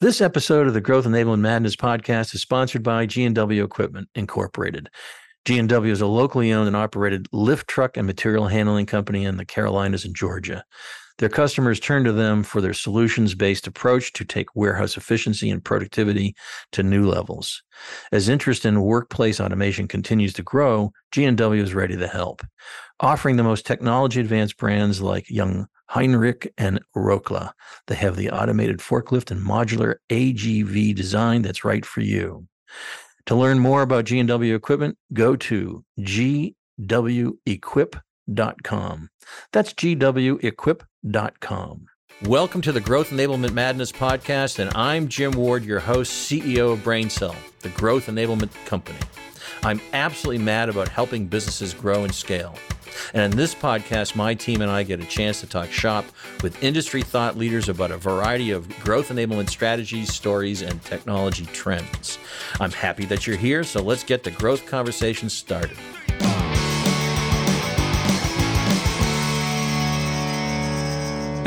This 0.00 0.20
episode 0.20 0.68
of 0.68 0.74
the 0.74 0.80
Growth 0.80 1.06
Enablement 1.06 1.40
Madness 1.40 1.74
podcast 1.74 2.32
is 2.32 2.40
sponsored 2.40 2.84
by 2.84 3.04
G&W 3.04 3.64
Equipment 3.64 4.08
Incorporated. 4.14 4.88
G&W 5.44 5.92
is 5.92 6.00
a 6.00 6.06
locally 6.06 6.52
owned 6.52 6.68
and 6.68 6.76
operated 6.76 7.26
lift 7.32 7.66
truck 7.66 7.96
and 7.96 8.06
material 8.06 8.46
handling 8.46 8.86
company 8.86 9.24
in 9.24 9.38
the 9.38 9.44
Carolinas 9.44 10.04
and 10.04 10.14
Georgia. 10.14 10.62
Their 11.18 11.28
customers 11.28 11.80
turn 11.80 12.04
to 12.04 12.12
them 12.12 12.44
for 12.44 12.60
their 12.60 12.74
solutions 12.74 13.34
based 13.34 13.66
approach 13.66 14.12
to 14.12 14.24
take 14.24 14.54
warehouse 14.54 14.96
efficiency 14.96 15.50
and 15.50 15.64
productivity 15.64 16.36
to 16.70 16.84
new 16.84 17.08
levels. 17.08 17.60
As 18.12 18.28
interest 18.28 18.64
in 18.64 18.80
workplace 18.82 19.40
automation 19.40 19.88
continues 19.88 20.32
to 20.34 20.44
grow, 20.44 20.92
G&W 21.10 21.60
is 21.60 21.74
ready 21.74 21.96
to 21.96 22.06
help, 22.06 22.46
offering 23.00 23.34
the 23.34 23.42
most 23.42 23.66
technology 23.66 24.20
advanced 24.20 24.58
brands 24.58 25.00
like 25.00 25.28
Young 25.28 25.66
Heinrich 25.88 26.52
and 26.58 26.80
Rocla. 26.94 27.52
They 27.86 27.94
have 27.94 28.16
the 28.16 28.30
automated 28.30 28.78
forklift 28.78 29.30
and 29.30 29.40
modular 29.40 29.96
AGV 30.10 30.94
design 30.94 31.42
that's 31.42 31.64
right 31.64 31.84
for 31.84 32.00
you. 32.02 32.46
To 33.26 33.34
learn 33.34 33.58
more 33.58 33.82
about 33.82 34.04
G&W 34.04 34.54
equipment, 34.54 34.96
go 35.12 35.36
to 35.36 35.84
gwequip.com. 36.00 36.68
That's 39.52 39.72
gwequip.com. 39.74 40.86
Welcome 42.24 42.60
to 42.62 42.72
the 42.72 42.80
Growth 42.80 43.10
Enablement 43.10 43.52
Madness 43.52 43.92
podcast, 43.92 44.58
and 44.58 44.74
I'm 44.74 45.06
Jim 45.08 45.30
Ward, 45.32 45.64
your 45.64 45.78
host, 45.78 46.28
CEO 46.28 46.72
of 46.72 46.80
BrainSell, 46.80 47.36
the 47.60 47.68
growth 47.68 48.06
enablement 48.06 48.50
company. 48.66 48.98
I'm 49.62 49.80
absolutely 49.92 50.42
mad 50.44 50.68
about 50.68 50.88
helping 50.88 51.26
businesses 51.26 51.72
grow 51.72 52.04
and 52.04 52.14
scale. 52.14 52.56
And 53.14 53.32
in 53.32 53.36
this 53.36 53.54
podcast, 53.54 54.14
my 54.14 54.34
team 54.34 54.62
and 54.62 54.70
I 54.70 54.82
get 54.82 55.00
a 55.00 55.06
chance 55.06 55.40
to 55.40 55.46
talk 55.46 55.70
shop 55.70 56.04
with 56.42 56.62
industry 56.62 57.02
thought 57.02 57.36
leaders 57.36 57.68
about 57.68 57.90
a 57.90 57.96
variety 57.96 58.50
of 58.50 58.68
growth 58.80 59.08
enablement 59.08 59.48
strategies, 59.48 60.12
stories, 60.12 60.62
and 60.62 60.82
technology 60.82 61.46
trends. 61.46 62.18
I'm 62.60 62.72
happy 62.72 63.04
that 63.06 63.26
you're 63.26 63.36
here, 63.36 63.64
so 63.64 63.82
let's 63.82 64.04
get 64.04 64.24
the 64.24 64.30
growth 64.30 64.66
conversation 64.66 65.28
started. 65.28 65.76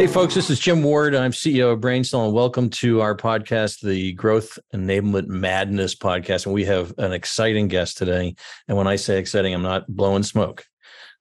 Hey, 0.01 0.07
folks, 0.07 0.33
this 0.33 0.49
is 0.49 0.57
Jim 0.57 0.81
Ward. 0.81 1.13
I'm 1.13 1.31
CEO 1.31 1.73
of 1.73 1.79
BrainSell, 1.79 2.25
and 2.25 2.33
welcome 2.33 2.71
to 2.71 3.01
our 3.01 3.15
podcast, 3.15 3.81
the 3.81 4.13
Growth 4.13 4.57
Enablement 4.73 5.27
Madness 5.27 5.93
podcast. 5.93 6.47
And 6.47 6.55
we 6.55 6.65
have 6.65 6.91
an 6.97 7.13
exciting 7.13 7.67
guest 7.67 7.99
today. 7.99 8.33
And 8.67 8.75
when 8.75 8.87
I 8.87 8.95
say 8.95 9.19
exciting, 9.19 9.53
I'm 9.53 9.61
not 9.61 9.87
blowing 9.87 10.23
smoke. 10.23 10.65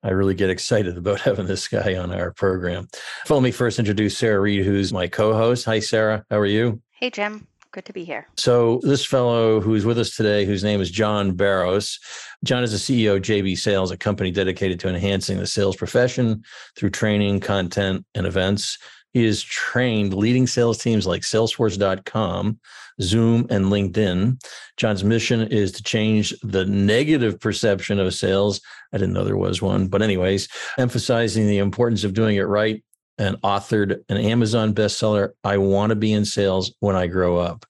I 0.03 0.11
really 0.11 0.35
get 0.35 0.51
excited 0.51 0.97
about 0.97 1.21
having 1.29 1.47
this 1.47 1.69
guy 1.69 1.97
on 1.97 2.13
our 2.13 2.33
program. 2.33 2.89
let 3.29 3.43
me 3.43 3.51
first 3.51 3.79
introduce 3.79 4.17
Sarah 4.17 4.41
Reed, 4.41 4.65
who's 4.65 4.93
my 4.93 5.07
co 5.07 5.35
host. 5.35 5.65
Hi, 5.67 5.81
Sarah. 5.81 6.25
How 6.31 6.39
are 6.39 6.47
you? 6.47 6.81
Hey, 6.93 7.11
Jim. 7.11 7.47
Good 7.73 7.85
to 7.85 7.93
be 7.93 8.05
here. 8.05 8.27
So, 8.37 8.81
this 8.83 9.05
fellow 9.05 9.61
who's 9.61 9.85
with 9.85 9.97
us 9.99 10.17
today, 10.17 10.45
whose 10.45 10.65
name 10.65 10.81
is 10.81 10.91
John 10.91 11.37
Barrows, 11.37 12.01
John 12.43 12.65
is 12.65 12.73
the 12.73 12.79
CEO 12.79 13.17
of 13.17 13.23
JB 13.23 13.59
Sales, 13.59 13.93
a 13.93 13.97
company 13.97 14.33
dedicated 14.33 14.81
to 14.81 14.89
enhancing 14.89 15.39
the 15.39 15.47
sales 15.47 15.77
profession 15.77 16.43
through 16.77 16.91
training, 16.91 17.39
content, 17.39 18.05
and 18.17 18.27
events. 18.27 18.77
He 19.13 19.25
has 19.25 19.43
trained 19.43 20.15
leading 20.15 20.49
sales 20.49 20.79
teams 20.79 21.07
like 21.07 21.23
Salesforce.com, 21.23 22.59
Zoom, 23.01 23.47
and 23.51 23.67
LinkedIn. 23.67 24.43
John's 24.77 25.05
mission 25.05 25.43
is 25.43 25.73
to 25.73 25.83
change 25.83 26.35
the 26.43 26.65
negative 26.65 27.41
perception 27.41 27.99
of 27.99 28.15
sales. 28.15 28.61
I 28.93 28.99
didn't 28.99 29.15
know 29.15 29.25
there 29.25 29.37
was 29.37 29.63
one, 29.63 29.89
but, 29.89 30.03
anyways, 30.03 30.49
emphasizing 30.79 31.47
the 31.47 31.59
importance 31.59 32.05
of 32.05 32.15
doing 32.15 32.37
it 32.37 32.43
right 32.43 32.83
and 33.19 33.37
authored 33.43 34.03
an 34.09 34.17
Amazon 34.17 34.75
bestseller, 34.75 35.31
I 35.45 35.59
Want 35.59 35.91
to 35.91 35.97
Be 35.97 36.13
in 36.13 36.25
Sales 36.25 36.75
When 36.81 36.97
I 36.97 37.07
Grow 37.07 37.37
Up. 37.37 37.67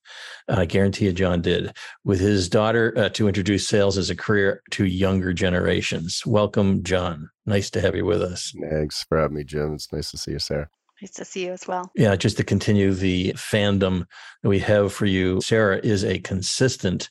I 0.49 0.65
guarantee 0.65 1.07
you, 1.07 1.13
John 1.13 1.43
did, 1.43 1.73
with 2.05 2.21
his 2.21 2.49
daughter 2.49 2.93
uh, 2.97 3.09
to 3.11 3.29
introduce 3.29 3.69
sales 3.69 3.99
as 3.99 4.11
a 4.11 4.17
career 4.17 4.63
to 4.73 4.85
younger 4.85 5.33
generations. 5.33 6.23
Welcome, 6.27 6.83
John. 6.83 7.31
Nice 7.47 7.71
to 7.71 7.81
have 7.81 7.95
you 7.95 8.05
with 8.05 8.23
us. 8.23 8.53
Thanks 8.71 9.05
for 9.05 9.19
having 9.19 9.37
me, 9.37 9.45
Jim. 9.45 9.75
It's 9.75 9.93
nice 9.93 10.11
to 10.11 10.19
see 10.19 10.33
you, 10.33 10.39
Sarah. 10.39 10.69
Nice 11.01 11.13
to 11.13 11.25
see 11.25 11.47
you 11.47 11.53
as 11.53 11.67
well. 11.67 11.91
Yeah, 11.95 12.17
just 12.17 12.37
to 12.37 12.45
continue 12.45 12.93
the 12.93 13.33
fandom 13.33 14.07
that 14.43 14.49
we 14.49 14.59
have 14.61 14.93
for 14.93 15.07
you, 15.07 15.41
Sarah 15.41 15.81
is 15.83 16.05
a 16.05 16.19
consistent 16.19 17.11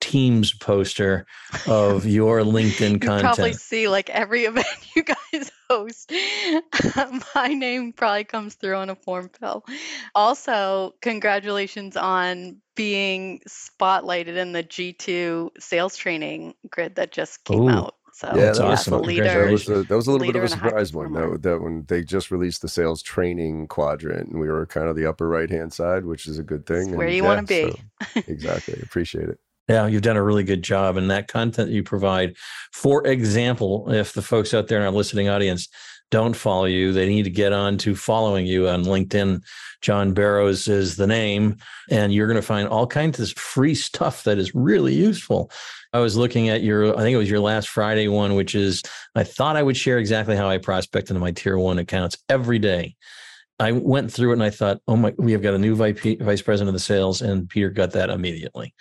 Teams 0.00 0.54
poster 0.54 1.26
of 1.66 2.06
your 2.06 2.40
LinkedIn 2.40 2.78
content. 2.78 3.02
you 3.02 3.08
content. 3.08 3.36
Probably 3.36 3.52
see 3.54 3.88
like 3.88 4.10
every 4.10 4.44
event 4.46 4.66
you 4.94 5.02
guys 5.04 5.50
host. 5.70 6.12
My 7.34 7.48
name 7.48 7.92
probably 7.92 8.24
comes 8.24 8.54
through 8.54 8.76
on 8.76 8.90
a 8.90 8.96
form 8.96 9.30
fill. 9.38 9.64
Also, 10.14 10.94
congratulations 11.00 11.96
on 11.96 12.56
being 12.74 13.40
spotlighted 13.48 14.36
in 14.36 14.52
the 14.52 14.62
G2 14.62 15.50
sales 15.58 15.96
training 15.96 16.54
grid 16.68 16.96
that 16.96 17.12
just 17.12 17.44
came 17.44 17.62
Ooh. 17.62 17.70
out. 17.70 17.94
So 18.20 18.30
yeah, 18.34 18.44
that's 18.44 18.58
awesome. 18.58 19.02
That 19.02 19.50
was, 19.50 19.66
a, 19.70 19.82
that 19.84 19.96
was 19.96 20.06
a 20.06 20.12
little 20.12 20.26
bit 20.26 20.36
of 20.36 20.42
a 20.42 20.44
leader 20.44 20.44
a 20.44 20.48
surprise 20.48 20.92
one. 20.92 21.08
performer. 21.08 21.38
That, 21.38 21.42
that 21.42 21.62
when 21.62 21.86
they 21.88 22.02
just 22.02 22.30
released 22.30 22.60
the 22.60 22.68
sales 22.68 23.02
training 23.02 23.68
quadrant, 23.68 24.28
and 24.28 24.38
we 24.38 24.48
were 24.48 24.66
kind 24.66 24.88
of 24.88 24.96
the 24.96 25.06
upper 25.06 25.26
right 25.26 25.48
hand 25.48 25.72
side, 25.72 26.04
which 26.04 26.26
is 26.26 26.38
a 26.38 26.42
good 26.42 26.66
thing. 26.66 26.88
It's 26.88 26.96
where 26.96 27.06
and 27.06 27.16
you 27.16 27.22
yeah, 27.22 27.28
wanna 27.28 27.44
be. 27.44 27.70
so, 27.70 28.20
exactly, 28.26 28.78
appreciate 28.82 29.30
it. 29.30 29.38
Yeah, 29.70 29.86
you've 29.86 30.02
done 30.02 30.18
a 30.18 30.22
really 30.22 30.44
good 30.44 30.62
job. 30.62 30.98
And 30.98 31.10
that 31.10 31.28
content 31.28 31.70
you 31.70 31.82
provide, 31.82 32.36
for 32.72 33.06
example, 33.06 33.90
if 33.90 34.12
the 34.12 34.20
folks 34.20 34.52
out 34.52 34.68
there 34.68 34.80
in 34.80 34.84
our 34.84 34.92
listening 34.92 35.30
audience 35.30 35.68
don't 36.10 36.34
follow 36.34 36.64
you, 36.64 36.92
they 36.92 37.08
need 37.08 37.22
to 37.22 37.30
get 37.30 37.52
on 37.52 37.78
to 37.78 37.94
following 37.94 38.46
you 38.46 38.68
on 38.68 38.84
LinkedIn. 38.84 39.42
John 39.80 40.12
Barrows 40.12 40.68
is 40.68 40.96
the 40.96 41.06
name, 41.06 41.56
and 41.90 42.12
you're 42.12 42.26
going 42.26 42.36
to 42.36 42.42
find 42.42 42.68
all 42.68 42.86
kinds 42.86 43.18
of 43.18 43.30
free 43.30 43.74
stuff 43.74 44.24
that 44.24 44.38
is 44.38 44.54
really 44.54 44.94
useful. 44.94 45.50
I 45.92 46.00
was 46.00 46.16
looking 46.16 46.48
at 46.48 46.62
your, 46.62 46.96
I 46.96 47.02
think 47.02 47.14
it 47.14 47.18
was 47.18 47.30
your 47.30 47.40
last 47.40 47.68
Friday 47.68 48.08
one, 48.08 48.34
which 48.34 48.54
is 48.54 48.82
I 49.14 49.24
thought 49.24 49.56
I 49.56 49.62
would 49.62 49.76
share 49.76 49.98
exactly 49.98 50.36
how 50.36 50.48
I 50.48 50.58
prospect 50.58 51.10
into 51.10 51.20
my 51.20 51.32
tier 51.32 51.58
one 51.58 51.78
accounts 51.78 52.18
every 52.28 52.58
day. 52.58 52.96
I 53.58 53.72
went 53.72 54.12
through 54.12 54.30
it 54.30 54.34
and 54.34 54.42
I 54.42 54.50
thought, 54.50 54.80
oh 54.88 54.96
my, 54.96 55.14
we 55.18 55.32
have 55.32 55.42
got 55.42 55.54
a 55.54 55.58
new 55.58 55.74
vice 55.74 56.42
president 56.42 56.68
of 56.68 56.74
the 56.74 56.80
sales, 56.80 57.22
and 57.22 57.48
Peter 57.48 57.70
got 57.70 57.92
that 57.92 58.10
immediately 58.10 58.74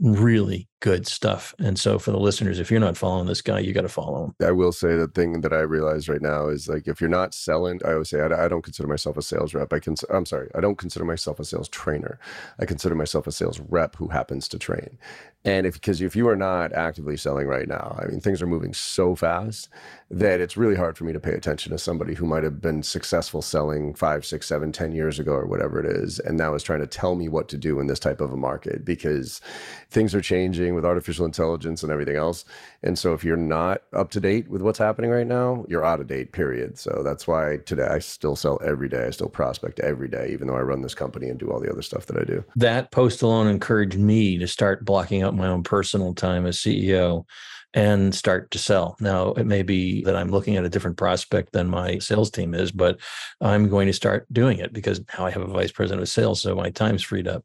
really 0.00 0.68
good 0.80 1.06
stuff. 1.06 1.54
And 1.58 1.78
so 1.78 1.98
for 1.98 2.10
the 2.10 2.18
listeners, 2.18 2.58
if 2.58 2.70
you're 2.70 2.80
not 2.80 2.96
following 2.96 3.26
this 3.26 3.42
guy, 3.42 3.58
you 3.58 3.72
got 3.72 3.82
to 3.82 3.88
follow 3.88 4.24
him. 4.24 4.34
I 4.44 4.50
will 4.50 4.72
say 4.72 4.96
the 4.96 5.08
thing 5.08 5.42
that 5.42 5.52
I 5.52 5.60
realize 5.60 6.08
right 6.08 6.22
now 6.22 6.48
is 6.48 6.68
like 6.68 6.88
if 6.88 7.00
you're 7.00 7.10
not 7.10 7.34
selling, 7.34 7.80
I 7.84 7.92
always 7.92 8.08
say 8.08 8.20
I, 8.20 8.46
I 8.46 8.48
don't 8.48 8.62
consider 8.62 8.88
myself 8.88 9.16
a 9.16 9.22
sales 9.22 9.54
rep. 9.54 9.72
I 9.72 9.78
can, 9.78 9.94
I'm 10.08 10.26
sorry, 10.26 10.50
I 10.54 10.60
don't 10.60 10.78
consider 10.78 11.04
myself 11.04 11.38
a 11.38 11.44
sales 11.44 11.68
trainer. 11.68 12.18
I 12.58 12.64
consider 12.64 12.94
myself 12.94 13.26
a 13.26 13.32
sales 13.32 13.60
rep 13.60 13.96
who 13.96 14.08
happens 14.08 14.48
to 14.48 14.58
train. 14.58 14.98
And 15.44 15.66
if 15.66 15.74
because 15.74 16.02
if 16.02 16.14
you 16.14 16.28
are 16.28 16.36
not 16.36 16.72
actively 16.74 17.16
selling 17.16 17.46
right 17.46 17.66
now, 17.66 17.98
I 17.98 18.06
mean 18.06 18.20
things 18.20 18.42
are 18.42 18.46
moving 18.46 18.74
so 18.74 19.14
fast 19.14 19.70
that 20.10 20.40
it's 20.40 20.56
really 20.56 20.74
hard 20.74 20.98
for 20.98 21.04
me 21.04 21.14
to 21.14 21.20
pay 21.20 21.32
attention 21.32 21.72
to 21.72 21.78
somebody 21.78 22.14
who 22.14 22.26
might 22.26 22.44
have 22.44 22.60
been 22.60 22.82
successful 22.82 23.40
selling 23.40 23.94
five, 23.94 24.26
six, 24.26 24.46
seven, 24.46 24.70
ten 24.70 24.92
years 24.92 25.18
ago 25.18 25.32
or 25.32 25.46
whatever 25.46 25.80
it 25.80 25.86
is, 25.86 26.18
and 26.18 26.36
now 26.36 26.54
is 26.54 26.62
trying 26.62 26.80
to 26.80 26.86
tell 26.86 27.14
me 27.14 27.28
what 27.28 27.48
to 27.48 27.56
do 27.56 27.80
in 27.80 27.86
this 27.86 28.00
type 28.00 28.20
of 28.20 28.32
a 28.32 28.36
market 28.36 28.84
because 28.84 29.40
things 29.88 30.14
are 30.14 30.20
changing 30.20 30.69
with 30.74 30.84
artificial 30.84 31.26
intelligence 31.26 31.82
and 31.82 31.92
everything 31.92 32.16
else. 32.16 32.44
And 32.82 32.98
so 32.98 33.12
if 33.14 33.24
you're 33.24 33.36
not 33.36 33.82
up 33.92 34.10
to 34.12 34.20
date 34.20 34.48
with 34.48 34.62
what's 34.62 34.78
happening 34.78 35.10
right 35.10 35.26
now, 35.26 35.64
you're 35.68 35.84
out 35.84 36.00
of 36.00 36.06
date, 36.06 36.32
period. 36.32 36.78
So 36.78 37.02
that's 37.04 37.26
why 37.26 37.58
today 37.66 37.86
I 37.86 37.98
still 37.98 38.36
sell 38.36 38.60
every 38.64 38.88
day. 38.88 39.06
I 39.06 39.10
still 39.10 39.28
prospect 39.28 39.80
every 39.80 40.08
day, 40.08 40.30
even 40.32 40.48
though 40.48 40.56
I 40.56 40.62
run 40.62 40.82
this 40.82 40.94
company 40.94 41.28
and 41.28 41.38
do 41.38 41.50
all 41.50 41.60
the 41.60 41.70
other 41.70 41.82
stuff 41.82 42.06
that 42.06 42.18
I 42.18 42.24
do. 42.24 42.44
That 42.56 42.90
post 42.90 43.22
alone 43.22 43.46
encouraged 43.46 43.98
me 43.98 44.38
to 44.38 44.46
start 44.46 44.84
blocking 44.84 45.22
out 45.22 45.36
my 45.36 45.48
own 45.48 45.62
personal 45.62 46.14
time 46.14 46.46
as 46.46 46.58
CEO 46.58 47.24
and 47.72 48.14
start 48.14 48.50
to 48.50 48.58
sell. 48.58 48.96
Now, 49.00 49.28
it 49.34 49.46
may 49.46 49.62
be 49.62 50.02
that 50.02 50.16
I'm 50.16 50.30
looking 50.30 50.56
at 50.56 50.64
a 50.64 50.68
different 50.68 50.96
prospect 50.96 51.52
than 51.52 51.68
my 51.68 51.98
sales 51.98 52.30
team 52.30 52.52
is, 52.52 52.72
but 52.72 52.98
I'm 53.40 53.68
going 53.68 53.86
to 53.86 53.92
start 53.92 54.26
doing 54.32 54.58
it 54.58 54.72
because 54.72 55.00
now 55.16 55.26
I 55.26 55.30
have 55.30 55.42
a 55.42 55.46
vice 55.46 55.70
president 55.70 56.02
of 56.02 56.08
sales. 56.08 56.42
So 56.42 56.54
my 56.56 56.70
time's 56.70 57.02
freed 57.02 57.28
up, 57.28 57.44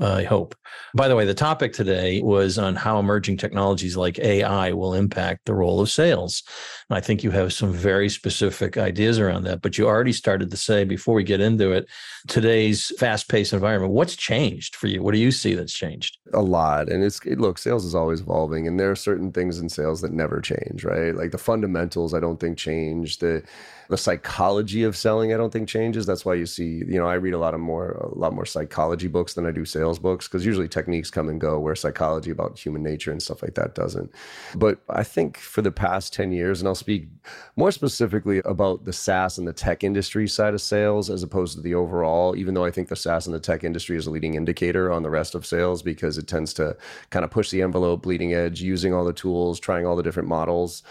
I 0.00 0.22
hope. 0.22 0.54
By 0.94 1.08
the 1.08 1.16
way, 1.16 1.26
the 1.26 1.34
topic 1.34 1.74
today 1.74 2.22
was 2.22 2.58
on 2.58 2.74
how 2.74 2.98
emerging 2.98 3.36
technologies 3.36 3.96
like 3.96 4.18
AI 4.18 4.72
will 4.72 4.94
impact 4.94 5.44
the 5.44 5.54
role 5.54 5.80
of 5.80 5.90
sales. 5.90 6.42
And 6.88 6.96
I 6.96 7.00
think 7.00 7.22
you 7.22 7.30
have 7.32 7.52
some 7.52 7.72
very 7.72 8.08
specific 8.08 8.78
ideas 8.78 9.18
around 9.18 9.44
that, 9.44 9.60
but 9.60 9.76
you 9.76 9.86
already 9.86 10.12
started 10.12 10.50
to 10.50 10.56
say 10.56 10.84
before 10.84 11.14
we 11.14 11.22
get 11.22 11.40
into 11.40 11.72
it, 11.72 11.86
today's 12.28 12.90
fast 12.98 13.28
paced 13.28 13.52
environment, 13.52 13.92
what's 13.92 14.16
changed 14.16 14.74
for 14.74 14.86
you? 14.86 15.02
What 15.02 15.12
do 15.12 15.20
you 15.20 15.30
see 15.30 15.54
that's 15.54 15.74
changed? 15.74 16.18
A 16.32 16.40
lot. 16.40 16.90
And 16.90 17.04
it's, 17.04 17.20
it, 17.26 17.38
look, 17.38 17.58
sales 17.58 17.84
is 17.84 17.94
always 17.94 18.20
evolving. 18.20 18.66
And 18.66 18.80
there 18.80 18.90
are 18.90 18.96
certain 18.96 19.32
things 19.32 19.58
in 19.58 19.68
sales 19.68 20.00
that 20.00 20.12
never 20.12 20.40
change, 20.40 20.82
right? 20.82 21.14
Like 21.14 21.30
the 21.30 21.38
fundamentals, 21.38 22.14
I 22.14 22.20
don't 22.20 22.40
think 22.40 22.56
change. 22.56 23.18
The 23.18 23.42
the 23.90 23.98
psychology 23.98 24.84
of 24.84 24.96
selling, 24.96 25.34
I 25.34 25.36
don't 25.36 25.52
think 25.52 25.68
changes. 25.68 26.06
That's 26.06 26.24
why 26.24 26.34
you 26.34 26.46
see, 26.46 26.82
you 26.86 26.96
know, 26.96 27.06
I 27.06 27.14
read 27.14 27.34
a 27.34 27.38
lot 27.38 27.54
of 27.54 27.60
more 27.60 27.90
a 27.90 28.16
lot 28.16 28.32
more 28.32 28.46
psychology 28.46 29.08
books 29.08 29.34
than 29.34 29.46
I 29.46 29.50
do 29.50 29.64
sales 29.64 29.98
books 29.98 30.28
because 30.28 30.46
usually 30.46 30.68
techniques 30.68 31.10
come 31.10 31.28
and 31.28 31.40
go 31.40 31.58
where 31.58 31.74
psychology 31.74 32.30
about 32.30 32.56
human 32.56 32.84
nature 32.84 33.10
and 33.10 33.20
stuff 33.20 33.42
like 33.42 33.56
that 33.56 33.74
doesn't. 33.74 34.12
But 34.54 34.78
I 34.88 35.02
think 35.02 35.38
for 35.38 35.60
the 35.60 35.72
past 35.72 36.14
10 36.14 36.30
years, 36.30 36.60
and 36.60 36.68
I'll 36.68 36.76
speak 36.76 37.08
more 37.56 37.72
specifically 37.72 38.40
about 38.44 38.84
the 38.84 38.92
SaaS 38.92 39.38
and 39.38 39.48
the 39.48 39.52
tech 39.52 39.82
industry 39.82 40.28
side 40.28 40.54
of 40.54 40.60
sales 40.60 41.10
as 41.10 41.24
opposed 41.24 41.56
to 41.56 41.60
the 41.60 41.74
overall, 41.74 42.36
even 42.36 42.54
though 42.54 42.64
I 42.64 42.70
think 42.70 42.88
the 42.88 42.96
SaaS 42.96 43.26
and 43.26 43.34
the 43.34 43.40
tech 43.40 43.64
industry 43.64 43.96
is 43.96 44.06
a 44.06 44.10
leading 44.10 44.34
indicator 44.34 44.92
on 44.92 45.02
the 45.02 45.10
rest 45.10 45.34
of 45.34 45.44
sales 45.44 45.82
because 45.82 46.16
it 46.16 46.28
tends 46.28 46.54
to 46.54 46.76
kind 47.10 47.24
of 47.24 47.32
push 47.32 47.50
the 47.50 47.60
envelope, 47.60 48.02
bleeding 48.02 48.34
edge, 48.34 48.62
using 48.62 48.94
all 48.94 49.04
the 49.04 49.12
tools, 49.12 49.58
trying 49.58 49.84
all 49.84 49.96
the 49.96 50.02
different 50.04 50.28
models 50.28 50.84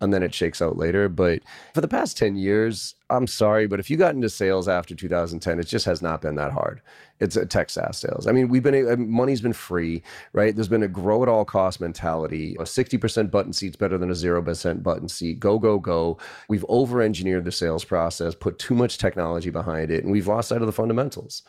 and 0.00 0.12
then 0.12 0.22
it 0.22 0.34
shakes 0.34 0.60
out 0.60 0.76
later. 0.76 1.08
But 1.08 1.40
for 1.74 1.80
the 1.80 1.88
past 1.88 2.18
10 2.18 2.36
years, 2.36 2.94
I'm 3.08 3.28
sorry, 3.28 3.68
but 3.68 3.78
if 3.78 3.88
you 3.88 3.96
got 3.96 4.16
into 4.16 4.28
sales 4.28 4.66
after 4.66 4.94
2010, 4.94 5.60
it 5.60 5.66
just 5.68 5.84
has 5.86 6.02
not 6.02 6.20
been 6.20 6.34
that 6.36 6.50
hard. 6.50 6.80
It's 7.20 7.36
a 7.36 7.46
tech 7.46 7.70
SaaS 7.70 7.98
sales. 7.98 8.26
I 8.26 8.32
mean, 8.32 8.48
we've 8.48 8.64
been, 8.64 9.08
money's 9.08 9.40
been 9.40 9.52
free, 9.52 10.02
right? 10.32 10.54
There's 10.54 10.68
been 10.68 10.82
a 10.82 10.88
grow 10.88 11.22
at 11.22 11.28
all 11.28 11.44
cost 11.44 11.80
mentality. 11.80 12.56
A 12.58 12.64
60% 12.64 13.30
button 13.30 13.52
seat's 13.52 13.76
better 13.76 13.96
than 13.96 14.10
a 14.10 14.14
0% 14.14 14.82
button 14.82 15.08
seat. 15.08 15.38
Go, 15.38 15.58
go, 15.58 15.78
go. 15.78 16.18
We've 16.48 16.64
over 16.68 17.00
engineered 17.00 17.44
the 17.44 17.52
sales 17.52 17.84
process, 17.84 18.34
put 18.34 18.58
too 18.58 18.74
much 18.74 18.98
technology 18.98 19.50
behind 19.50 19.92
it, 19.92 20.02
and 20.02 20.12
we've 20.12 20.26
lost 20.26 20.48
sight 20.48 20.60
of 20.60 20.66
the 20.66 20.72
fundamentals. 20.72 21.42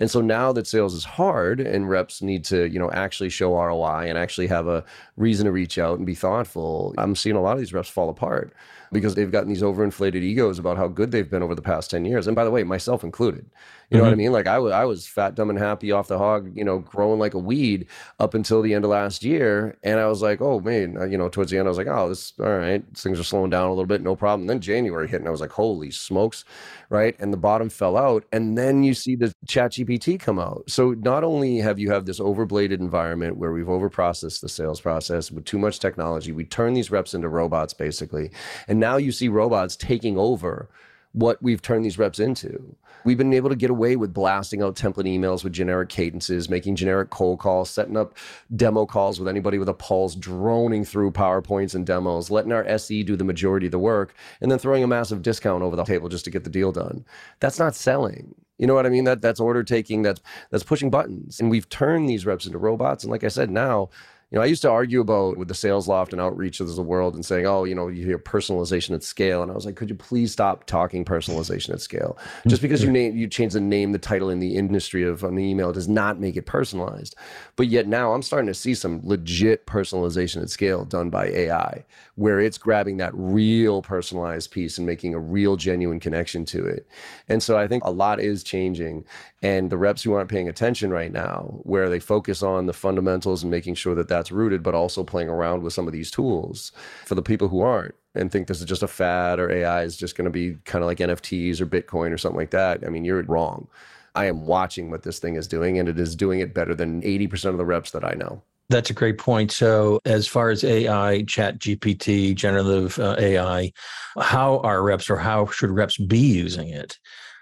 And 0.00 0.10
so 0.10 0.20
now 0.20 0.52
that 0.52 0.66
sales 0.66 0.94
is 0.94 1.04
hard 1.04 1.58
and 1.58 1.88
reps 1.88 2.22
need 2.22 2.44
to, 2.46 2.68
you 2.68 2.78
know, 2.78 2.90
actually 2.92 3.30
show 3.30 3.54
ROI 3.54 4.08
and 4.08 4.16
actually 4.16 4.46
have 4.46 4.68
a 4.68 4.84
reason 5.16 5.46
to 5.46 5.52
reach 5.52 5.78
out 5.78 5.98
and 5.98 6.06
be 6.06 6.14
thoughtful, 6.14 6.94
I'm 6.98 7.16
seeing 7.16 7.34
a 7.34 7.40
lot 7.40 7.54
of 7.54 7.58
these 7.58 7.72
reps 7.72 7.88
fall 7.88 8.08
apart 8.08 8.52
because 8.92 9.14
they've 9.14 9.30
gotten 9.30 9.48
these 9.48 9.62
overinflated 9.62 10.22
egos 10.22 10.58
about 10.58 10.76
how 10.76 10.88
good 10.88 11.10
they've 11.10 11.30
been 11.30 11.42
over 11.42 11.54
the 11.54 11.62
past 11.62 11.90
10 11.90 12.04
years. 12.04 12.26
And 12.26 12.36
by 12.36 12.44
the 12.44 12.50
way, 12.50 12.64
myself 12.64 13.04
included. 13.04 13.46
You 13.90 13.96
know 13.96 14.02
mm-hmm. 14.02 14.06
what 14.06 14.08
I 14.08 14.12
mm-hmm. 14.12 14.18
mean? 14.18 14.32
Like 14.32 14.46
I, 14.46 14.54
w- 14.54 14.72
I 14.72 14.84
was 14.84 15.06
fat, 15.06 15.34
dumb, 15.34 15.48
and 15.48 15.58
happy 15.58 15.92
off 15.92 16.08
the 16.08 16.18
hog, 16.18 16.54
you 16.54 16.64
know, 16.64 16.80
growing 16.80 17.18
like 17.18 17.32
a 17.32 17.38
weed 17.38 17.86
up 18.20 18.34
until 18.34 18.60
the 18.60 18.74
end 18.74 18.84
of 18.84 18.90
last 18.90 19.24
year. 19.24 19.78
And 19.82 19.98
I 19.98 20.06
was 20.08 20.20
like, 20.20 20.42
oh 20.42 20.60
man, 20.60 20.98
uh, 20.98 21.06
you 21.06 21.16
know, 21.16 21.30
towards 21.30 21.50
the 21.50 21.58
end, 21.58 21.66
I 21.66 21.70
was 21.70 21.78
like, 21.78 21.86
oh, 21.86 22.08
this, 22.10 22.34
all 22.38 22.58
right, 22.58 22.84
things 22.94 23.18
are 23.18 23.24
slowing 23.24 23.48
down 23.48 23.66
a 23.66 23.70
little 23.70 23.86
bit, 23.86 24.02
no 24.02 24.14
problem. 24.14 24.42
And 24.42 24.50
then 24.50 24.60
January 24.60 25.08
hit, 25.08 25.20
and 25.20 25.28
I 25.28 25.30
was 25.30 25.40
like, 25.40 25.52
holy 25.52 25.90
smokes, 25.90 26.44
right? 26.90 27.18
And 27.18 27.32
the 27.32 27.38
bottom 27.38 27.70
fell 27.70 27.96
out. 27.96 28.24
And 28.30 28.58
then 28.58 28.82
you 28.82 28.92
see 28.92 29.16
the 29.16 29.34
ChatGPT 29.46 30.20
come 30.20 30.38
out. 30.38 30.64
So 30.68 30.92
not 30.92 31.24
only 31.24 31.56
have 31.58 31.78
you 31.78 31.90
have 31.90 32.04
this 32.04 32.20
overbladed 32.20 32.80
environment 32.80 33.38
where 33.38 33.52
we've 33.52 33.66
overprocessed 33.66 34.40
the 34.40 34.50
sales 34.50 34.82
process 34.82 35.30
with 35.30 35.46
too 35.46 35.58
much 35.58 35.80
technology, 35.80 36.32
we 36.32 36.44
turn 36.44 36.74
these 36.74 36.90
reps 36.90 37.14
into 37.14 37.30
robots 37.30 37.72
basically, 37.72 38.30
and 38.66 38.77
now 38.78 38.96
you 38.96 39.12
see 39.12 39.28
robots 39.28 39.76
taking 39.76 40.18
over 40.18 40.68
what 41.12 41.42
we've 41.42 41.62
turned 41.62 41.84
these 41.84 41.98
reps 41.98 42.18
into. 42.18 42.76
We've 43.04 43.16
been 43.18 43.32
able 43.32 43.48
to 43.48 43.56
get 43.56 43.70
away 43.70 43.96
with 43.96 44.12
blasting 44.12 44.62
out 44.62 44.76
template 44.76 45.06
emails 45.06 45.42
with 45.42 45.52
generic 45.52 45.88
cadences, 45.88 46.50
making 46.50 46.76
generic 46.76 47.10
cold 47.10 47.38
calls, 47.38 47.70
setting 47.70 47.96
up 47.96 48.16
demo 48.54 48.86
calls 48.86 49.18
with 49.18 49.28
anybody 49.28 49.58
with 49.58 49.68
a 49.68 49.74
pulse, 49.74 50.14
droning 50.14 50.84
through 50.84 51.12
PowerPoints 51.12 51.74
and 51.74 51.86
demos, 51.86 52.30
letting 52.30 52.52
our 52.52 52.66
SE 52.66 53.02
do 53.04 53.16
the 53.16 53.24
majority 53.24 53.66
of 53.66 53.72
the 53.72 53.78
work, 53.78 54.14
and 54.40 54.50
then 54.50 54.58
throwing 54.58 54.82
a 54.82 54.88
massive 54.88 55.22
discount 55.22 55.62
over 55.62 55.76
the 55.76 55.84
table 55.84 56.08
just 56.08 56.24
to 56.24 56.30
get 56.30 56.44
the 56.44 56.50
deal 56.50 56.72
done. 56.72 57.04
That's 57.40 57.58
not 57.58 57.74
selling. 57.74 58.34
You 58.58 58.66
know 58.66 58.74
what 58.74 58.86
I 58.86 58.90
mean? 58.90 59.04
That 59.04 59.22
that's 59.22 59.40
order 59.40 59.62
taking, 59.62 60.02
that's 60.02 60.20
that's 60.50 60.64
pushing 60.64 60.90
buttons. 60.90 61.38
And 61.40 61.48
we've 61.48 61.68
turned 61.68 62.08
these 62.08 62.26
reps 62.26 62.46
into 62.46 62.58
robots. 62.58 63.04
And 63.04 63.10
like 63.10 63.22
I 63.22 63.28
said, 63.28 63.50
now 63.50 63.90
you 64.30 64.36
know, 64.36 64.42
I 64.42 64.46
used 64.46 64.60
to 64.62 64.70
argue 64.70 65.00
about 65.00 65.38
with 65.38 65.48
the 65.48 65.54
Salesloft 65.54 66.12
and 66.12 66.20
outreach 66.20 66.60
of 66.60 66.74
the 66.74 66.82
world 66.82 67.14
and 67.14 67.24
saying, 67.24 67.46
oh, 67.46 67.64
you 67.64 67.74
know, 67.74 67.88
you 67.88 68.04
hear 68.04 68.18
personalization 68.18 68.94
at 68.94 69.02
scale. 69.02 69.42
And 69.42 69.50
I 69.50 69.54
was 69.54 69.64
like, 69.64 69.76
could 69.76 69.88
you 69.88 69.94
please 69.94 70.32
stop 70.32 70.64
talking 70.66 71.02
personalization 71.02 71.70
at 71.70 71.80
scale? 71.80 72.18
Mm, 72.44 72.50
Just 72.50 72.60
because 72.60 72.82
you 72.82 72.90
name 72.90 73.16
you 73.16 73.26
change 73.26 73.54
the 73.54 73.60
name, 73.60 73.92
the 73.92 73.98
title 73.98 74.28
in 74.28 74.38
the 74.38 74.56
industry 74.56 75.02
of 75.02 75.24
an 75.24 75.38
email 75.38 75.72
does 75.72 75.88
not 75.88 76.20
make 76.20 76.36
it 76.36 76.44
personalized. 76.44 77.16
But 77.56 77.68
yet 77.68 77.88
now 77.88 78.12
I'm 78.12 78.20
starting 78.20 78.48
to 78.48 78.54
see 78.54 78.74
some 78.74 79.00
legit 79.02 79.66
personalization 79.66 80.42
at 80.42 80.50
scale 80.50 80.84
done 80.84 81.08
by 81.08 81.28
AI, 81.28 81.86
where 82.16 82.38
it's 82.38 82.58
grabbing 82.58 82.98
that 82.98 83.14
real 83.14 83.80
personalized 83.80 84.50
piece 84.50 84.76
and 84.76 84.86
making 84.86 85.14
a 85.14 85.18
real 85.18 85.56
genuine 85.56 86.00
connection 86.00 86.44
to 86.46 86.66
it. 86.66 86.86
And 87.28 87.42
so 87.42 87.56
I 87.56 87.66
think 87.66 87.82
a 87.84 87.90
lot 87.90 88.20
is 88.20 88.42
changing. 88.42 89.06
And 89.40 89.70
the 89.70 89.78
reps 89.78 90.02
who 90.02 90.14
aren't 90.14 90.28
paying 90.30 90.48
attention 90.48 90.90
right 90.90 91.12
now, 91.12 91.60
where 91.62 91.88
they 91.88 92.00
focus 92.00 92.42
on 92.42 92.66
the 92.66 92.72
fundamentals 92.72 93.44
and 93.44 93.50
making 93.50 93.76
sure 93.76 93.94
that 93.94 94.08
that's 94.18 94.32
rooted, 94.32 94.62
but 94.62 94.74
also 94.74 95.04
playing 95.04 95.28
around 95.28 95.62
with 95.62 95.72
some 95.72 95.86
of 95.86 95.92
these 95.92 96.10
tools 96.10 96.72
for 97.06 97.14
the 97.14 97.22
people 97.22 97.48
who 97.48 97.60
aren't 97.60 97.94
and 98.14 98.30
think 98.30 98.48
this 98.48 98.58
is 98.60 98.66
just 98.66 98.82
a 98.82 98.88
fad 98.88 99.38
or 99.38 99.50
AI 99.50 99.82
is 99.82 99.96
just 99.96 100.16
going 100.16 100.24
to 100.24 100.30
be 100.30 100.56
kind 100.64 100.82
of 100.82 100.86
like 100.86 100.98
NFTs 100.98 101.60
or 101.60 101.66
Bitcoin 101.66 102.12
or 102.12 102.18
something 102.18 102.38
like 102.38 102.50
that. 102.50 102.84
I 102.84 102.90
mean, 102.90 103.04
you're 103.04 103.22
wrong. 103.22 103.68
I 104.14 104.26
am 104.26 104.46
watching 104.46 104.90
what 104.90 105.04
this 105.04 105.18
thing 105.20 105.36
is 105.36 105.46
doing, 105.46 105.78
and 105.78 105.88
it 105.88 105.98
is 105.98 106.16
doing 106.16 106.40
it 106.40 106.52
better 106.52 106.74
than 106.74 107.02
80% 107.02 107.46
of 107.46 107.58
the 107.58 107.64
reps 107.64 107.92
that 107.92 108.04
I 108.04 108.14
know. 108.14 108.42
That's 108.70 108.90
a 108.90 108.94
great 108.94 109.16
point. 109.16 109.52
So, 109.52 110.00
as 110.04 110.26
far 110.26 110.50
as 110.50 110.64
AI, 110.64 111.22
ChatGPT, 111.22 112.34
generative 112.34 112.98
uh, 112.98 113.16
AI, 113.18 113.72
how 114.20 114.58
are 114.58 114.82
reps 114.82 115.08
or 115.08 115.16
how 115.16 115.46
should 115.46 115.70
reps 115.70 115.96
be 115.96 116.18
using 116.18 116.68
it? 116.68 116.98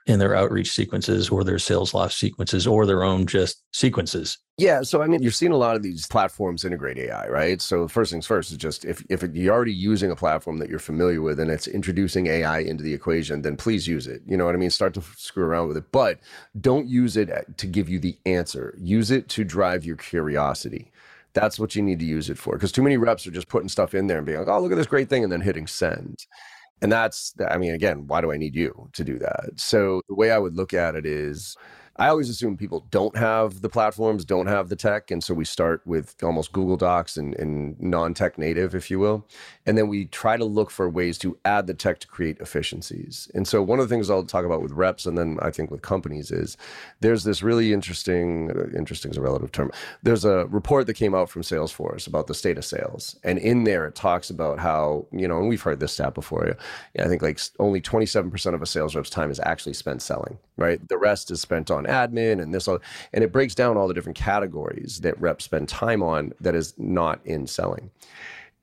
In 0.06 0.20
their 0.20 0.37
outreach 0.37 0.70
sequences 0.70 1.31
or 1.31 1.43
their 1.43 1.56
Salesloft 1.56 2.12
sequences 2.12 2.64
or 2.64 2.87
their 2.87 3.03
own 3.03 3.26
just 3.26 3.64
sequences. 3.73 4.38
Yeah, 4.56 4.82
so 4.82 5.03
I 5.03 5.08
mean, 5.08 5.20
you're 5.20 5.32
seeing 5.32 5.50
a 5.50 5.56
lot 5.56 5.75
of 5.75 5.82
these 5.82 6.06
platforms 6.06 6.64
integrate 6.64 6.97
AI, 6.97 7.26
right? 7.26 7.61
So 7.61 7.88
first 7.88 8.12
things 8.12 8.25
first 8.25 8.53
is 8.53 8.56
just 8.56 8.85
if 8.85 9.05
if 9.11 9.25
you're 9.35 9.53
already 9.53 9.73
using 9.73 10.12
a 10.12 10.17
platform 10.17 10.58
that 10.58 10.70
you're 10.70 10.79
familiar 10.79 11.20
with 11.20 11.41
and 11.41 11.50
it's 11.50 11.67
introducing 11.67 12.29
AI 12.29 12.61
into 12.61 12.85
the 12.85 12.94
equation, 12.94 13.43
then 13.43 13.56
please 13.56 13.88
use 13.88 14.06
it. 14.06 14.23
You 14.26 14.37
know 14.37 14.47
what 14.47 14.55
I 14.55 14.58
mean? 14.58 14.70
Start 14.70 14.94
to 14.94 15.03
screw 15.17 15.44
around 15.44 15.67
with 15.69 15.76
it, 15.76 15.91
but 15.91 16.20
don't 16.61 16.87
use 16.87 17.17
it 17.17 17.29
to 17.59 17.67
give 17.67 17.88
you 17.88 17.99
the 17.99 18.17
answer. 18.25 18.79
Use 18.81 19.11
it 19.11 19.29
to 19.31 19.43
drive 19.43 19.85
your 19.85 19.97
curiosity. 19.97 20.93
That's 21.35 21.59
what 21.59 21.75
you 21.75 21.82
need 21.82 21.99
to 21.99 22.06
use 22.06 22.31
it 22.31 22.38
for. 22.38 22.55
Because 22.55 22.70
too 22.70 22.82
many 22.82 22.97
reps 22.97 23.26
are 23.26 23.32
just 23.32 23.49
putting 23.49 23.69
stuff 23.69 23.93
in 23.93 24.06
there 24.06 24.19
and 24.19 24.26
being 24.26 24.38
like, 24.38 24.49
"Oh, 24.49 24.61
look 24.61 24.70
at 24.73 24.79
this 24.79 24.87
great 24.87 25.11
thing," 25.11 25.25
and 25.25 25.32
then 25.32 25.41
hitting 25.43 25.67
send. 25.67 26.25
And 26.82 26.93
that's, 26.93 27.32
I 27.49 27.56
mean, 27.58 27.75
again, 27.75 28.06
why 28.06 28.20
do 28.20 28.31
I 28.32 28.37
need 28.37 28.55
you 28.55 28.88
to 28.93 29.05
do 29.05 29.19
that? 29.19 29.50
So 29.56 30.02
the 30.08 30.14
way 30.14 30.31
I 30.31 30.38
would 30.38 30.56
look 30.56 30.75
at 30.75 30.94
it 30.94 31.06
is 31.06 31.56
I 31.98 32.08
always 32.08 32.28
assume 32.28 32.56
people 32.56 32.87
don't 32.90 33.16
have 33.16 33.62
the 33.62 33.69
platforms, 33.70 34.25
don't 34.25 34.46
have 34.46 34.69
the 34.69 34.76
tech. 34.76 35.10
And 35.10 35.25
so 35.25 35.32
we 35.32 35.46
start 35.46 35.81
with 35.87 36.14
almost 36.22 36.52
Google 36.52 36.76
Docs 36.76 37.16
and, 37.16 37.34
and 37.37 37.81
non 37.81 38.12
tech 38.12 38.37
native, 38.37 38.75
if 38.75 38.90
you 38.90 38.98
will. 38.98 39.26
And 39.64 39.78
then 39.78 39.88
we 39.88 40.04
try 40.06 40.37
to 40.37 40.44
look 40.44 40.70
for 40.70 40.88
ways 40.90 41.16
to 41.19 41.38
add 41.44 41.66
the 41.66 41.75
tech 41.75 42.00
to 42.00 42.06
create 42.06 42.38
efficiencies. 42.38 43.31
And 43.34 43.48
so 43.48 43.62
one 43.62 43.81
of 43.81 43.88
the 43.88 43.94
things 43.94 44.10
I'll 44.10 44.25
talk 44.25 44.44
about 44.44 44.62
with 44.62 44.72
reps 44.72 45.06
and 45.06 45.16
then 45.16 45.38
I 45.40 45.50
think 45.50 45.70
with 45.70 45.82
companies 45.82 46.31
is 46.31 46.56
there's 47.00 47.25
this 47.25 47.43
really 47.43 47.72
interesting, 47.72 48.50
interesting 48.76 49.10
is 49.10 49.16
a 49.16 49.22
relative 49.22 49.52
term. 49.52 49.70
There's 50.02 50.25
a 50.25 50.46
report 50.46 50.87
that 50.87 50.94
came 50.94 51.14
out 51.14 51.31
from 51.31 51.42
Salesforce 51.42 52.06
about 52.06 52.26
the 52.26 52.34
state 52.34 52.58
of 52.58 52.64
sales. 52.64 53.19
And 53.25 53.38
in 53.38 53.64
there, 53.64 53.87
it 53.87 53.94
talks 53.94 54.28
about 54.28 54.58
how, 54.58 55.06
you 55.12 55.26
know, 55.26 55.38
and 55.38 55.49
we've 55.49 55.62
heard 55.62 55.81
this 55.81 55.92
stat 55.92 56.14
before. 56.14 56.56
I 56.99 57.08
think 57.08 57.22
like 57.22 57.40
only 57.58 57.81
27% 57.81 58.54
of 58.54 58.62
a 58.62 58.66
sales 58.66 58.94
rep's 58.94 59.10
time 59.10 59.31
is 59.31 59.40
actually 59.40 59.72
spent 59.72 60.02
selling, 60.02 60.38
right? 60.56 60.87
The 60.88 60.99
rest 60.99 61.31
is 61.31 61.40
spent 61.40 61.70
on 61.70 61.86
admin 61.87 62.41
and 62.43 62.55
this, 62.55 62.69
all, 62.69 62.79
and 63.12 63.25
it 63.25 63.33
breaks 63.33 63.55
down 63.55 63.77
all 63.77 63.88
the 63.88 63.94
different 63.94 64.17
categories 64.17 65.00
that 65.00 65.21
reps 65.21 65.44
spend 65.44 65.69
time 65.69 66.02
on 66.02 66.33
that 66.40 66.55
is 66.55 66.75
not 66.78 67.21
in 67.25 67.47
selling. 67.47 67.90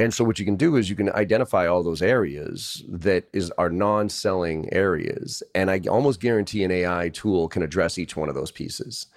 And 0.03 0.13
so 0.13 0.25
what 0.25 0.37
you 0.37 0.43
can 0.43 0.57
do 0.57 0.75
is 0.75 0.89
you 0.89 0.97
can 0.97 1.09
identify 1.13 1.65
all 1.65 1.81
those 1.81 2.01
areas 2.01 2.83
that 2.89 3.23
is 3.31 3.51
are 3.51 3.69
non-selling 3.69 4.67
areas. 4.73 5.41
And 5.55 5.71
I 5.71 5.79
almost 5.89 6.19
guarantee 6.19 6.65
an 6.65 6.71
AI 6.71 7.07
tool 7.07 7.47
can 7.47 7.63
address 7.63 7.97
each 7.97 8.17
one 8.17 8.27
of 8.27 8.35
those 8.35 8.51
pieces. 8.51 9.07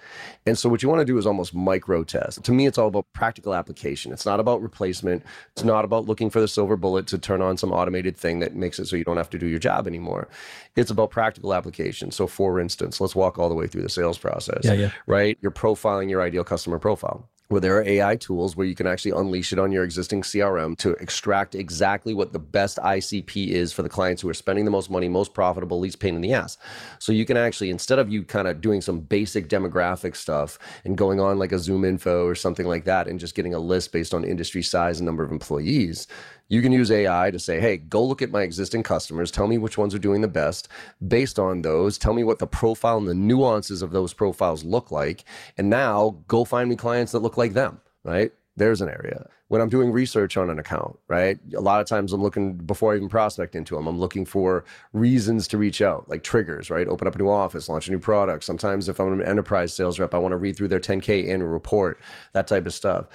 And 0.45 0.57
so 0.57 0.69
what 0.69 0.81
you 0.81 0.87
want 0.87 1.01
to 1.01 1.05
do 1.05 1.17
is 1.17 1.27
almost 1.27 1.53
micro 1.53 2.05
test. 2.05 2.41
To 2.45 2.53
me, 2.53 2.67
it's 2.67 2.77
all 2.77 2.87
about 2.87 3.05
practical 3.11 3.53
application. 3.53 4.13
It's 4.13 4.25
not 4.25 4.39
about 4.39 4.61
replacement. 4.61 5.25
It's 5.51 5.65
not 5.65 5.83
about 5.83 6.05
looking 6.05 6.29
for 6.29 6.39
the 6.39 6.47
silver 6.47 6.77
bullet 6.77 7.05
to 7.07 7.17
turn 7.17 7.41
on 7.41 7.57
some 7.57 7.73
automated 7.73 8.15
thing 8.15 8.39
that 8.39 8.55
makes 8.55 8.79
it 8.79 8.85
so 8.85 8.95
you 8.95 9.03
don't 9.03 9.17
have 9.17 9.29
to 9.31 9.37
do 9.37 9.47
your 9.47 9.59
job 9.59 9.87
anymore. 9.87 10.29
It's 10.77 10.89
about 10.89 11.09
practical 11.09 11.53
application. 11.53 12.11
So 12.11 12.27
for 12.27 12.61
instance, 12.61 13.01
let's 13.01 13.13
walk 13.13 13.37
all 13.37 13.49
the 13.49 13.55
way 13.55 13.67
through 13.67 13.83
the 13.83 13.89
sales 13.89 14.17
process. 14.17 14.61
Yeah, 14.63 14.71
yeah. 14.71 14.91
Right? 15.05 15.37
You're 15.41 15.51
profiling 15.51 16.09
your 16.09 16.21
ideal 16.21 16.45
customer 16.45 16.79
profile 16.79 17.27
where 17.49 17.61
there 17.61 17.77
are 17.77 17.83
AI 17.83 18.15
tools 18.17 18.55
where 18.55 18.67
you 18.67 18.75
can 18.75 18.87
actually 18.87 19.11
unleash 19.11 19.53
it 19.53 19.59
on 19.59 19.71
your 19.71 19.83
existing 19.83 20.21
CRM 20.21 20.77
to 20.77 20.91
extract 20.93 21.55
exactly 21.55 22.13
what 22.13 22.33
the 22.33 22.39
best 22.39 22.77
ICP 22.77 23.47
is 23.47 23.71
for 23.71 23.83
the 23.83 23.89
clients 23.89 24.21
who 24.21 24.29
are 24.29 24.33
spending 24.33 24.65
the 24.65 24.71
most 24.71 24.89
money, 24.89 25.07
most 25.07 25.33
profitable, 25.33 25.79
least 25.79 25.99
pain 25.99 26.15
in 26.15 26.21
the 26.21 26.33
ass. 26.33 26.57
So 26.99 27.13
you 27.13 27.25
can 27.25 27.37
actually, 27.37 27.69
instead 27.69 27.99
of 27.99 28.11
you 28.11 28.23
kind 28.23 28.47
of 28.47 28.59
doing 28.59 28.81
some 28.81 28.99
basic 28.99 29.47
demographic 29.47 30.15
stuff 30.17 30.59
and 30.83 30.97
going 30.97 31.21
on 31.21 31.39
like 31.39 31.53
a 31.53 31.55
ZoomInfo 31.55 32.25
or 32.25 32.35
something 32.35 32.67
like 32.67 32.83
that 32.83 33.07
and 33.07 33.19
just 33.19 33.35
getting 33.35 33.53
a 33.53 33.59
list 33.59 33.93
based 33.93 34.13
on 34.13 34.25
industry 34.25 34.61
size 34.61 34.99
and 34.99 35.05
number 35.05 35.23
of 35.23 35.31
employees, 35.31 36.07
you 36.49 36.61
can 36.61 36.71
use 36.71 36.91
AI 36.91 37.31
to 37.31 37.39
say, 37.39 37.59
hey, 37.59 37.77
go 37.77 38.03
look 38.03 38.21
at 38.21 38.31
my 38.31 38.41
existing 38.41 38.83
customers, 38.83 39.31
tell 39.31 39.47
me 39.47 39.57
which 39.57 39.77
ones 39.77 39.93
are 39.93 39.99
doing 39.99 40.21
the 40.21 40.27
best. 40.27 40.69
Based 41.07 41.39
on 41.39 41.61
those, 41.61 41.97
tell 41.97 42.13
me 42.13 42.23
what 42.23 42.39
the 42.39 42.47
profile 42.47 42.97
and 42.97 43.07
the 43.07 43.13
nuances 43.13 43.81
of 43.81 43.91
those 43.91 44.13
profiles 44.13 44.63
look 44.63 44.91
like. 44.91 45.25
And 45.57 45.69
now 45.69 46.17
go 46.27 46.45
find 46.45 46.69
me 46.69 46.75
clients 46.75 47.11
that 47.11 47.19
look 47.19 47.37
like 47.37 47.53
them, 47.53 47.81
right? 48.03 48.31
There's 48.55 48.81
an 48.81 48.89
area. 48.89 49.27
When 49.49 49.61
I'm 49.61 49.69
doing 49.69 49.91
research 49.91 50.35
on 50.35 50.49
an 50.49 50.59
account, 50.59 50.97
right? 51.07 51.37
A 51.55 51.61
lot 51.61 51.79
of 51.79 51.87
times 51.87 52.11
I'm 52.11 52.21
looking 52.21 52.55
before 52.55 52.91
I 52.91 52.97
even 52.97 53.07
prospect 53.07 53.55
into 53.55 53.75
them, 53.75 53.87
I'm 53.87 53.99
looking 53.99 54.25
for 54.25 54.65
reasons 54.91 55.47
to 55.49 55.57
reach 55.57 55.81
out, 55.81 56.09
like 56.09 56.23
triggers, 56.23 56.69
right? 56.69 56.87
Open 56.87 57.07
up 57.07 57.15
a 57.15 57.17
new 57.17 57.29
office, 57.29 57.69
launch 57.69 57.87
a 57.87 57.91
new 57.91 57.99
product. 57.99 58.43
Sometimes 58.43 58.89
if 58.89 58.99
I'm 58.99 59.13
an 59.13 59.25
enterprise 59.25 59.73
sales 59.73 59.99
rep, 59.99 60.13
I 60.13 60.17
want 60.17 60.33
to 60.33 60.37
read 60.37 60.57
through 60.57 60.67
their 60.69 60.81
10K 60.81 61.29
annual 61.29 61.49
report, 61.49 61.99
that 62.33 62.47
type 62.47 62.65
of 62.65 62.73
stuff. 62.73 63.05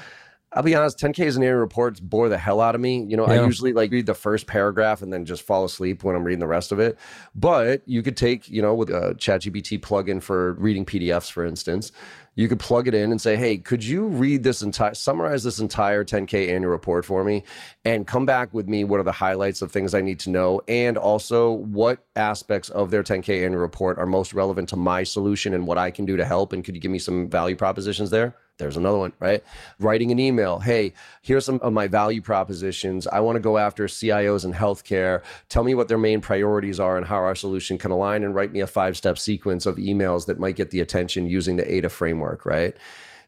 I'll 0.55 0.63
be 0.63 0.75
honest, 0.75 0.99
10Ks 0.99 1.37
and 1.37 1.45
annual 1.45 1.61
reports 1.61 1.99
bore 1.99 2.29
the 2.29 2.37
hell 2.37 2.61
out 2.61 2.75
of 2.75 2.81
me. 2.81 3.05
You 3.05 3.17
know, 3.17 3.27
yeah. 3.27 3.41
I 3.41 3.45
usually 3.45 3.73
like 3.73 3.91
read 3.91 4.07
the 4.07 4.15
first 4.15 4.47
paragraph 4.47 5.01
and 5.01 5.13
then 5.13 5.25
just 5.25 5.43
fall 5.43 5.65
asleep 5.65 6.05
when 6.05 6.15
I'm 6.15 6.25
reading 6.25 6.41
the 6.41 6.47
rest 6.47 6.73
of 6.73 6.79
it. 6.79 6.99
But 7.35 7.83
you 7.87 8.03
could 8.03 8.17
take, 8.17 8.49
you 8.51 8.61
know, 8.61 8.75
with 8.75 8.91
a 8.91 9.15
ChatGPT 9.15 9.81
plugin 9.81 10.23
for 10.23 10.53
reading 10.55 10.85
PDFs, 10.85 11.31
for 11.31 11.47
instance, 11.47 11.91
you 12.35 12.49
could 12.49 12.61
plug 12.61 12.89
it 12.89 12.95
in 12.95 13.11
and 13.11 13.21
say, 13.21 13.37
hey, 13.37 13.59
could 13.59 13.85
you 13.85 14.07
read 14.07 14.43
this 14.43 14.63
entire, 14.63 14.95
summarize 14.95 15.43
this 15.43 15.59
entire 15.59 16.05
10K 16.05 16.51
annual 16.51 16.71
report 16.71 17.05
for 17.05 17.25
me 17.25 17.45
and 17.85 18.07
come 18.07 18.27
back 18.27 18.53
with 18.53 18.69
me? 18.69 18.85
What 18.85 19.01
are 19.01 19.05
the 19.05 19.13
highlights 19.13 19.63
of 19.63 19.73
things 19.73 19.95
I 19.95 20.01
need 20.01 20.19
to 20.21 20.31
know? 20.31 20.61
And 20.69 20.99
also, 20.99 21.51
what 21.51 22.05
aspects 22.17 22.69
of 22.71 22.91
their 22.91 23.03
10K 23.03 23.45
annual 23.45 23.61
report 23.61 23.99
are 23.99 24.07
most 24.07 24.35
relevant 24.35 24.69
to 24.71 24.77
my 24.77 25.03
solution 25.03 25.55
and 25.55 25.67
what 25.67 25.79
I 25.79 25.91
can 25.91 26.05
do 26.05 26.17
to 26.17 26.25
help? 26.25 26.53
And 26.53 26.65
could 26.65 26.75
you 26.75 26.81
give 26.81 26.91
me 26.91 26.99
some 26.99 27.29
value 27.29 27.57
propositions 27.57 28.11
there? 28.11 28.35
There's 28.59 28.77
another 28.77 28.99
one, 28.99 29.13
right? 29.19 29.43
Writing 29.79 30.11
an 30.13 30.19
email. 30.19 30.61
Hey, 30.61 30.93
here's 31.23 31.45
some 31.45 31.59
of 31.63 31.73
my 31.73 31.89
value 31.89 32.21
propositions. 32.21 33.07
I 33.07 33.21
want 33.21 33.37
to 33.37 33.41
go 33.41 33.59
after 33.59 33.87
CIOs 33.87 34.45
in 34.45 34.53
healthcare. 34.53 35.23
Tell 35.49 35.65
me 35.65 35.75
what 35.75 35.89
their 35.89 35.99
main 35.99 36.21
priorities 36.21 36.79
are 36.79 36.97
and 36.97 37.07
how 37.07 37.17
our 37.17 37.35
solution 37.35 37.79
can 37.79 37.91
align, 37.91 38.23
and 38.23 38.35
write 38.35 38.53
me 38.53 38.61
a 38.61 38.67
five 38.67 38.97
step 38.97 39.19
sequence 39.19 39.67
of 39.67 39.77
emails 39.77 40.27
that 40.27 40.39
might 40.39 40.57
get 40.57 40.71
the 40.71 40.81
attention 40.81 41.27
using 41.27 41.57
the 41.57 41.75
AIDA 41.75 41.89
framework, 41.89 42.47
right? 42.47 42.77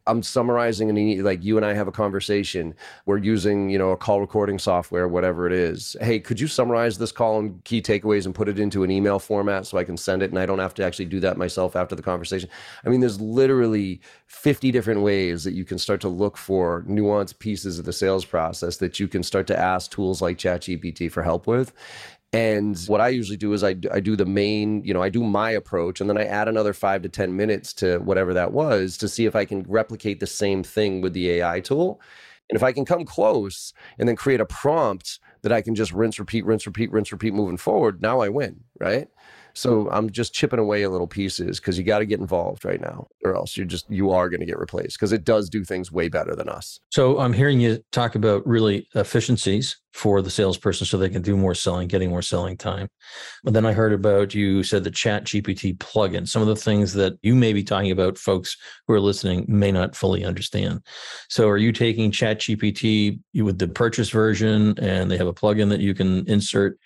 I'm 0.06 0.22
summarizing 0.22 0.90
and 0.90 1.24
like 1.24 1.42
you 1.42 1.56
and 1.56 1.64
I 1.64 1.72
have 1.72 1.88
a 1.88 1.92
conversation. 1.92 2.74
We're 3.06 3.18
using, 3.18 3.70
you 3.70 3.78
know, 3.78 3.90
a 3.90 3.96
call 3.96 4.20
recording 4.20 4.58
software, 4.58 5.08
whatever 5.08 5.46
it 5.46 5.52
is. 5.52 5.96
Hey, 6.00 6.20
could 6.20 6.38
you 6.38 6.46
summarize 6.46 6.98
this 6.98 7.10
call 7.10 7.38
and 7.38 7.64
key 7.64 7.80
takeaways 7.80 8.26
and 8.26 8.34
put 8.34 8.48
it 8.48 8.58
into 8.58 8.84
an 8.84 8.90
email 8.90 9.18
format 9.18 9.66
so 9.66 9.78
I 9.78 9.84
can 9.84 9.96
send 9.96 10.22
it 10.22 10.30
and 10.30 10.38
I 10.38 10.44
don't 10.44 10.58
have 10.58 10.74
to 10.74 10.84
actually 10.84 11.06
do 11.06 11.20
that 11.20 11.38
myself 11.38 11.74
after 11.74 11.94
the 11.94 12.02
conversation? 12.02 12.50
I 12.84 12.90
mean, 12.90 13.00
there's 13.00 13.20
literally 13.20 14.00
50 14.26 14.70
different 14.72 15.00
ways 15.00 15.42
that 15.44 15.54
you 15.54 15.64
can 15.64 15.78
start 15.78 16.02
to 16.02 16.08
look 16.08 16.36
for 16.36 16.84
nuanced 16.86 17.38
pieces 17.38 17.78
of 17.78 17.86
the 17.86 17.92
sales 17.92 18.26
process 18.26 18.76
that 18.78 19.00
you 19.00 19.08
can 19.08 19.22
start 19.22 19.46
to 19.46 19.58
ask 19.58 19.90
tools 19.90 20.20
like 20.20 20.36
ChatGPT 20.36 21.10
for 21.10 21.22
help 21.22 21.46
with. 21.46 21.72
And 22.34 22.76
what 22.88 23.00
I 23.00 23.10
usually 23.10 23.36
do 23.36 23.52
is 23.52 23.62
I, 23.62 23.76
I 23.92 24.00
do 24.00 24.16
the 24.16 24.26
main, 24.26 24.82
you 24.82 24.92
know, 24.92 25.00
I 25.00 25.08
do 25.08 25.22
my 25.22 25.52
approach 25.52 26.00
and 26.00 26.10
then 26.10 26.18
I 26.18 26.24
add 26.24 26.48
another 26.48 26.72
five 26.72 27.02
to 27.02 27.08
10 27.08 27.36
minutes 27.36 27.72
to 27.74 27.98
whatever 27.98 28.34
that 28.34 28.50
was 28.50 28.98
to 28.98 29.08
see 29.08 29.24
if 29.26 29.36
I 29.36 29.44
can 29.44 29.62
replicate 29.68 30.18
the 30.18 30.26
same 30.26 30.64
thing 30.64 31.00
with 31.00 31.12
the 31.12 31.30
AI 31.30 31.60
tool. 31.60 32.00
And 32.50 32.56
if 32.56 32.64
I 32.64 32.72
can 32.72 32.84
come 32.84 33.04
close 33.04 33.72
and 34.00 34.08
then 34.08 34.16
create 34.16 34.40
a 34.40 34.46
prompt 34.46 35.20
that 35.42 35.52
I 35.52 35.62
can 35.62 35.76
just 35.76 35.92
rinse, 35.92 36.18
repeat, 36.18 36.44
rinse, 36.44 36.66
repeat, 36.66 36.90
rinse, 36.90 37.12
repeat 37.12 37.34
moving 37.34 37.56
forward, 37.56 38.02
now 38.02 38.18
I 38.18 38.30
win, 38.30 38.64
right? 38.80 39.06
So 39.54 39.88
I'm 39.90 40.10
just 40.10 40.34
chipping 40.34 40.58
away 40.58 40.84
at 40.84 40.90
little 40.90 41.06
pieces 41.06 41.60
because 41.60 41.78
you 41.78 41.84
got 41.84 42.00
to 42.00 42.06
get 42.06 42.20
involved 42.20 42.64
right 42.64 42.80
now, 42.80 43.06
or 43.24 43.36
else 43.36 43.56
you're 43.56 43.66
just 43.66 43.88
you 43.90 44.10
are 44.10 44.28
going 44.28 44.40
to 44.40 44.46
get 44.46 44.58
replaced 44.58 44.98
because 44.98 45.12
it 45.12 45.24
does 45.24 45.48
do 45.48 45.64
things 45.64 45.92
way 45.92 46.08
better 46.08 46.34
than 46.34 46.48
us. 46.48 46.80
So 46.90 47.18
I'm 47.18 47.32
hearing 47.32 47.60
you 47.60 47.82
talk 47.92 48.14
about 48.14 48.46
really 48.46 48.88
efficiencies 48.94 49.76
for 49.92 50.20
the 50.20 50.30
salesperson 50.30 50.86
so 50.86 50.98
they 50.98 51.08
can 51.08 51.22
do 51.22 51.36
more 51.36 51.54
selling, 51.54 51.86
getting 51.86 52.10
more 52.10 52.20
selling 52.20 52.56
time. 52.56 52.88
But 53.44 53.54
then 53.54 53.64
I 53.64 53.72
heard 53.72 53.92
about 53.92 54.34
you 54.34 54.64
said 54.64 54.82
the 54.82 54.90
ChatGPT 54.90 55.78
plugin. 55.78 56.26
Some 56.26 56.42
of 56.42 56.48
the 56.48 56.56
things 56.56 56.92
that 56.94 57.16
you 57.22 57.36
may 57.36 57.52
be 57.52 57.62
talking 57.62 57.92
about, 57.92 58.18
folks 58.18 58.56
who 58.88 58.94
are 58.94 59.00
listening 59.00 59.44
may 59.46 59.70
not 59.70 59.94
fully 59.94 60.24
understand. 60.24 60.80
So 61.28 61.48
are 61.48 61.58
you 61.58 61.70
taking 61.70 62.10
ChatGPT 62.10 63.20
with 63.36 63.60
the 63.60 63.68
purchase 63.68 64.10
version 64.10 64.74
and 64.80 65.08
they 65.08 65.16
have 65.16 65.28
a 65.28 65.32
plugin 65.32 65.68
that 65.68 65.80
you 65.80 65.94
can 65.94 66.28
insert 66.28 66.76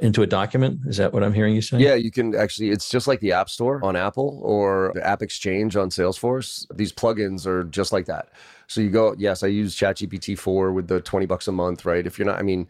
into 0.00 0.22
a 0.22 0.26
document. 0.26 0.80
Is 0.86 0.96
that 0.96 1.12
what 1.12 1.22
I'm 1.22 1.32
hearing 1.32 1.54
you 1.54 1.62
say? 1.62 1.78
Yeah, 1.78 1.94
you 1.94 2.10
can 2.10 2.34
actually, 2.34 2.70
it's 2.70 2.88
just 2.88 3.06
like 3.06 3.20
the 3.20 3.32
App 3.32 3.48
Store 3.48 3.84
on 3.84 3.96
Apple 3.96 4.40
or 4.42 4.92
the 4.94 5.06
App 5.06 5.22
Exchange 5.22 5.76
on 5.76 5.90
Salesforce. 5.90 6.66
These 6.74 6.92
plugins 6.92 7.46
are 7.46 7.64
just 7.64 7.92
like 7.92 8.06
that. 8.06 8.28
So 8.66 8.80
you 8.80 8.90
go, 8.90 9.14
yes, 9.18 9.42
I 9.42 9.48
use 9.48 9.76
ChatGPT 9.76 10.38
4 10.38 10.72
with 10.72 10.88
the 10.88 11.00
20 11.00 11.26
bucks 11.26 11.48
a 11.48 11.52
month, 11.52 11.84
right? 11.84 12.06
If 12.06 12.18
you're 12.18 12.26
not, 12.26 12.38
I 12.38 12.42
mean, 12.42 12.68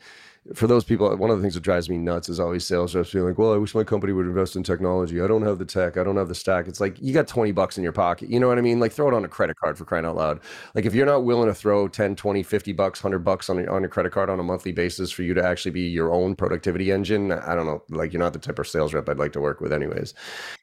for 0.55 0.67
those 0.67 0.85
people, 0.85 1.15
one 1.17 1.31
of 1.31 1.37
the 1.37 1.43
things 1.43 1.55
that 1.55 1.63
drives 1.63 1.91
me 1.91 1.99
nuts 1.99 2.31
is 2.31 2.41
always 2.41 2.67
sales 2.67 2.95
reps 2.95 3.13
being 3.13 3.27
like, 3.27 3.37
"Well, 3.37 3.53
I 3.53 3.59
wish 3.59 3.75
my 3.75 3.85
company 3.85 4.15
would 4.15 4.27
invest 4.27 4.57
in 4.57 4.63
technology. 4.63 5.21
I 5.21 5.27
don't 5.27 5.43
have 5.43 5.59
the 5.59 5.67
tech. 5.67 5.99
I 5.99 6.03
don't 6.03 6.17
have 6.17 6.29
the 6.29 6.35
stack." 6.35 6.67
It's 6.67 6.81
like 6.81 7.01
you 7.01 7.13
got 7.13 7.29
twenty 7.29 7.53
bucks 7.53 7.77
in 7.77 7.85
your 7.85 7.93
pocket. 7.93 8.31
You 8.31 8.41
know 8.41 8.49
what 8.49 8.57
I 8.57 8.63
mean? 8.63 8.81
Like 8.81 8.93
throw 8.93 9.09
it 9.09 9.15
on 9.15 9.25
a 9.25 9.29
credit 9.29 9.57
card 9.57 9.77
for 9.77 9.85
crying 9.85 10.07
out 10.07 10.17
loud. 10.17 10.41
Like 10.75 10.87
if 10.87 10.95
you're 10.95 11.07
not 11.07 11.25
willing 11.25 11.49
to 11.49 11.55
throw 11.55 11.89
10, 11.89 12.17
20, 12.17 12.43
50 12.43 12.73
bucks, 12.73 13.05
100 13.05 13.19
bucks 13.21 13.51
on 13.51 13.59
your, 13.59 13.71
on 13.71 13.83
your 13.83 13.91
credit 13.91 14.13
card 14.13 14.31
on 14.31 14.41
a 14.41 14.43
monthly 14.43 14.73
basis 14.73 15.11
for 15.11 15.23
you 15.23 15.35
to 15.35 15.45
actually 15.45 15.73
be 15.73 15.83
your 15.83 16.13
own 16.13 16.35
productivity 16.35 16.91
engine, 16.91 17.33
I 17.33 17.55
don't 17.55 17.67
know. 17.67 17.83
Like 17.91 18.13
you're 18.13 18.21
not 18.21 18.33
the 18.33 18.39
type 18.39 18.59
of 18.59 18.67
sales 18.67 18.95
rep 18.95 19.09
I'd 19.09 19.19
like 19.19 19.33
to 19.35 19.41
work 19.41 19.61
with 19.61 19.73
anyways. 19.73 20.15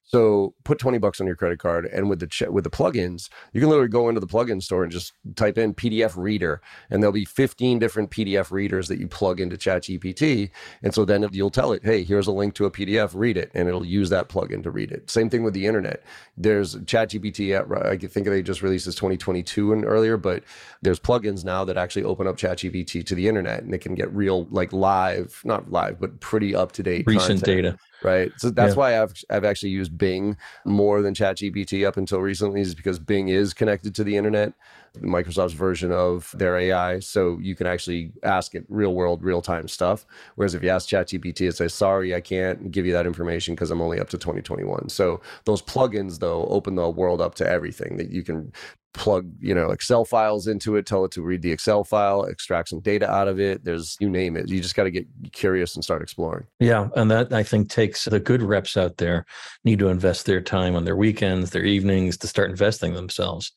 So 0.07 0.53
put 0.63 0.79
20 0.79 0.97
bucks 0.99 1.19
on 1.19 1.27
your 1.27 1.35
credit 1.35 1.59
card 1.59 1.85
and 1.85 2.09
with 2.09 2.19
the 2.19 2.27
ch- 2.27 2.43
with 2.49 2.63
the 2.63 2.69
plugins, 2.69 3.29
you 3.51 3.59
can 3.59 3.69
literally 3.69 3.89
go 3.89 4.07
into 4.07 4.21
the 4.21 4.27
plugin 4.27 4.63
store 4.63 4.83
and 4.83 4.91
just 4.91 5.11
type 5.35 5.57
in 5.57 5.73
PDF 5.73 6.15
reader 6.15 6.61
and 6.89 7.03
there'll 7.03 7.11
be 7.11 7.25
15 7.25 7.77
different 7.77 8.09
PDF 8.09 8.49
readers 8.49 8.87
that 8.87 8.99
you 8.99 9.07
plug 9.07 9.41
into 9.41 9.57
ChatGPT 9.57 10.49
and 10.81 10.93
so 10.93 11.03
then 11.03 11.27
you'll 11.31 11.49
tell 11.49 11.73
it, 11.73 11.83
"Hey, 11.83 12.03
here's 12.03 12.27
a 12.27 12.31
link 12.31 12.53
to 12.55 12.65
a 12.65 12.71
PDF, 12.71 13.11
read 13.13 13.35
it." 13.37 13.51
And 13.53 13.67
it'll 13.67 13.85
use 13.85 14.09
that 14.09 14.29
plugin 14.29 14.63
to 14.63 14.71
read 14.71 14.91
it. 14.91 15.09
Same 15.09 15.29
thing 15.29 15.43
with 15.43 15.53
the 15.53 15.65
internet. 15.65 16.03
There's 16.37 16.75
ChatGPT 16.75 17.53
at, 17.53 17.85
I 17.85 17.97
think 17.97 18.27
they 18.27 18.41
just 18.41 18.61
released 18.61 18.85
this 18.85 18.95
2022 18.95 19.73
and 19.73 19.83
earlier, 19.83 20.15
but 20.15 20.43
there's 20.81 20.99
plugins 21.01 21.43
now 21.43 21.65
that 21.65 21.77
actually 21.77 22.03
open 22.03 22.27
up 22.27 22.37
ChatGPT 22.37 23.05
to 23.05 23.13
the 23.15 23.27
internet 23.27 23.63
and 23.63 23.73
it 23.73 23.79
can 23.79 23.93
get 23.93 24.13
real 24.13 24.45
like 24.51 24.71
live, 24.71 25.41
not 25.43 25.69
live, 25.69 25.99
but 25.99 26.21
pretty 26.21 26.55
up 26.55 26.71
to 26.73 26.83
date 26.83 27.05
recent 27.07 27.41
content. 27.41 27.45
data 27.45 27.77
right? 28.03 28.31
So 28.37 28.49
that's 28.49 28.73
yeah. 28.73 28.79
why 28.79 29.01
I've 29.01 29.13
I've 29.29 29.45
actually 29.45 29.69
used 29.69 29.97
Bing 29.97 30.37
more 30.65 31.01
than 31.01 31.13
ChatGPT 31.13 31.87
up 31.87 31.97
until 31.97 32.19
recently, 32.19 32.61
is 32.61 32.75
because 32.75 32.99
Bing 32.99 33.29
is 33.29 33.53
connected 33.53 33.95
to 33.95 34.03
the 34.03 34.17
internet, 34.17 34.53
Microsoft's 34.99 35.53
version 35.53 35.91
of 35.91 36.33
their 36.37 36.57
AI, 36.57 36.99
so 36.99 37.37
you 37.41 37.55
can 37.55 37.67
actually 37.67 38.11
ask 38.23 38.55
it 38.55 38.65
real 38.69 38.93
world, 38.93 39.23
real 39.23 39.41
time 39.41 39.67
stuff. 39.67 40.05
Whereas 40.35 40.53
if 40.53 40.63
you 40.63 40.69
ask 40.69 40.89
ChatGPT, 40.89 41.47
it 41.47 41.55
says, 41.55 41.73
"Sorry, 41.73 42.13
I 42.15 42.21
can't 42.21 42.71
give 42.71 42.85
you 42.85 42.93
that 42.93 43.05
information 43.05 43.55
because 43.55 43.71
I'm 43.71 43.81
only 43.81 43.99
up 43.99 44.09
to 44.09 44.17
2021." 44.17 44.89
So 44.89 45.21
those 45.45 45.61
plugins 45.61 46.19
though 46.19 46.45
open 46.47 46.75
the 46.75 46.89
world 46.89 47.21
up 47.21 47.35
to 47.35 47.49
everything 47.49 47.97
that 47.97 48.09
you 48.09 48.23
can 48.23 48.51
plug 48.97 49.31
you 49.39 49.53
know 49.53 49.71
excel 49.71 50.03
files 50.03 50.47
into 50.47 50.75
it 50.75 50.85
tell 50.85 51.05
it 51.05 51.11
to 51.11 51.21
read 51.21 51.41
the 51.41 51.51
excel 51.51 51.83
file 51.83 52.23
extract 52.23 52.69
some 52.69 52.79
data 52.79 53.09
out 53.09 53.27
of 53.27 53.39
it 53.39 53.63
there's 53.63 53.95
you 53.99 54.09
name 54.09 54.35
it 54.35 54.49
you 54.49 54.59
just 54.59 54.75
got 54.75 54.83
to 54.83 54.91
get 54.91 55.07
curious 55.31 55.75
and 55.75 55.83
start 55.83 56.01
exploring. 56.01 56.45
Yeah 56.59 56.89
and 56.95 57.09
that 57.11 57.31
i 57.31 57.43
think 57.43 57.69
takes 57.69 58.05
the 58.05 58.19
good 58.19 58.41
reps 58.41 58.75
out 58.75 58.97
there 58.97 59.25
need 59.63 59.79
to 59.79 59.89
invest 59.89 60.25
their 60.25 60.41
time 60.41 60.75
on 60.75 60.83
their 60.83 60.95
weekends 60.95 61.51
their 61.51 61.65
evenings 61.65 62.17
to 62.17 62.27
start 62.27 62.49
investing 62.49 62.93
themselves. 62.93 63.51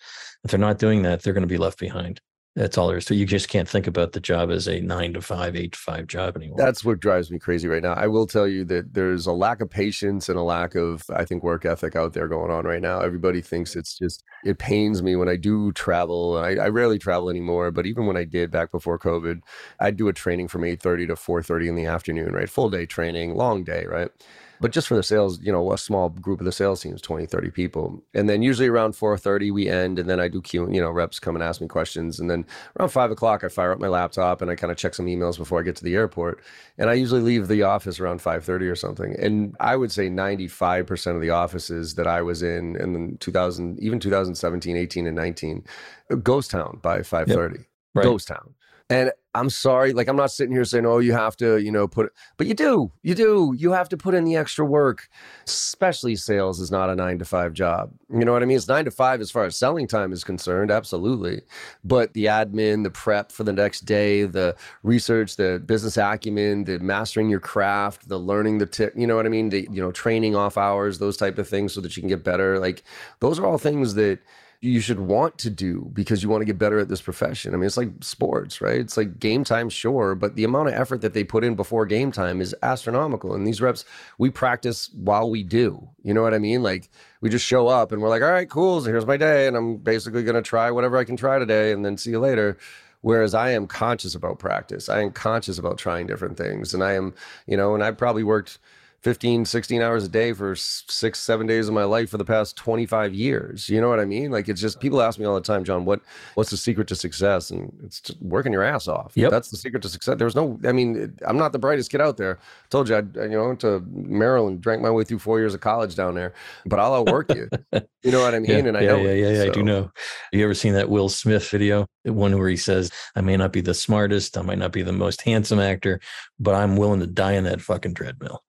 If 0.44 0.50
they're 0.50 0.60
not 0.60 0.78
doing 0.78 1.02
that 1.02 1.22
they're 1.22 1.32
going 1.32 1.42
to 1.42 1.48
be 1.48 1.58
left 1.58 1.78
behind 1.78 2.20
that's 2.56 2.76
all 2.76 2.88
there 2.88 2.98
is. 2.98 3.06
So 3.06 3.14
you 3.14 3.26
just 3.26 3.48
can't 3.48 3.68
think 3.68 3.86
about 3.86 4.12
the 4.12 4.20
job 4.20 4.50
as 4.50 4.66
a 4.66 4.80
nine 4.80 5.12
to 5.14 5.20
five, 5.20 5.54
eight 5.54 5.72
to 5.72 5.78
five 5.78 6.08
job 6.08 6.36
anymore. 6.36 6.58
That's 6.58 6.84
what 6.84 6.98
drives 6.98 7.30
me 7.30 7.38
crazy 7.38 7.68
right 7.68 7.82
now. 7.82 7.92
I 7.92 8.08
will 8.08 8.26
tell 8.26 8.46
you 8.46 8.64
that 8.64 8.92
there's 8.92 9.26
a 9.26 9.32
lack 9.32 9.60
of 9.60 9.70
patience 9.70 10.28
and 10.28 10.36
a 10.36 10.42
lack 10.42 10.74
of, 10.74 11.04
I 11.14 11.24
think, 11.24 11.44
work 11.44 11.64
ethic 11.64 11.94
out 11.94 12.12
there 12.12 12.26
going 12.26 12.50
on 12.50 12.64
right 12.64 12.82
now. 12.82 13.00
Everybody 13.00 13.40
thinks 13.40 13.76
it's 13.76 13.96
just, 13.96 14.24
it 14.44 14.58
pains 14.58 15.00
me 15.00 15.14
when 15.14 15.28
I 15.28 15.36
do 15.36 15.70
travel. 15.72 16.38
I, 16.38 16.54
I 16.56 16.68
rarely 16.68 16.98
travel 16.98 17.30
anymore, 17.30 17.70
but 17.70 17.86
even 17.86 18.06
when 18.06 18.16
I 18.16 18.24
did 18.24 18.50
back 18.50 18.72
before 18.72 18.98
COVID, 18.98 19.40
I'd 19.78 19.96
do 19.96 20.08
a 20.08 20.12
training 20.12 20.48
from 20.48 20.62
8.30 20.62 21.06
to 21.06 21.14
4.30 21.14 21.68
in 21.68 21.74
the 21.76 21.86
afternoon, 21.86 22.32
right? 22.32 22.50
Full 22.50 22.70
day 22.70 22.84
training, 22.84 23.36
long 23.36 23.62
day, 23.62 23.84
right? 23.86 24.10
But 24.60 24.72
just 24.72 24.88
for 24.88 24.94
the 24.94 25.02
sales, 25.02 25.40
you 25.40 25.50
know, 25.50 25.72
a 25.72 25.78
small 25.78 26.10
group 26.10 26.40
of 26.40 26.44
the 26.44 26.52
sales 26.52 26.82
teams, 26.82 27.00
20, 27.00 27.26
30 27.26 27.50
people. 27.50 28.02
And 28.12 28.28
then 28.28 28.42
usually 28.42 28.68
around 28.68 28.92
4.30 28.92 29.52
we 29.52 29.68
end 29.68 29.98
and 29.98 30.08
then 30.08 30.20
I 30.20 30.28
do 30.28 30.42
Q, 30.42 30.70
you 30.70 30.80
know, 30.80 30.90
reps 30.90 31.18
come 31.18 31.34
and 31.34 31.42
ask 31.42 31.60
me 31.60 31.66
questions. 31.66 32.20
And 32.20 32.30
then 32.30 32.44
around 32.78 32.90
five 32.90 33.10
o'clock 33.10 33.42
I 33.42 33.48
fire 33.48 33.72
up 33.72 33.80
my 33.80 33.88
laptop 33.88 34.42
and 34.42 34.50
I 34.50 34.56
kind 34.56 34.70
of 34.70 34.76
check 34.76 34.94
some 34.94 35.06
emails 35.06 35.38
before 35.38 35.60
I 35.60 35.62
get 35.62 35.76
to 35.76 35.84
the 35.84 35.94
airport. 35.94 36.40
And 36.76 36.90
I 36.90 36.94
usually 36.94 37.22
leave 37.22 37.48
the 37.48 37.62
office 37.62 37.98
around 37.98 38.20
5.30 38.20 38.70
or 38.70 38.76
something. 38.76 39.16
And 39.18 39.56
I 39.60 39.76
would 39.76 39.90
say 39.90 40.08
95% 40.08 41.14
of 41.14 41.22
the 41.22 41.30
offices 41.30 41.94
that 41.94 42.06
I 42.06 42.20
was 42.20 42.42
in 42.42 42.76
in 42.76 43.16
2000, 43.18 43.78
even 43.80 43.98
2017, 43.98 44.76
18 44.76 45.06
and 45.06 45.16
19, 45.16 45.64
uh, 46.10 46.14
ghost 46.16 46.50
town 46.50 46.78
by 46.82 47.00
5.30. 47.00 47.28
Yep. 47.28 47.66
Right. 47.94 48.04
Ghost 48.04 48.28
town. 48.28 48.54
And 48.90 49.12
I'm 49.32 49.48
sorry, 49.48 49.92
like 49.92 50.08
I'm 50.08 50.16
not 50.16 50.32
sitting 50.32 50.52
here 50.52 50.64
saying, 50.64 50.86
"Oh, 50.86 50.98
you 50.98 51.12
have 51.12 51.36
to, 51.36 51.58
you 51.58 51.70
know, 51.70 51.86
put," 51.86 52.06
it, 52.06 52.12
but 52.36 52.48
you 52.48 52.54
do, 52.54 52.90
you 53.02 53.14
do, 53.14 53.54
you 53.56 53.70
have 53.70 53.88
to 53.90 53.96
put 53.96 54.12
in 54.14 54.24
the 54.24 54.34
extra 54.34 54.64
work. 54.64 55.08
Especially 55.46 56.16
sales 56.16 56.58
is 56.58 56.72
not 56.72 56.90
a 56.90 56.96
nine 56.96 57.18
to 57.20 57.24
five 57.24 57.52
job. 57.52 57.92
You 58.12 58.24
know 58.24 58.32
what 58.32 58.42
I 58.42 58.46
mean? 58.46 58.56
It's 58.56 58.66
nine 58.66 58.86
to 58.86 58.90
five 58.90 59.20
as 59.20 59.30
far 59.30 59.44
as 59.44 59.56
selling 59.56 59.86
time 59.86 60.12
is 60.12 60.24
concerned, 60.24 60.72
absolutely. 60.72 61.42
But 61.84 62.12
the 62.14 62.24
admin, 62.24 62.82
the 62.82 62.90
prep 62.90 63.30
for 63.30 63.44
the 63.44 63.52
next 63.52 63.82
day, 63.82 64.24
the 64.24 64.56
research, 64.82 65.36
the 65.36 65.62
business 65.64 65.96
acumen, 65.96 66.64
the 66.64 66.80
mastering 66.80 67.30
your 67.30 67.40
craft, 67.40 68.08
the 68.08 68.18
learning 68.18 68.58
the 68.58 68.66
tip, 68.66 68.94
you 68.96 69.06
know 69.06 69.14
what 69.14 69.26
I 69.26 69.28
mean? 69.28 69.50
The 69.50 69.68
you 69.70 69.80
know 69.80 69.92
training 69.92 70.34
off 70.34 70.58
hours, 70.58 70.98
those 70.98 71.16
type 71.16 71.38
of 71.38 71.48
things, 71.48 71.72
so 71.72 71.80
that 71.82 71.96
you 71.96 72.02
can 72.02 72.08
get 72.08 72.24
better. 72.24 72.58
Like 72.58 72.82
those 73.20 73.38
are 73.38 73.46
all 73.46 73.58
things 73.58 73.94
that 73.94 74.18
you 74.62 74.80
should 74.80 75.00
want 75.00 75.38
to 75.38 75.48
do 75.48 75.90
because 75.94 76.22
you 76.22 76.28
want 76.28 76.42
to 76.42 76.44
get 76.44 76.58
better 76.58 76.78
at 76.78 76.88
this 76.88 77.00
profession. 77.00 77.54
I 77.54 77.56
mean, 77.56 77.66
it's 77.66 77.78
like 77.78 77.92
sports, 78.02 78.60
right? 78.60 78.78
It's 78.78 78.96
like 78.96 79.18
game 79.18 79.42
time, 79.42 79.70
sure, 79.70 80.14
but 80.14 80.36
the 80.36 80.44
amount 80.44 80.68
of 80.68 80.74
effort 80.74 81.00
that 81.00 81.14
they 81.14 81.24
put 81.24 81.44
in 81.44 81.54
before 81.54 81.86
game 81.86 82.12
time 82.12 82.42
is 82.42 82.54
astronomical. 82.62 83.34
And 83.34 83.46
these 83.46 83.62
reps, 83.62 83.86
we 84.18 84.28
practice 84.28 84.90
while 84.92 85.30
we 85.30 85.42
do. 85.42 85.88
You 86.02 86.12
know 86.12 86.20
what 86.20 86.34
I 86.34 86.38
mean? 86.38 86.62
Like 86.62 86.90
we 87.22 87.30
just 87.30 87.46
show 87.46 87.68
up 87.68 87.90
and 87.90 88.02
we're 88.02 88.10
like, 88.10 88.22
all 88.22 88.30
right, 88.30 88.50
cool. 88.50 88.82
So 88.82 88.88
here's 88.90 89.06
my 89.06 89.16
day. 89.16 89.46
And 89.46 89.56
I'm 89.56 89.78
basically 89.78 90.24
going 90.24 90.34
to 90.34 90.42
try 90.42 90.70
whatever 90.70 90.98
I 90.98 91.04
can 91.04 91.16
try 91.16 91.38
today 91.38 91.72
and 91.72 91.82
then 91.82 91.96
see 91.96 92.10
you 92.10 92.20
later. 92.20 92.58
Whereas 93.00 93.32
I 93.32 93.52
am 93.52 93.66
conscious 93.66 94.14
about 94.14 94.38
practice. 94.38 94.90
I 94.90 95.00
am 95.00 95.10
conscious 95.12 95.58
about 95.58 95.78
trying 95.78 96.06
different 96.06 96.36
things. 96.36 96.74
And 96.74 96.84
I 96.84 96.92
am, 96.92 97.14
you 97.46 97.56
know, 97.56 97.74
and 97.74 97.82
I 97.82 97.92
probably 97.92 98.24
worked 98.24 98.58
15, 99.02 99.46
16 99.46 99.80
hours 99.80 100.04
a 100.04 100.08
day 100.08 100.32
for 100.34 100.54
six, 100.54 101.18
seven 101.20 101.46
days 101.46 101.68
of 101.68 101.74
my 101.74 101.84
life 101.84 102.10
for 102.10 102.18
the 102.18 102.24
past 102.24 102.54
25 102.56 103.14
years. 103.14 103.66
You 103.68 103.80
know 103.80 103.88
what 103.88 103.98
I 103.98 104.04
mean? 104.04 104.30
Like 104.30 104.48
it's 104.48 104.60
just 104.60 104.78
people 104.78 105.00
ask 105.00 105.18
me 105.18 105.24
all 105.24 105.34
the 105.34 105.40
time, 105.40 105.64
John, 105.64 105.86
what 105.86 106.00
what's 106.34 106.50
the 106.50 106.58
secret 106.58 106.86
to 106.88 106.94
success? 106.94 107.50
And 107.50 107.72
it's 107.82 108.00
just 108.02 108.20
working 108.20 108.52
your 108.52 108.62
ass 108.62 108.88
off. 108.88 109.12
Yeah, 109.14 109.30
That's 109.30 109.48
the 109.48 109.56
secret 109.56 109.82
to 109.84 109.88
success. 109.88 110.16
There's 110.18 110.34
no, 110.34 110.60
I 110.66 110.72
mean, 110.72 111.16
I'm 111.26 111.38
not 111.38 111.52
the 111.52 111.58
brightest 111.58 111.90
kid 111.90 112.02
out 112.02 112.18
there. 112.18 112.38
I 112.40 112.66
told 112.68 112.90
you, 112.90 112.96
I, 112.96 112.98
you 113.22 113.28
know, 113.30 113.46
went 113.46 113.60
to 113.60 113.82
Maryland, 113.90 114.60
drank 114.60 114.82
my 114.82 114.90
way 114.90 115.04
through 115.04 115.20
four 115.20 115.38
years 115.38 115.54
of 115.54 115.60
college 115.60 115.94
down 115.94 116.14
there, 116.14 116.34
but 116.66 116.78
I'll 116.78 116.92
outwork 116.94 117.34
you. 117.34 117.48
you 118.02 118.10
know 118.10 118.20
what 118.20 118.34
I 118.34 118.38
mean? 118.38 118.50
Yeah, 118.50 118.56
and 118.58 118.76
I 118.76 118.80
yeah, 118.82 118.86
know. 118.88 118.96
yeah, 118.98 119.10
it. 119.10 119.18
yeah, 119.20 119.30
yeah. 119.38 119.42
I 119.44 119.46
do 119.46 119.60
So- 119.60 119.64
know. 119.64 119.90
You 120.32 120.44
ever 120.44 120.54
seen 120.54 120.74
that 120.74 120.90
Will 120.90 121.08
Smith 121.08 121.48
video? 121.48 121.86
The 122.04 122.12
One 122.12 122.38
where 122.38 122.48
he 122.50 122.56
says, 122.56 122.90
I 123.16 123.22
may 123.22 123.36
not 123.38 123.52
be 123.52 123.60
the 123.62 123.74
smartest, 123.74 124.36
I 124.36 124.42
might 124.42 124.58
not 124.58 124.72
be 124.72 124.82
the 124.82 124.92
most 124.92 125.22
handsome 125.22 125.58
actor, 125.58 126.00
but 126.38 126.54
I'm 126.54 126.76
willing 126.76 127.00
to 127.00 127.06
die 127.06 127.32
in 127.32 127.44
that 127.44 127.60
fucking 127.62 127.94
treadmill. 127.94 128.42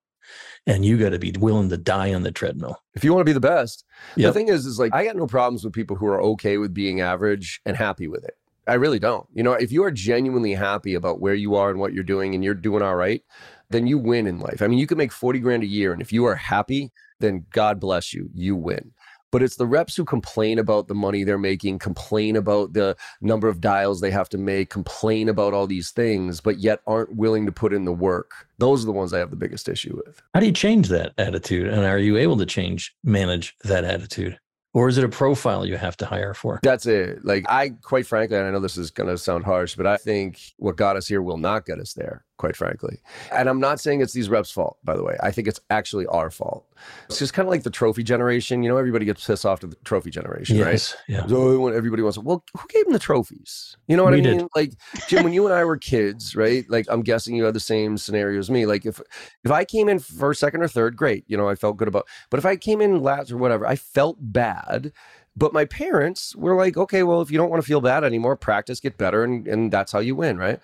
And 0.67 0.85
you 0.85 0.97
got 0.97 1.09
to 1.09 1.19
be 1.19 1.33
willing 1.39 1.69
to 1.69 1.77
die 1.77 2.13
on 2.13 2.21
the 2.23 2.31
treadmill. 2.31 2.77
If 2.93 3.03
you 3.03 3.11
want 3.13 3.21
to 3.21 3.29
be 3.29 3.33
the 3.33 3.39
best, 3.39 3.83
Yep. 4.15 4.29
the 4.29 4.39
thing 4.39 4.47
is, 4.49 4.65
is 4.65 4.77
like 4.79 4.93
I 4.93 5.03
got 5.05 5.15
no 5.15 5.25
problems 5.27 5.63
with 5.63 5.73
people 5.73 5.95
who 5.95 6.05
are 6.05 6.21
okay 6.21 6.57
with 6.57 6.73
being 6.73 7.01
average 7.01 7.61
and 7.65 7.75
happy 7.75 8.07
with 8.07 8.23
it. 8.23 8.37
I 8.67 8.75
really 8.75 8.99
don't. 8.99 9.27
You 9.33 9.41
know, 9.41 9.53
if 9.53 9.71
you 9.71 9.83
are 9.83 9.91
genuinely 9.91 10.53
happy 10.53 10.93
about 10.93 11.19
where 11.19 11.33
you 11.33 11.55
are 11.55 11.71
and 11.71 11.79
what 11.79 11.93
you're 11.93 12.03
doing 12.03 12.35
and 12.35 12.43
you're 12.43 12.53
doing 12.53 12.83
all 12.83 12.95
right, 12.95 13.23
then 13.71 13.87
you 13.87 13.97
win 13.97 14.27
in 14.27 14.39
life. 14.39 14.61
I 14.61 14.67
mean, 14.67 14.77
you 14.77 14.85
can 14.85 14.99
make 14.99 15.11
40 15.11 15.39
grand 15.39 15.63
a 15.63 15.67
year. 15.67 15.93
And 15.93 16.01
if 16.01 16.13
you 16.13 16.25
are 16.25 16.35
happy, 16.35 16.91
then 17.19 17.45
God 17.51 17.79
bless 17.79 18.13
you, 18.13 18.29
you 18.33 18.55
win. 18.55 18.91
But 19.31 19.41
it's 19.41 19.55
the 19.55 19.65
reps 19.65 19.95
who 19.95 20.05
complain 20.05 20.59
about 20.59 20.87
the 20.87 20.93
money 20.93 21.23
they're 21.23 21.37
making, 21.37 21.79
complain 21.79 22.35
about 22.35 22.73
the 22.73 22.95
number 23.21 23.47
of 23.47 23.61
dials 23.61 24.01
they 24.01 24.11
have 24.11 24.29
to 24.29 24.37
make, 24.37 24.69
complain 24.69 25.29
about 25.29 25.53
all 25.53 25.67
these 25.67 25.91
things, 25.91 26.41
but 26.41 26.59
yet 26.59 26.81
aren't 26.85 27.15
willing 27.15 27.45
to 27.45 27.51
put 27.51 27.73
in 27.73 27.85
the 27.85 27.93
work. 27.93 28.47
Those 28.57 28.83
are 28.83 28.87
the 28.87 28.91
ones 28.91 29.13
I 29.13 29.19
have 29.19 29.31
the 29.31 29.35
biggest 29.37 29.69
issue 29.69 29.99
with. 30.05 30.21
How 30.33 30.39
do 30.41 30.45
you 30.45 30.51
change 30.51 30.89
that 30.89 31.13
attitude? 31.17 31.67
And 31.67 31.83
are 31.85 31.97
you 31.97 32.17
able 32.17 32.37
to 32.37 32.45
change, 32.45 32.93
manage 33.03 33.55
that 33.63 33.83
attitude? 33.83 34.37
Or 34.73 34.87
is 34.87 34.97
it 34.97 35.03
a 35.03 35.09
profile 35.09 35.65
you 35.65 35.75
have 35.75 35.97
to 35.97 36.05
hire 36.05 36.33
for? 36.33 36.59
That's 36.63 36.85
it. 36.85 37.25
Like 37.25 37.45
I, 37.49 37.71
quite 37.81 38.07
frankly, 38.07 38.37
and 38.37 38.47
I 38.47 38.51
know 38.51 38.59
this 38.59 38.77
is 38.77 38.89
going 38.89 39.09
to 39.09 39.17
sound 39.17 39.43
harsh, 39.43 39.75
but 39.75 39.85
I 39.85 39.97
think 39.97 40.39
what 40.57 40.77
got 40.77 40.95
us 40.95 41.07
here 41.07 41.21
will 41.21 41.37
not 41.37 41.65
get 41.65 41.79
us 41.79 41.93
there. 41.93 42.23
Quite 42.41 42.55
frankly, 42.55 42.97
and 43.31 43.47
I'm 43.47 43.59
not 43.59 43.79
saying 43.79 44.01
it's 44.01 44.13
these 44.13 44.27
reps' 44.27 44.49
fault. 44.49 44.79
By 44.83 44.95
the 44.95 45.03
way, 45.03 45.15
I 45.21 45.29
think 45.29 45.47
it's 45.47 45.59
actually 45.69 46.07
our 46.07 46.31
fault. 46.31 46.65
It's 47.07 47.19
just 47.19 47.35
kind 47.35 47.47
of 47.47 47.51
like 47.51 47.61
the 47.61 47.69
trophy 47.69 48.01
generation. 48.01 48.63
You 48.63 48.69
know, 48.69 48.77
everybody 48.77 49.05
gets 49.05 49.23
pissed 49.23 49.45
off 49.45 49.59
to 49.59 49.67
the 49.67 49.75
trophy 49.83 50.09
generation, 50.09 50.57
right? 50.59 50.71
Yes. 50.71 50.95
Yeah. 51.07 51.27
So 51.27 51.67
everybody 51.67 52.01
wants. 52.01 52.17
Well, 52.17 52.43
who 52.57 52.67
gave 52.69 52.85
them 52.85 52.93
the 52.93 52.99
trophies? 52.99 53.77
You 53.87 53.95
know 53.95 54.03
what 54.03 54.13
We 54.13 54.21
I 54.21 54.23
did. 54.23 54.37
mean? 54.37 54.47
Like 54.55 54.73
Jim, 55.07 55.23
when 55.23 55.33
you 55.33 55.45
and 55.45 55.53
I 55.53 55.63
were 55.63 55.77
kids, 55.77 56.35
right? 56.35 56.65
Like 56.67 56.87
I'm 56.89 57.03
guessing 57.03 57.35
you 57.35 57.43
had 57.43 57.53
the 57.53 57.59
same 57.59 57.95
scenario 57.95 58.39
as 58.39 58.49
me. 58.49 58.65
Like 58.65 58.87
if 58.87 58.99
if 59.43 59.51
I 59.51 59.63
came 59.63 59.87
in 59.87 59.99
first, 59.99 60.39
second, 60.39 60.63
or 60.63 60.67
third, 60.67 60.97
great. 60.97 61.23
You 61.27 61.37
know, 61.37 61.47
I 61.47 61.53
felt 61.53 61.77
good 61.77 61.87
about. 61.89 62.07
But 62.31 62.39
if 62.39 62.45
I 62.47 62.55
came 62.55 62.81
in 62.81 63.03
last 63.03 63.31
or 63.31 63.37
whatever, 63.37 63.67
I 63.67 63.75
felt 63.75 64.17
bad. 64.19 64.91
But 65.37 65.53
my 65.53 65.65
parents 65.65 66.35
were 66.35 66.55
like, 66.55 66.75
okay, 66.75 67.03
well, 67.03 67.21
if 67.21 67.29
you 67.29 67.37
don't 67.37 67.51
want 67.51 67.61
to 67.61 67.67
feel 67.67 67.81
bad 67.81 68.03
anymore, 68.03 68.35
practice, 68.35 68.79
get 68.79 68.97
better, 68.97 69.23
and 69.23 69.47
and 69.47 69.71
that's 69.71 69.91
how 69.91 69.99
you 69.99 70.15
win, 70.15 70.39
right? 70.39 70.59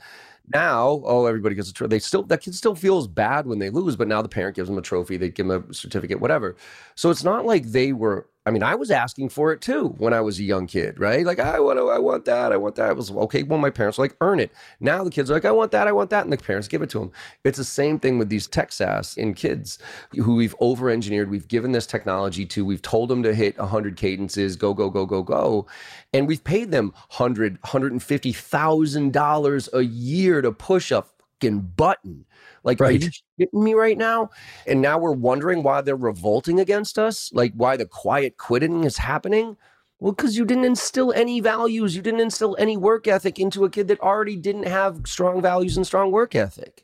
Now, 0.54 1.02
oh, 1.06 1.26
everybody 1.26 1.56
gets 1.56 1.70
a 1.70 1.74
trophy. 1.74 1.90
They 1.90 2.00
still 2.00 2.24
that 2.24 2.42
kid 2.42 2.56
still 2.56 2.76
feels 2.76 3.08
bad 3.08 3.46
when 3.48 3.60
they 3.60 3.70
lose, 3.70 3.96
but 3.98 4.08
now 4.08 4.22
the 4.22 4.30
parent 4.30 4.56
gives 4.56 4.70
them 4.70 4.78
a 4.78 4.82
trophy, 4.82 5.18
they 5.18 5.30
give 5.30 5.48
them 5.48 5.68
a 5.70 5.74
certificate, 5.74 6.22
whatever. 6.22 6.56
So 6.96 7.10
it's 7.10 7.24
not 7.24 7.46
like 7.46 7.66
they 7.66 7.94
were. 7.94 8.28
I 8.48 8.50
mean, 8.50 8.64
I 8.64 8.76
was 8.76 8.92
asking 8.92 9.28
for 9.28 9.52
it 9.52 9.60
too 9.60 9.90
when 9.98 10.14
I 10.14 10.22
was 10.22 10.40
a 10.40 10.44
young 10.44 10.68
kid, 10.68 11.02
right? 11.02 11.26
Like, 11.26 11.38
I 11.38 11.60
want, 11.60 11.80
I 11.80 12.00
want 12.00 12.24
that, 12.26 12.54
I 12.54 12.58
want 12.58 12.76
that. 12.76 12.92
It 12.92 12.96
was 12.96 13.12
okay. 13.12 13.44
Well, 13.44 13.60
my 13.60 13.70
parents 13.70 13.98
were 13.98 14.06
like, 14.06 14.16
earn 14.22 14.40
it. 14.40 14.54
Now 14.80 15.04
the 15.04 15.10
kids 15.10 15.30
are 15.30 15.34
like, 15.34 15.44
I 15.44 15.52
want 15.52 15.72
that, 15.72 15.86
I 15.86 15.92
want 15.92 16.12
that, 16.12 16.24
and 16.24 16.32
the 16.32 16.38
parents 16.38 16.70
give 16.70 16.82
it 16.82 16.90
to 16.92 17.00
them. 17.00 17.12
It's 17.44 17.58
the 17.58 17.66
same 17.66 18.00
thing 18.00 18.18
with 18.18 18.30
these 18.30 18.48
tech 18.48 18.72
SaaS 18.72 19.18
in 19.18 19.34
kids 19.34 19.80
who 20.14 20.36
we've 20.36 20.56
over-engineered. 20.62 21.30
We've 21.30 21.50
given 21.50 21.74
this 21.74 21.86
technology 21.86 22.46
to. 22.46 22.64
We've 22.64 22.82
told 22.82 23.10
them 23.10 23.22
to 23.24 23.36
hit 23.36 23.58
100 23.58 23.98
cadences, 23.98 24.56
go, 24.56 24.74
go, 24.74 24.90
go, 24.90 25.06
go, 25.06 25.24
go, 25.24 25.68
and 26.14 26.26
we've 26.26 26.46
paid 26.46 26.72
them 26.72 26.94
100, 27.18 27.56
150 27.56 28.32
thousand 28.32 29.12
dollars 29.12 29.68
a 29.74 29.82
year 29.82 30.42
to 30.42 30.54
push 30.54 30.92
a 30.92 31.04
fucking 31.40 31.74
button. 31.76 32.26
Like, 32.64 32.80
Right. 32.80 33.02
are 33.02 33.06
you 33.06 33.12
shitting 33.40 33.64
me 33.64 33.74
right 33.74 33.98
now? 33.98 34.30
And 34.66 34.82
now 34.82 34.98
we're 34.98 35.12
wondering 35.14 35.64
why 35.64 35.82
they're 35.82 35.96
revolting 35.96 36.60
against 36.60 36.98
us, 37.00 37.32
like 37.34 37.54
why 37.56 37.78
the 37.78 37.86
quiet 37.86 38.38
quitting 38.38 38.84
is 38.84 38.98
happening. 38.98 39.58
Well, 40.00 40.12
because 40.12 40.38
you 40.38 40.46
didn't 40.46 40.66
instill 40.66 41.12
any 41.14 41.40
values, 41.40 41.96
you 41.96 42.02
didn't 42.04 42.20
instill 42.20 42.56
any 42.60 42.78
work 42.78 43.08
ethic 43.08 43.40
into 43.40 43.66
a 43.66 43.70
kid 43.70 43.88
that 43.88 44.00
already 44.00 44.36
didn't 44.36 44.68
have 44.68 45.02
strong 45.06 45.42
values 45.42 45.76
and 45.76 45.88
strong 45.88 46.12
work 46.12 46.36
ethic. 46.36 46.84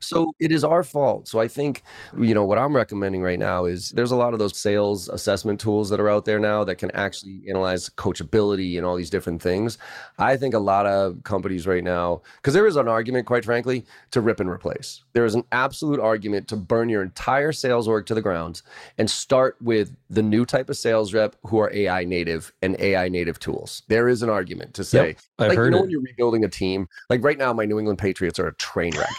So 0.00 0.32
it 0.38 0.52
is 0.52 0.64
our 0.64 0.82
fault. 0.82 1.28
So 1.28 1.40
I 1.40 1.48
think, 1.48 1.82
you 2.18 2.34
know, 2.34 2.44
what 2.44 2.58
I'm 2.58 2.74
recommending 2.74 3.22
right 3.22 3.38
now 3.38 3.64
is 3.64 3.90
there's 3.90 4.10
a 4.10 4.16
lot 4.16 4.32
of 4.32 4.38
those 4.38 4.56
sales 4.56 5.08
assessment 5.08 5.60
tools 5.60 5.90
that 5.90 6.00
are 6.00 6.08
out 6.08 6.24
there 6.24 6.38
now 6.38 6.64
that 6.64 6.76
can 6.76 6.90
actually 6.92 7.42
analyze 7.48 7.88
coachability 7.88 8.76
and 8.76 8.86
all 8.86 8.96
these 8.96 9.10
different 9.10 9.42
things. 9.42 9.78
I 10.18 10.36
think 10.36 10.54
a 10.54 10.58
lot 10.58 10.86
of 10.86 11.22
companies 11.24 11.66
right 11.66 11.84
now, 11.84 12.22
because 12.36 12.54
there 12.54 12.66
is 12.66 12.76
an 12.76 12.88
argument, 12.88 13.26
quite 13.26 13.44
frankly, 13.44 13.86
to 14.10 14.20
rip 14.20 14.40
and 14.40 14.50
replace. 14.50 15.04
There 15.12 15.24
is 15.24 15.34
an 15.34 15.44
absolute 15.52 16.00
argument 16.00 16.48
to 16.48 16.56
burn 16.56 16.88
your 16.88 17.02
entire 17.02 17.52
sales 17.52 17.88
org 17.88 18.06
to 18.06 18.14
the 18.14 18.22
ground 18.22 18.62
and 18.98 19.10
start 19.10 19.56
with 19.60 19.94
the 20.10 20.22
new 20.22 20.44
type 20.44 20.70
of 20.70 20.76
sales 20.76 21.12
rep 21.14 21.36
who 21.44 21.58
are 21.58 21.72
AI 21.72 22.04
native 22.04 22.52
and 22.62 22.78
AI 22.80 23.08
native 23.08 23.38
tools. 23.38 23.82
There 23.88 24.08
is 24.08 24.22
an 24.22 24.30
argument 24.30 24.74
to 24.74 24.84
say, 24.84 25.16
I've 25.38 25.48
like, 25.48 25.58
you 25.58 25.70
know, 25.70 25.78
it. 25.78 25.80
when 25.82 25.90
you're 25.90 26.02
rebuilding 26.02 26.44
a 26.44 26.48
team, 26.48 26.88
like 27.10 27.22
right 27.22 27.38
now, 27.38 27.52
my 27.52 27.64
New 27.64 27.78
England 27.78 27.98
Patriots 27.98 28.38
are 28.38 28.48
a 28.48 28.54
train 28.54 28.96
wreck. 28.96 29.10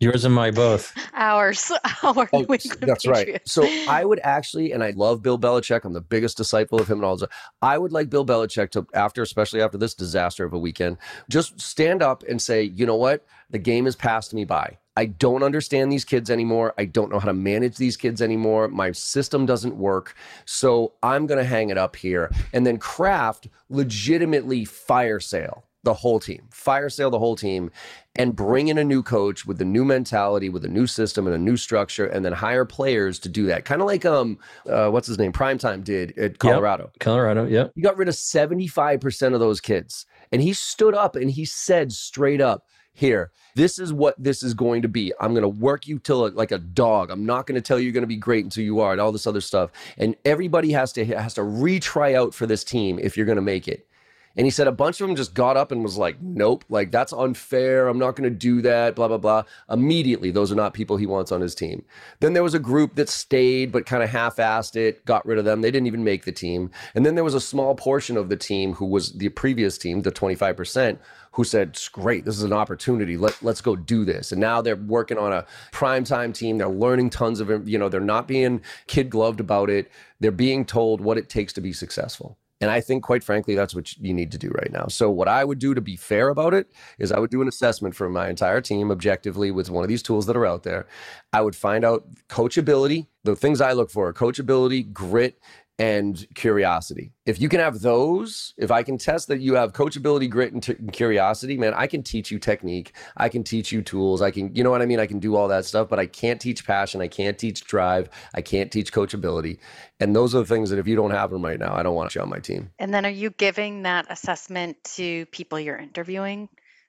Yours 0.00 0.23
and 0.24 0.34
my 0.34 0.50
both. 0.50 0.92
Ours, 1.14 1.70
our 2.02 2.28
Oh, 2.32 2.40
New 2.40 2.54
England 2.54 2.78
that's 2.80 3.06
right. 3.06 3.40
So 3.46 3.68
I 3.88 4.04
would 4.04 4.20
actually, 4.22 4.72
and 4.72 4.82
I 4.82 4.90
love 4.90 5.22
Bill 5.22 5.38
Belichick. 5.38 5.84
I'm 5.84 5.92
the 5.92 6.00
biggest 6.00 6.36
disciple 6.36 6.80
of 6.80 6.88
him 6.88 6.98
and 6.98 7.04
all 7.04 7.16
that. 7.16 7.30
I 7.62 7.78
would 7.78 7.92
like 7.92 8.10
Bill 8.10 8.26
Belichick 8.26 8.70
to, 8.70 8.86
after, 8.94 9.22
especially 9.22 9.62
after 9.62 9.78
this 9.78 9.94
disaster 9.94 10.44
of 10.44 10.52
a 10.52 10.58
weekend, 10.58 10.98
just 11.28 11.60
stand 11.60 12.02
up 12.02 12.22
and 12.28 12.40
say, 12.40 12.62
you 12.62 12.86
know 12.86 12.96
what? 12.96 13.24
The 13.50 13.58
game 13.58 13.84
has 13.84 13.96
passed 13.96 14.34
me 14.34 14.44
by. 14.44 14.78
I 14.96 15.06
don't 15.06 15.42
understand 15.42 15.90
these 15.90 16.04
kids 16.04 16.30
anymore. 16.30 16.72
I 16.78 16.84
don't 16.84 17.10
know 17.10 17.18
how 17.18 17.26
to 17.26 17.34
manage 17.34 17.76
these 17.76 17.96
kids 17.96 18.22
anymore. 18.22 18.68
My 18.68 18.92
system 18.92 19.44
doesn't 19.44 19.76
work. 19.76 20.14
So 20.44 20.92
I'm 21.02 21.26
going 21.26 21.38
to 21.38 21.44
hang 21.44 21.70
it 21.70 21.78
up 21.78 21.96
here 21.96 22.30
and 22.52 22.64
then 22.64 22.78
craft 22.78 23.48
legitimately 23.68 24.64
fire 24.64 25.18
sale 25.18 25.64
the 25.84 25.94
whole 25.94 26.18
team, 26.18 26.48
fire 26.50 26.88
sale 26.88 27.10
the 27.10 27.18
whole 27.18 27.36
team, 27.36 27.70
and 28.16 28.34
bring 28.34 28.68
in 28.68 28.78
a 28.78 28.84
new 28.84 29.02
coach 29.02 29.46
with 29.46 29.60
a 29.60 29.64
new 29.64 29.84
mentality, 29.84 30.48
with 30.48 30.64
a 30.64 30.68
new 30.68 30.86
system 30.86 31.26
and 31.26 31.34
a 31.34 31.38
new 31.38 31.56
structure, 31.56 32.06
and 32.06 32.24
then 32.24 32.32
hire 32.32 32.64
players 32.64 33.18
to 33.20 33.28
do 33.28 33.46
that. 33.46 33.64
Kind 33.64 33.80
of 33.80 33.86
like 33.86 34.04
um, 34.04 34.38
uh, 34.68 34.90
what's 34.90 35.06
his 35.06 35.18
name, 35.18 35.32
Primetime 35.32 35.84
did 35.84 36.16
at 36.18 36.38
Colorado. 36.38 36.90
Colorado. 37.00 37.46
yeah. 37.46 37.68
He 37.74 37.82
got 37.82 37.96
rid 37.96 38.08
of 38.08 38.14
75% 38.14 39.34
of 39.34 39.40
those 39.40 39.60
kids. 39.60 40.06
And 40.32 40.42
he 40.42 40.52
stood 40.52 40.94
up 40.94 41.16
and 41.16 41.30
he 41.30 41.44
said 41.44 41.92
straight 41.92 42.40
up, 42.40 42.64
here, 42.94 43.32
this 43.56 43.78
is 43.78 43.92
what 43.92 44.14
this 44.22 44.42
is 44.42 44.54
going 44.54 44.82
to 44.82 44.88
be. 44.88 45.12
I'm 45.20 45.32
going 45.32 45.42
to 45.42 45.48
work 45.48 45.86
you 45.86 45.98
till 45.98 46.30
like 46.30 46.52
a 46.52 46.58
dog. 46.58 47.10
I'm 47.10 47.26
not 47.26 47.46
going 47.46 47.56
to 47.56 47.60
tell 47.60 47.78
you 47.78 47.84
you're 47.84 47.92
going 47.92 48.02
to 48.02 48.08
be 48.08 48.16
great 48.16 48.44
until 48.44 48.64
you 48.64 48.80
are 48.80 48.92
and 48.92 49.00
all 49.00 49.10
this 49.10 49.26
other 49.26 49.40
stuff. 49.40 49.70
And 49.98 50.14
everybody 50.24 50.70
has 50.72 50.92
to 50.92 51.04
has 51.04 51.34
to 51.34 51.40
retry 51.40 52.14
out 52.14 52.34
for 52.34 52.46
this 52.46 52.62
team 52.62 53.00
if 53.00 53.16
you're 53.16 53.26
going 53.26 53.36
to 53.36 53.42
make 53.42 53.66
it. 53.66 53.88
And 54.36 54.46
he 54.46 54.50
said 54.50 54.66
a 54.66 54.72
bunch 54.72 55.00
of 55.00 55.06
them 55.06 55.16
just 55.16 55.34
got 55.34 55.56
up 55.56 55.70
and 55.70 55.82
was 55.82 55.96
like, 55.96 56.20
nope, 56.20 56.64
like 56.68 56.90
that's 56.90 57.12
unfair. 57.12 57.86
I'm 57.86 57.98
not 57.98 58.16
going 58.16 58.28
to 58.28 58.36
do 58.36 58.62
that, 58.62 58.96
blah, 58.96 59.08
blah, 59.08 59.18
blah. 59.18 59.44
Immediately, 59.70 60.32
those 60.32 60.50
are 60.50 60.56
not 60.56 60.74
people 60.74 60.96
he 60.96 61.06
wants 61.06 61.30
on 61.30 61.40
his 61.40 61.54
team. 61.54 61.84
Then 62.20 62.32
there 62.32 62.42
was 62.42 62.54
a 62.54 62.58
group 62.58 62.96
that 62.96 63.08
stayed 63.08 63.70
but 63.70 63.86
kind 63.86 64.02
of 64.02 64.10
half 64.10 64.36
assed 64.36 64.76
it, 64.76 65.04
got 65.04 65.24
rid 65.24 65.38
of 65.38 65.44
them. 65.44 65.60
They 65.60 65.70
didn't 65.70 65.86
even 65.86 66.04
make 66.04 66.24
the 66.24 66.32
team. 66.32 66.70
And 66.94 67.06
then 67.06 67.14
there 67.14 67.24
was 67.24 67.34
a 67.34 67.40
small 67.40 67.74
portion 67.74 68.16
of 68.16 68.28
the 68.28 68.36
team 68.36 68.74
who 68.74 68.86
was 68.86 69.12
the 69.12 69.28
previous 69.30 69.78
team, 69.78 70.02
the 70.02 70.10
25%, 70.10 70.98
who 71.32 71.44
said, 71.44 71.68
"It's 71.68 71.88
great, 71.88 72.24
this 72.24 72.36
is 72.36 72.42
an 72.42 72.52
opportunity. 72.52 73.16
Let, 73.16 73.40
let's 73.42 73.60
go 73.60 73.76
do 73.76 74.04
this. 74.04 74.32
And 74.32 74.40
now 74.40 74.60
they're 74.60 74.76
working 74.76 75.18
on 75.18 75.32
a 75.32 75.46
primetime 75.72 76.34
team. 76.34 76.58
They're 76.58 76.68
learning 76.68 77.10
tons 77.10 77.40
of, 77.40 77.68
you 77.68 77.78
know, 77.78 77.88
they're 77.88 78.00
not 78.00 78.28
being 78.28 78.62
kid 78.86 79.10
gloved 79.10 79.40
about 79.40 79.70
it. 79.70 79.90
They're 80.20 80.30
being 80.32 80.64
told 80.64 81.00
what 81.00 81.18
it 81.18 81.28
takes 81.28 81.52
to 81.54 81.60
be 81.60 81.72
successful. 81.72 82.38
And 82.60 82.70
I 82.70 82.80
think, 82.80 83.02
quite 83.02 83.24
frankly, 83.24 83.54
that's 83.54 83.74
what 83.74 83.96
you 83.98 84.14
need 84.14 84.30
to 84.32 84.38
do 84.38 84.48
right 84.50 84.70
now. 84.72 84.86
So, 84.86 85.10
what 85.10 85.28
I 85.28 85.44
would 85.44 85.58
do 85.58 85.74
to 85.74 85.80
be 85.80 85.96
fair 85.96 86.28
about 86.28 86.54
it 86.54 86.70
is 86.98 87.10
I 87.10 87.18
would 87.18 87.30
do 87.30 87.42
an 87.42 87.48
assessment 87.48 87.94
for 87.94 88.08
my 88.08 88.28
entire 88.28 88.60
team 88.60 88.90
objectively 88.90 89.50
with 89.50 89.70
one 89.70 89.82
of 89.82 89.88
these 89.88 90.02
tools 90.02 90.26
that 90.26 90.36
are 90.36 90.46
out 90.46 90.62
there. 90.62 90.86
I 91.32 91.42
would 91.42 91.56
find 91.56 91.84
out 91.84 92.06
coachability, 92.28 93.08
the 93.24 93.34
things 93.36 93.60
I 93.60 93.72
look 93.72 93.90
for 93.90 94.12
coachability, 94.12 94.90
grit, 94.92 95.38
and 95.78 96.26
curiosity. 96.34 97.12
If 97.26 97.40
you 97.40 97.48
can 97.48 97.58
have 97.58 97.80
those, 97.80 98.54
if 98.56 98.70
I 98.70 98.82
can 98.82 98.96
test 98.96 99.28
that 99.28 99.40
you 99.40 99.54
have 99.54 99.72
coachability, 99.72 100.30
grit, 100.30 100.52
and, 100.52 100.62
t- 100.62 100.76
and, 100.78 100.92
curiosity, 100.92 101.56
man, 101.56 101.74
I 101.74 101.88
can 101.88 102.02
teach 102.02 102.30
you 102.30 102.38
technique. 102.38 102.94
I 103.16 103.28
can 103.28 103.42
teach 103.42 103.72
you 103.72 103.82
tools. 103.82 104.22
I 104.22 104.30
can, 104.30 104.54
you 104.54 104.62
know 104.62 104.70
what 104.70 104.82
I 104.82 104.86
mean? 104.86 105.00
I 105.00 105.06
can 105.06 105.18
do 105.18 105.34
all 105.34 105.48
that 105.48 105.64
stuff, 105.64 105.88
but 105.88 105.98
I 105.98 106.06
can't 106.06 106.40
teach 106.40 106.64
passion. 106.64 107.00
I 107.00 107.08
can't 107.08 107.36
teach 107.36 107.64
drive. 107.64 108.08
I 108.34 108.40
can't 108.40 108.70
teach 108.70 108.92
coachability. 108.92 109.58
And 109.98 110.14
those 110.14 110.34
are 110.34 110.38
the 110.38 110.46
things 110.46 110.70
that 110.70 110.78
if 110.78 110.86
you 110.86 110.94
don't 110.94 111.10
have 111.10 111.30
them 111.30 111.44
right 111.44 111.58
now, 111.58 111.74
I 111.74 111.82
don't 111.82 111.94
want 111.94 112.14
you 112.14 112.20
on 112.20 112.28
my 112.28 112.38
team. 112.38 112.70
And 112.78 112.94
then 112.94 113.04
are 113.04 113.10
you 113.10 113.30
giving 113.30 113.82
that 113.82 114.06
assessment 114.10 114.76
to 114.96 115.26
people 115.26 115.58
you're 115.58 115.76
interviewing 115.76 116.48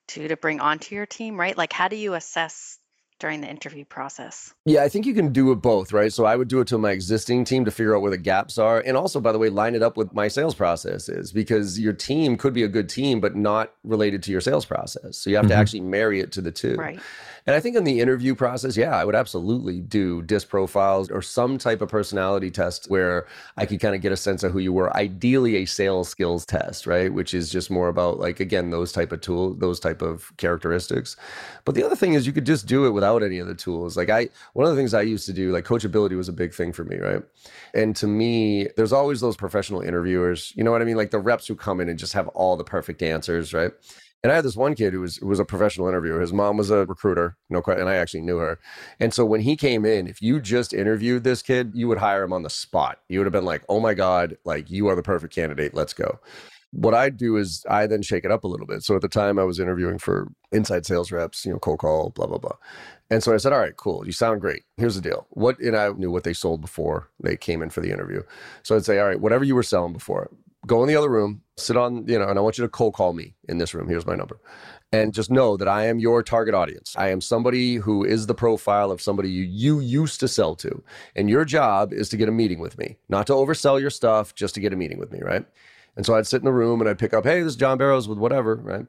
to 0.10 0.28
to 0.28 0.38
bring 0.38 0.60
onto 0.60 0.94
your 0.94 1.08
team, 1.08 1.40
right? 1.40 1.58
Like 1.58 1.74
how 1.74 1.88
do 1.88 1.96
you 1.96 2.14
assess 2.14 2.78
during 3.20 3.42
the 3.42 3.50
interview 3.50 3.86
process? 3.86 4.54
Yeah, 4.66 4.84
I 4.84 4.90
think 4.90 5.06
you 5.06 5.14
can 5.14 5.32
do 5.32 5.52
it 5.52 5.56
both, 5.56 5.94
right? 5.94 6.12
So 6.12 6.26
I 6.26 6.36
would 6.36 6.48
do 6.48 6.60
it 6.60 6.68
to 6.68 6.78
my 6.78 6.92
existing 6.92 7.46
team 7.46 7.66
to 7.66 7.72
figure 7.72 7.96
out 7.96 8.02
where 8.02 8.12
the 8.12 8.18
gaps 8.18 8.58
are. 8.58 8.80
And 8.80 8.98
also, 8.98 9.20
by 9.20 9.32
the 9.32 9.40
way, 9.40 9.50
line 9.50 9.76
it 9.76 9.84
up 9.84 9.98
with 9.98 10.14
my 10.14 10.28
sales 10.28 10.56
processes 10.56 11.32
because 11.32 11.80
your 11.80 11.94
team 11.94 12.38
could 12.38 12.54
be 12.54 12.64
a 12.64 12.68
good 12.68 12.90
team, 12.90 13.20
but 13.20 13.36
not 13.36 13.74
related 13.84 14.24
to 14.24 14.32
your 14.32 14.42
sales 14.42 14.66
process. 14.66 15.18
So 15.18 15.30
you 15.30 15.36
have 15.38 15.46
mm-hmm. 15.46 15.52
to 15.52 15.56
actually 15.56 15.82
marry 15.82 16.20
it 16.20 16.32
to 16.34 16.42
the 16.42 16.52
two. 16.52 16.76
Right. 16.76 17.00
And 17.48 17.56
I 17.56 17.60
think 17.60 17.76
in 17.76 17.84
the 17.84 18.00
interview 18.00 18.34
process, 18.34 18.76
yeah, 18.76 18.96
I 18.96 19.06
would 19.06 19.14
absolutely 19.14 19.80
do 19.80 20.24
disc 20.24 20.50
profiles 20.50 21.12
or 21.12 21.22
some 21.22 21.60
type 21.60 21.80
of 21.82 21.90
personality 21.90 22.50
test 22.50 22.90
where 22.90 23.28
I 23.56 23.68
could 23.68 23.80
kind 23.80 23.94
of 23.94 24.02
get 24.02 24.12
a 24.12 24.18
sense 24.18 24.42
of 24.42 24.52
who 24.52 24.58
you 24.58 24.74
were. 24.74 24.96
Ideally, 24.98 25.58
a 25.58 25.66
sales 25.66 26.10
skills 26.10 26.44
test, 26.44 26.88
right? 26.88 27.14
Which 27.14 27.36
is 27.36 27.52
just 27.52 27.70
more 27.70 27.88
about 27.88 28.18
like 28.20 28.40
again 28.40 28.72
those 28.72 28.92
type 28.92 29.12
of 29.12 29.22
tool, 29.22 29.54
those 29.54 29.80
type 29.80 30.02
of 30.02 30.36
characteristics. 30.38 31.18
But 31.66 31.76
the 31.76 31.84
other 31.84 31.96
thing 31.96 32.14
is 32.14 32.26
you 32.26 32.34
could 32.34 32.48
just 32.48 32.66
do 32.66 32.88
it 32.88 32.92
without 32.92 33.22
any 33.22 33.38
of 33.38 33.46
the 33.48 33.54
tools. 33.56 33.96
Like 33.96 34.10
I, 34.10 34.30
one 34.54 34.66
of 34.66 34.72
the 34.76 34.80
things 34.80 34.96
I 34.96 35.04
used 35.04 35.28
to 35.28 35.34
do, 35.34 35.52
like 35.52 35.66
coachability 35.66 36.18
was 36.18 36.30
a 36.30 36.34
big 36.34 36.52
thing 36.52 36.74
for 36.74 36.84
me, 36.84 36.98
right? 36.98 37.22
And 37.76 37.96
to 37.98 38.08
me, 38.08 38.70
there's 38.76 38.94
always 38.94 39.22
those 39.22 39.38
professional 39.38 39.82
interviewers. 39.82 40.52
You 40.56 40.64
know 40.64 40.72
what 40.72 40.82
I 40.82 40.86
mean? 40.86 40.98
Like 40.98 41.12
the 41.12 41.20
reps 41.20 41.46
who 41.46 41.56
come 41.56 41.80
in 41.80 41.90
and 41.90 42.00
just 42.00 42.14
have 42.14 42.28
all 42.30 42.58
the 42.58 42.64
perfect 42.64 43.04
answers, 43.04 43.54
right? 43.54 43.72
And 44.26 44.32
I 44.32 44.38
had 44.38 44.44
this 44.44 44.56
one 44.58 44.74
kid 44.74 44.92
who 44.92 45.02
was 45.02 45.22
was 45.22 45.40
a 45.40 45.46
professional 45.46 45.88
interviewer. 45.88 46.20
His 46.20 46.34
mom 46.34 46.58
was 46.58 46.72
a 46.72 46.88
recruiter, 46.88 47.38
no 47.52 47.62
question, 47.62 47.82
and 47.82 47.90
I 47.92 47.98
actually 47.98 48.22
knew 48.22 48.38
her. 48.38 48.58
And 49.00 49.14
so 49.14 49.24
when 49.24 49.42
he 49.42 49.56
came 49.56 49.86
in, 49.86 50.08
if 50.08 50.20
you 50.20 50.42
just 50.42 50.74
interviewed 50.74 51.24
this 51.24 51.44
kid, 51.44 51.74
you 51.76 51.88
would 51.88 52.00
hire 52.00 52.24
him 52.24 52.34
on 52.34 52.42
the 52.42 52.50
spot. 52.50 53.02
You 53.08 53.20
would 53.20 53.28
have 53.28 53.34
been 53.34 53.46
like, 53.46 53.64
"Oh 53.70 53.80
my 53.80 53.94
god, 53.94 54.36
like 54.44 54.72
you 54.72 54.88
are 54.88 54.96
the 54.96 55.04
perfect 55.04 55.36
candidate. 55.36 55.76
Let's 55.76 55.94
go." 55.94 56.20
What 56.72 56.96
I 56.96 57.12
do 57.12 57.38
is 57.38 57.64
I 57.70 57.86
then 57.86 58.02
shake 58.02 58.26
it 58.26 58.32
up 58.32 58.44
a 58.44 58.48
little 58.48 58.66
bit. 58.66 58.82
So 58.82 58.96
at 58.96 59.04
the 59.04 59.08
time 59.08 59.38
I 59.38 59.44
was 59.44 59.60
interviewing 59.60 60.00
for 60.00 60.30
inside 60.52 60.88
sales 60.88 61.12
reps, 61.12 61.46
you 61.46 61.52
know, 61.52 61.60
cold 61.60 61.78
call, 61.78 62.10
blah 62.10 62.26
blah 62.26 62.40
blah. 62.40 62.58
And 63.12 63.22
so 63.22 63.32
I 63.32 63.38
said, 63.38 63.54
"All 63.54 63.60
right, 63.60 63.78
cool. 63.78 64.08
You 64.08 64.12
sound 64.12 64.42
great. 64.42 64.64
Here's 64.78 64.96
the 64.96 65.02
deal. 65.02 65.28
What?" 65.30 65.60
And 65.60 65.78
I 65.78 65.90
knew 65.90 66.10
what 66.10 66.24
they 66.24 66.34
sold 66.34 66.62
before 66.62 67.10
they 67.22 67.38
came 67.38 67.62
in 67.62 67.70
for 67.70 67.82
the 67.82 67.92
interview. 67.92 68.24
So 68.64 68.76
I'd 68.76 68.86
say, 68.86 68.98
"All 68.98 69.08
right, 69.08 69.22
whatever 69.22 69.44
you 69.44 69.54
were 69.54 69.62
selling 69.62 69.94
before, 69.94 70.32
go 70.66 70.82
in 70.82 70.88
the 70.88 70.96
other 70.96 71.10
room, 71.10 71.42
sit 71.58 71.78
on, 71.78 72.08
you 72.08 72.20
know, 72.20 72.28
and 72.28 72.38
I 72.38 72.42
want 72.42 72.58
you 72.58 72.64
to 72.64 72.70
cold 72.70 72.94
call 72.94 73.14
me 73.14 73.36
in 73.48 73.58
this 73.58 73.74
room. 73.74 73.88
Here's 73.88 74.06
my 74.06 74.16
number. 74.16 74.40
And 74.92 75.14
just 75.14 75.32
know 75.32 75.58
that 75.58 75.68
I 75.68 75.86
am 75.88 76.00
your 76.00 76.24
target 76.24 76.54
audience. 76.54 76.94
I 76.98 77.10
am 77.10 77.20
somebody 77.22 77.76
who 77.76 78.04
is 78.04 78.28
the 78.28 78.36
profile 78.36 78.92
of 78.92 79.02
somebody 79.02 79.30
you, 79.30 79.44
you 79.44 79.80
used 79.80 80.20
to 80.22 80.28
sell 80.28 80.56
to. 80.58 80.84
And 81.16 81.30
your 81.30 81.44
job 81.44 81.92
is 81.92 82.10
to 82.10 82.18
get 82.18 82.30
a 82.30 82.32
meeting 82.32 82.60
with 82.60 82.78
me, 82.78 82.98
not 83.10 83.28
to 83.28 83.34
oversell 83.34 83.80
your 83.80 83.90
stuff, 83.90 84.36
just 84.36 84.56
to 84.56 84.62
get 84.62 84.74
a 84.74 84.78
meeting 84.78 85.00
with 85.00 85.12
me, 85.12 85.20
right? 85.22 85.46
And 85.96 86.06
so 86.06 86.16
I'd 86.16 86.28
sit 86.28 86.42
in 86.42 86.46
the 86.46 86.54
room 86.54 86.82
and 86.82 86.90
I'd 86.90 87.00
pick 87.00 87.14
up, 87.14 87.24
hey, 87.26 87.42
this 87.42 87.52
is 87.52 87.56
John 87.56 87.78
Barrows 87.78 88.08
with 88.08 88.18
whatever, 88.18 88.56
right? 88.56 88.86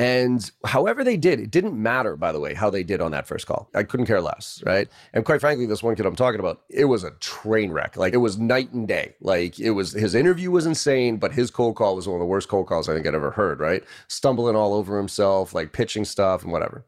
And 0.00 0.50
however 0.64 1.04
they 1.04 1.18
did, 1.18 1.40
it 1.40 1.50
didn't 1.50 1.80
matter, 1.80 2.16
by 2.16 2.32
the 2.32 2.40
way, 2.40 2.54
how 2.54 2.70
they 2.70 2.82
did 2.82 3.02
on 3.02 3.10
that 3.10 3.26
first 3.26 3.46
call. 3.46 3.68
I 3.74 3.82
couldn't 3.82 4.06
care 4.06 4.22
less, 4.22 4.62
right? 4.64 4.88
And 5.12 5.26
quite 5.26 5.40
frankly, 5.40 5.66
this 5.66 5.82
one 5.82 5.94
kid 5.94 6.06
I'm 6.06 6.16
talking 6.16 6.40
about, 6.40 6.62
it 6.70 6.86
was 6.86 7.04
a 7.04 7.10
train 7.20 7.70
wreck. 7.70 7.98
Like 7.98 8.14
it 8.14 8.18
was 8.18 8.38
night 8.38 8.72
and 8.72 8.88
day. 8.88 9.14
Like 9.20 9.60
it 9.60 9.72
was, 9.72 9.92
his 9.92 10.14
interview 10.14 10.50
was 10.50 10.64
insane, 10.64 11.18
but 11.18 11.32
his 11.32 11.50
cold 11.50 11.76
call 11.76 11.96
was 11.96 12.08
one 12.08 12.14
of 12.14 12.20
the 12.20 12.24
worst 12.24 12.48
cold 12.48 12.66
calls 12.66 12.88
I 12.88 12.94
think 12.94 13.06
I'd 13.06 13.14
ever 13.14 13.30
heard, 13.30 13.60
right? 13.60 13.84
Stumbling 14.08 14.56
all 14.56 14.72
over 14.72 14.96
himself, 14.96 15.52
like 15.52 15.74
pitching 15.74 16.06
stuff 16.06 16.44
and 16.44 16.50
whatever. 16.50 16.82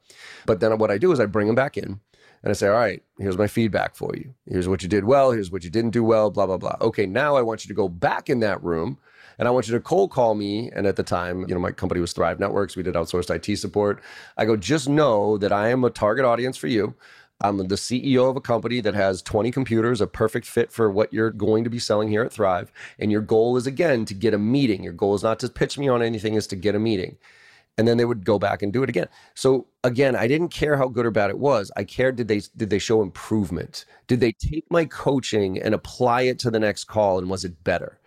But 0.47 0.61
then 0.61 0.79
what 0.79 0.91
I 0.91 0.97
do 0.97 1.13
is 1.13 1.21
I 1.21 1.27
bring 1.27 1.49
him 1.49 1.55
back 1.55 1.77
in 1.77 2.01
and 2.43 2.51
I 2.51 2.55
say, 2.55 2.69
all 2.69 2.75
right, 2.75 3.03
here's 3.19 3.37
my 3.37 3.47
feedback 3.47 3.95
for 3.95 4.17
you. 4.17 4.33
Here's 4.47 4.69
what 4.69 4.83
you 4.83 4.89
did 4.89 5.05
well. 5.05 5.33
Here's 5.33 5.51
what 5.51 5.65
you 5.65 5.71
didn't 5.71 5.91
do 5.91 6.03
well, 6.03 6.31
blah, 6.31 6.47
blah, 6.47 6.57
blah. 6.57 6.77
Okay, 6.81 7.05
now 7.05 7.37
I 7.37 7.43
want 7.43 7.63
you 7.63 7.69
to 7.69 7.75
go 7.75 7.91
back 7.91 8.31
in 8.31 8.41
that 8.41 8.63
room 8.65 8.97
and 9.43 9.49
I 9.49 9.51
want 9.51 9.67
you 9.67 9.75
to 9.75 9.81
cold 9.81 10.13
call 10.13 10.37
me. 10.37 10.71
And 10.71 10.87
at 10.87 10.95
the 10.95 11.03
time, 11.03 11.41
you 11.49 11.55
know, 11.55 11.59
my 11.59 11.73
company 11.73 12.01
was 12.01 12.13
Thrive 12.13 12.39
Networks. 12.39 12.77
We 12.77 12.85
did 12.85 12.95
outsourced 12.95 13.35
IT 13.35 13.57
support. 13.57 14.01
I 14.37 14.45
go, 14.45 14.57
just 14.57 14.89
know 14.89 15.37
that 15.39 15.51
I 15.51 15.71
am 15.71 15.83
a 15.83 15.91
target 15.91 16.25
audience 16.25 16.57
for 16.57 16.69
you. 16.69 16.95
I'm 17.41 17.57
the 17.57 17.75
CEO 17.75 18.31
of 18.31 18.37
a 18.37 18.41
company 18.41 18.81
that 18.83 18.95
has 18.95 19.21
20 19.21 19.51
computers, 19.51 20.01
a 20.01 20.07
perfect 20.07 20.47
fit 20.47 20.71
for 20.71 20.93
what 20.93 21.13
you're 21.13 21.33
going 21.33 21.65
to 21.65 21.71
be 21.71 21.81
selling 21.81 22.09
here 22.09 22.23
at 22.23 22.33
Thrive. 22.33 22.71
And 23.01 23.11
your 23.11 23.21
goal 23.21 23.57
is, 23.57 23.67
again, 23.67 24.05
to 24.05 24.15
get 24.15 24.33
a 24.33 24.39
meeting. 24.39 24.85
Your 24.85 24.93
goal 24.93 25.17
is 25.17 25.25
not 25.25 25.41
to 25.41 25.49
pitch 25.49 25.77
me 25.77 25.89
on 25.89 26.03
anything, 26.03 26.35
is 26.35 26.47
to 26.47 26.55
get 26.55 26.77
a 26.77 26.79
meeting. 26.79 27.17
And 27.77 27.89
then 27.89 27.97
they 27.97 28.05
would 28.05 28.25
go 28.25 28.39
back 28.39 28.63
and 28.63 28.73
do 28.73 28.85
it 28.85 28.91
again. 28.91 29.09
So 29.35 29.67
again, 29.83 30.15
I 30.15 30.29
didn't 30.29 30.51
care 30.51 30.77
how 30.77 30.87
good 30.87 31.05
or 31.05 31.11
bad 31.11 31.31
it 31.31 31.39
was. 31.41 31.73
I 31.77 31.83
cared 31.83 32.15
did 32.15 32.29
they 32.29 32.43
did 32.57 32.71
they 32.71 32.79
show 32.79 33.03
improvement? 33.03 33.87
Did 34.07 34.21
they 34.21 34.31
take 34.31 34.71
my 34.71 34.85
coaching 34.85 35.61
and 35.61 35.75
apply 35.75 36.23
it 36.23 36.39
to 36.41 36.51
the 36.51 36.61
next 36.61 36.85
call 36.85 37.19
and 37.19 37.29
was 37.29 37.45
it 37.45 37.65
better? 37.65 37.99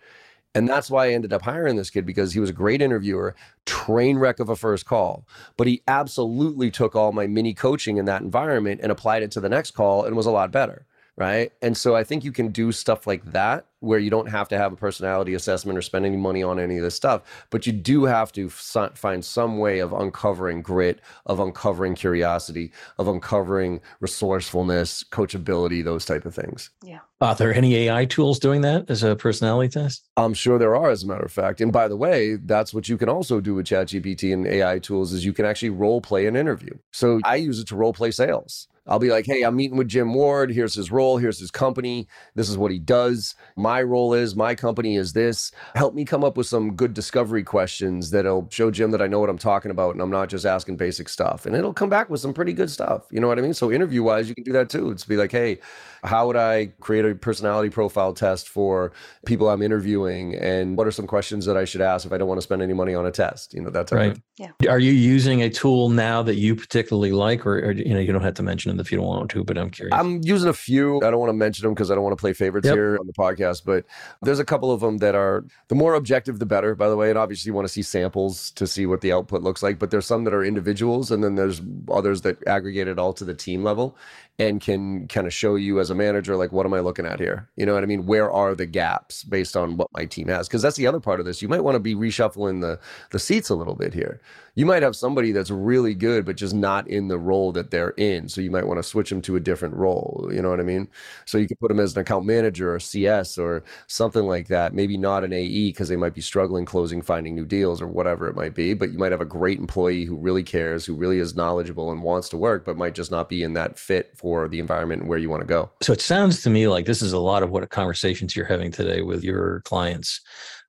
And 0.56 0.66
that's 0.66 0.90
why 0.90 1.06
I 1.06 1.10
ended 1.10 1.34
up 1.34 1.42
hiring 1.42 1.76
this 1.76 1.90
kid 1.90 2.06
because 2.06 2.32
he 2.32 2.40
was 2.40 2.48
a 2.48 2.54
great 2.54 2.80
interviewer, 2.80 3.34
train 3.66 4.16
wreck 4.16 4.40
of 4.40 4.48
a 4.48 4.56
first 4.56 4.86
call. 4.86 5.26
But 5.58 5.66
he 5.66 5.82
absolutely 5.86 6.70
took 6.70 6.96
all 6.96 7.12
my 7.12 7.26
mini 7.26 7.52
coaching 7.52 7.98
in 7.98 8.06
that 8.06 8.22
environment 8.22 8.80
and 8.82 8.90
applied 8.90 9.22
it 9.22 9.30
to 9.32 9.40
the 9.40 9.50
next 9.50 9.72
call 9.72 10.04
and 10.04 10.16
was 10.16 10.24
a 10.24 10.30
lot 10.30 10.50
better 10.50 10.86
right? 11.16 11.52
And 11.62 11.76
so 11.76 11.96
I 11.96 12.04
think 12.04 12.24
you 12.24 12.32
can 12.32 12.48
do 12.48 12.72
stuff 12.72 13.06
like 13.06 13.24
that 13.32 13.66
where 13.80 13.98
you 13.98 14.10
don't 14.10 14.28
have 14.28 14.48
to 14.48 14.58
have 14.58 14.72
a 14.72 14.76
personality 14.76 15.34
assessment 15.34 15.78
or 15.78 15.82
spend 15.82 16.04
any 16.04 16.16
money 16.16 16.42
on 16.42 16.58
any 16.58 16.76
of 16.76 16.82
this 16.82 16.94
stuff, 16.94 17.22
but 17.50 17.66
you 17.66 17.72
do 17.72 18.04
have 18.04 18.32
to 18.32 18.46
f- 18.46 18.90
find 18.94 19.24
some 19.24 19.58
way 19.58 19.78
of 19.78 19.92
uncovering 19.92 20.60
grit, 20.60 21.00
of 21.26 21.40
uncovering 21.40 21.94
curiosity, 21.94 22.72
of 22.98 23.08
uncovering 23.08 23.80
resourcefulness, 24.00 25.04
coachability, 25.04 25.84
those 25.84 26.04
type 26.04 26.24
of 26.24 26.34
things. 26.34 26.70
Yeah. 26.82 27.00
Are 27.20 27.34
there 27.34 27.54
any 27.54 27.76
AI 27.76 28.04
tools 28.04 28.38
doing 28.38 28.60
that 28.62 28.90
as 28.90 29.02
a 29.02 29.16
personality 29.16 29.70
test? 29.70 30.06
I'm 30.16 30.34
sure 30.34 30.58
there 30.58 30.76
are, 30.76 30.90
as 30.90 31.02
a 31.02 31.06
matter 31.06 31.24
of 31.24 31.32
fact. 31.32 31.60
And 31.60 31.72
by 31.72 31.88
the 31.88 31.96
way, 31.96 32.36
that's 32.36 32.74
what 32.74 32.88
you 32.88 32.98
can 32.98 33.08
also 33.08 33.40
do 33.40 33.54
with 33.54 33.66
ChatGPT 33.66 34.34
and 34.34 34.46
AI 34.46 34.78
tools 34.78 35.12
is 35.12 35.24
you 35.24 35.32
can 35.32 35.46
actually 35.46 35.70
role 35.70 36.00
play 36.00 36.26
an 36.26 36.36
interview. 36.36 36.76
So 36.92 37.20
I 37.24 37.36
use 37.36 37.58
it 37.58 37.68
to 37.68 37.76
role 37.76 37.94
play 37.94 38.10
sales. 38.10 38.68
I'll 38.86 38.98
be 38.98 39.10
like, 39.10 39.26
hey, 39.26 39.42
I'm 39.42 39.56
meeting 39.56 39.76
with 39.76 39.88
Jim 39.88 40.14
Ward. 40.14 40.50
Here's 40.50 40.74
his 40.74 40.90
role. 40.90 41.16
Here's 41.16 41.38
his 41.38 41.50
company. 41.50 42.06
This 42.34 42.48
is 42.48 42.56
what 42.56 42.70
he 42.70 42.78
does. 42.78 43.34
My 43.56 43.82
role 43.82 44.14
is, 44.14 44.36
my 44.36 44.54
company 44.54 44.96
is 44.96 45.12
this. 45.12 45.52
Help 45.74 45.94
me 45.94 46.04
come 46.04 46.24
up 46.24 46.36
with 46.36 46.46
some 46.46 46.74
good 46.74 46.94
discovery 46.94 47.42
questions 47.42 48.10
that'll 48.10 48.48
show 48.50 48.70
Jim 48.70 48.90
that 48.92 49.02
I 49.02 49.06
know 49.06 49.20
what 49.20 49.30
I'm 49.30 49.38
talking 49.38 49.70
about 49.70 49.94
and 49.94 50.02
I'm 50.02 50.10
not 50.10 50.28
just 50.28 50.46
asking 50.46 50.76
basic 50.76 51.08
stuff. 51.08 51.46
And 51.46 51.56
it'll 51.56 51.74
come 51.74 51.88
back 51.88 52.10
with 52.10 52.20
some 52.20 52.34
pretty 52.34 52.52
good 52.52 52.70
stuff. 52.70 53.06
You 53.10 53.20
know 53.20 53.28
what 53.28 53.38
I 53.38 53.42
mean? 53.42 53.54
So, 53.54 53.72
interview 53.72 54.02
wise, 54.02 54.28
you 54.28 54.34
can 54.34 54.44
do 54.44 54.52
that 54.52 54.70
too. 54.70 54.90
It's 54.90 55.04
be 55.04 55.16
like, 55.16 55.32
hey, 55.32 55.58
how 56.06 56.26
would 56.26 56.36
I 56.36 56.66
create 56.80 57.04
a 57.04 57.14
personality 57.14 57.68
profile 57.68 58.12
test 58.12 58.48
for 58.48 58.92
people 59.26 59.48
I'm 59.48 59.60
interviewing? 59.60 60.34
And 60.36 60.76
what 60.76 60.86
are 60.86 60.92
some 60.92 61.06
questions 61.06 61.44
that 61.46 61.56
I 61.56 61.64
should 61.64 61.80
ask 61.80 62.06
if 62.06 62.12
I 62.12 62.18
don't 62.18 62.28
want 62.28 62.38
to 62.38 62.42
spend 62.42 62.62
any 62.62 62.72
money 62.72 62.94
on 62.94 63.04
a 63.04 63.10
test? 63.10 63.52
You 63.54 63.62
know, 63.62 63.70
that 63.70 63.88
type 63.88 63.98
right. 63.98 64.12
of 64.12 64.22
Yeah. 64.38 64.70
Are 64.70 64.78
you 64.78 64.92
using 64.92 65.42
a 65.42 65.50
tool 65.50 65.88
now 65.88 66.22
that 66.22 66.36
you 66.36 66.54
particularly 66.54 67.12
like, 67.12 67.44
or, 67.44 67.58
or, 67.58 67.72
you 67.72 67.92
know, 67.92 68.00
you 68.00 68.12
don't 68.12 68.22
have 68.22 68.34
to 68.34 68.42
mention 68.42 68.70
them 68.70 68.78
if 68.78 68.92
you 68.92 68.98
don't 68.98 69.06
want 69.06 69.30
to, 69.30 69.44
but 69.44 69.58
I'm 69.58 69.70
curious. 69.70 69.98
I'm 69.98 70.20
using 70.22 70.48
a 70.48 70.52
few. 70.52 70.98
I 70.98 71.10
don't 71.10 71.18
want 71.18 71.30
to 71.30 71.34
mention 71.36 71.64
them 71.64 71.74
because 71.74 71.90
I 71.90 71.94
don't 71.94 72.04
want 72.04 72.16
to 72.16 72.20
play 72.20 72.32
favorites 72.32 72.66
yep. 72.66 72.74
here 72.74 72.98
on 73.00 73.06
the 73.06 73.12
podcast, 73.12 73.62
but 73.64 73.84
there's 74.22 74.38
a 74.38 74.44
couple 74.44 74.70
of 74.70 74.80
them 74.80 74.98
that 74.98 75.14
are 75.14 75.44
the 75.68 75.74
more 75.74 75.94
objective, 75.94 76.38
the 76.38 76.46
better, 76.46 76.74
by 76.74 76.88
the 76.88 76.96
way. 76.96 77.10
And 77.10 77.18
obviously, 77.18 77.50
you 77.50 77.54
want 77.54 77.66
to 77.66 77.72
see 77.72 77.82
samples 77.82 78.52
to 78.52 78.66
see 78.66 78.86
what 78.86 79.00
the 79.00 79.12
output 79.12 79.42
looks 79.42 79.62
like, 79.62 79.78
but 79.78 79.90
there's 79.90 80.06
some 80.06 80.24
that 80.24 80.34
are 80.34 80.44
individuals, 80.44 81.10
and 81.10 81.24
then 81.24 81.34
there's 81.34 81.60
others 81.90 82.20
that 82.22 82.46
aggregate 82.46 82.88
it 82.88 82.98
all 82.98 83.12
to 83.14 83.24
the 83.24 83.34
team 83.34 83.64
level 83.64 83.96
and 84.38 84.60
can 84.60 85.08
kind 85.08 85.26
of 85.26 85.32
show 85.32 85.54
you 85.54 85.80
as 85.80 85.90
a 85.90 85.94
manager 85.94 86.36
like 86.36 86.52
what 86.52 86.66
am 86.66 86.74
i 86.74 86.80
looking 86.80 87.06
at 87.06 87.18
here? 87.20 87.48
You 87.56 87.66
know 87.66 87.74
what 87.74 87.82
i 87.82 87.86
mean? 87.86 88.06
Where 88.06 88.30
are 88.30 88.54
the 88.54 88.66
gaps 88.66 89.24
based 89.24 89.56
on 89.56 89.76
what 89.76 89.88
my 89.92 90.04
team 90.04 90.28
has? 90.28 90.48
Because 90.48 90.62
that's 90.62 90.76
the 90.76 90.86
other 90.86 91.00
part 91.00 91.20
of 91.20 91.26
this. 91.26 91.42
You 91.42 91.48
might 91.48 91.64
want 91.64 91.76
to 91.76 91.80
be 91.80 91.94
reshuffling 91.94 92.60
the 92.60 92.78
the 93.10 93.18
seats 93.18 93.48
a 93.48 93.54
little 93.54 93.74
bit 93.76 93.94
here 93.94 94.20
you 94.56 94.66
might 94.66 94.82
have 94.82 94.96
somebody 94.96 95.30
that's 95.30 95.50
really 95.50 95.94
good 95.94 96.24
but 96.24 96.36
just 96.36 96.54
not 96.54 96.88
in 96.88 97.06
the 97.06 97.18
role 97.18 97.52
that 97.52 97.70
they're 97.70 97.90
in. 97.90 98.28
So 98.28 98.40
you 98.40 98.50
might 98.50 98.66
want 98.66 98.78
to 98.78 98.82
switch 98.82 99.10
them 99.10 99.22
to 99.22 99.36
a 99.36 99.40
different 99.40 99.74
role 99.74 100.28
you 100.32 100.42
know 100.42 100.50
what 100.50 100.60
i 100.60 100.64
mean? 100.64 100.88
So 101.24 101.38
you 101.38 101.46
could 101.46 101.60
put 101.60 101.68
them 101.68 101.78
as 101.78 101.94
an 101.94 102.00
account 102.00 102.26
manager 102.26 102.74
or 102.74 102.80
cs 102.80 103.38
or 103.38 103.62
something 103.86 104.24
like 104.24 104.48
that 104.48 104.74
maybe 104.74 104.96
not 104.96 105.22
an 105.22 105.32
ae 105.32 105.68
because 105.68 105.88
they 105.88 105.96
might 105.96 106.14
be 106.14 106.20
struggling 106.20 106.64
closing 106.64 107.00
finding 107.02 107.36
new 107.36 107.44
deals 107.44 107.80
or 107.80 107.86
whatever 107.86 108.28
it 108.28 108.34
might 108.34 108.54
be 108.54 108.74
but 108.74 108.90
you 108.90 108.98
might 108.98 109.12
have 109.12 109.20
a 109.20 109.26
great 109.26 109.58
employee 109.58 110.04
who 110.04 110.16
really 110.16 110.42
cares 110.42 110.84
who 110.84 110.94
really 110.94 111.18
is 111.18 111.36
knowledgeable 111.36 111.92
and 111.92 112.02
wants 112.02 112.28
to 112.28 112.36
work 112.36 112.64
but 112.64 112.76
might 112.76 112.94
just 112.94 113.10
not 113.10 113.28
be 113.28 113.42
in 113.42 113.52
that 113.52 113.78
fit 113.78 114.10
for 114.16 114.48
the 114.48 114.58
environment 114.58 115.02
and 115.02 115.08
where 115.08 115.18
you 115.18 115.30
want 115.30 115.42
to 115.42 115.46
go. 115.46 115.70
So 115.82 115.92
it 115.92 116.00
sounds 116.00 116.42
to 116.42 116.50
me 116.50 116.66
like 116.68 116.86
this 116.86 117.02
is 117.02 117.12
a 117.12 117.18
lot 117.18 117.42
of 117.42 117.50
what 117.50 117.68
conversations 117.70 118.34
you're 118.34 118.46
having 118.46 118.70
today 118.70 119.02
with 119.02 119.22
your 119.22 119.60
clients 119.60 120.20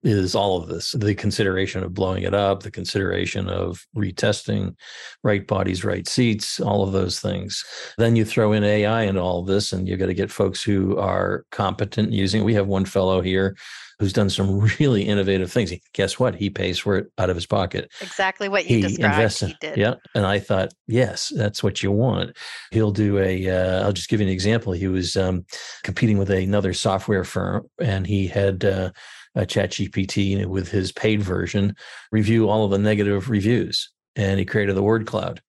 is 0.03 0.35
all 0.35 0.61
of 0.61 0.67
this 0.67 0.91
the 0.91 1.15
consideration 1.15 1.83
of 1.83 1.93
blowing 1.93 2.23
it 2.23 2.33
up, 2.33 2.63
the 2.63 2.71
consideration 2.71 3.49
of 3.49 3.85
retesting, 3.95 4.75
right 5.23 5.45
bodies, 5.47 5.83
right 5.83 6.07
seats, 6.07 6.59
all 6.59 6.83
of 6.83 6.93
those 6.93 7.19
things. 7.19 7.63
Then 7.97 8.15
you 8.15 8.25
throw 8.25 8.53
in 8.53 8.63
AI 8.63 9.03
and 9.03 9.17
all 9.17 9.39
of 9.39 9.47
this, 9.47 9.73
and 9.73 9.87
you 9.87 9.97
got 9.97 10.07
to 10.07 10.13
get 10.13 10.31
folks 10.31 10.63
who 10.63 10.97
are 10.97 11.45
competent 11.51 12.11
using. 12.11 12.43
We 12.43 12.53
have 12.53 12.67
one 12.67 12.85
fellow 12.85 13.21
here 13.21 13.55
who's 13.99 14.13
done 14.13 14.29
some 14.29 14.59
really 14.79 15.03
innovative 15.03 15.51
things. 15.51 15.73
Guess 15.93 16.19
what? 16.19 16.35
He 16.35 16.49
pays 16.49 16.79
for 16.79 16.97
it 16.97 17.07
out 17.17 17.29
of 17.29 17.35
his 17.35 17.45
pocket. 17.45 17.91
Exactly 18.01 18.49
what 18.49 18.69
you 18.69 18.77
He 18.77 18.81
described. 18.81 19.15
invests. 19.15 19.41
He 19.41 19.55
did. 19.59 19.77
Yeah, 19.77 19.95
and 20.15 20.25
I 20.25 20.39
thought, 20.39 20.73
yes, 20.87 21.31
that's 21.35 21.63
what 21.63 21.81
you 21.83 21.91
want. 21.91 22.37
He'll 22.71 22.91
do 22.91 23.17
a. 23.19 23.49
Uh, 23.49 23.85
I'll 23.85 23.93
just 23.93 24.09
give 24.09 24.19
you 24.19 24.27
an 24.27 24.33
example. 24.33 24.73
He 24.73 24.87
was 24.87 25.17
um, 25.17 25.45
competing 25.83 26.17
with 26.17 26.29
another 26.29 26.73
software 26.73 27.23
firm, 27.23 27.67
and 27.79 28.05
he 28.07 28.27
had. 28.27 28.65
Uh, 28.65 28.91
a 29.35 29.45
ChatGPT 29.45 30.47
with 30.47 30.71
his 30.71 30.91
paid 30.91 31.21
version 31.21 31.75
review 32.11 32.49
all 32.49 32.65
of 32.65 32.71
the 32.71 32.79
negative 32.79 33.29
reviews 33.29 33.87
and 34.15 34.39
he 34.39 34.45
created 34.45 34.75
the 34.75 34.81
word 34.81 35.05
cloud 35.05 35.43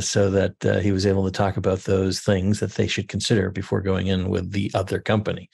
so 0.00 0.30
that 0.30 0.64
uh, 0.64 0.78
he 0.78 0.92
was 0.92 1.06
able 1.06 1.24
to 1.24 1.30
talk 1.30 1.56
about 1.56 1.80
those 1.80 2.20
things 2.20 2.60
that 2.60 2.74
they 2.74 2.86
should 2.86 3.08
consider 3.08 3.50
before 3.50 3.80
going 3.80 4.06
in 4.06 4.28
with 4.28 4.52
the 4.52 4.70
other 4.74 5.00
company. 5.00 5.50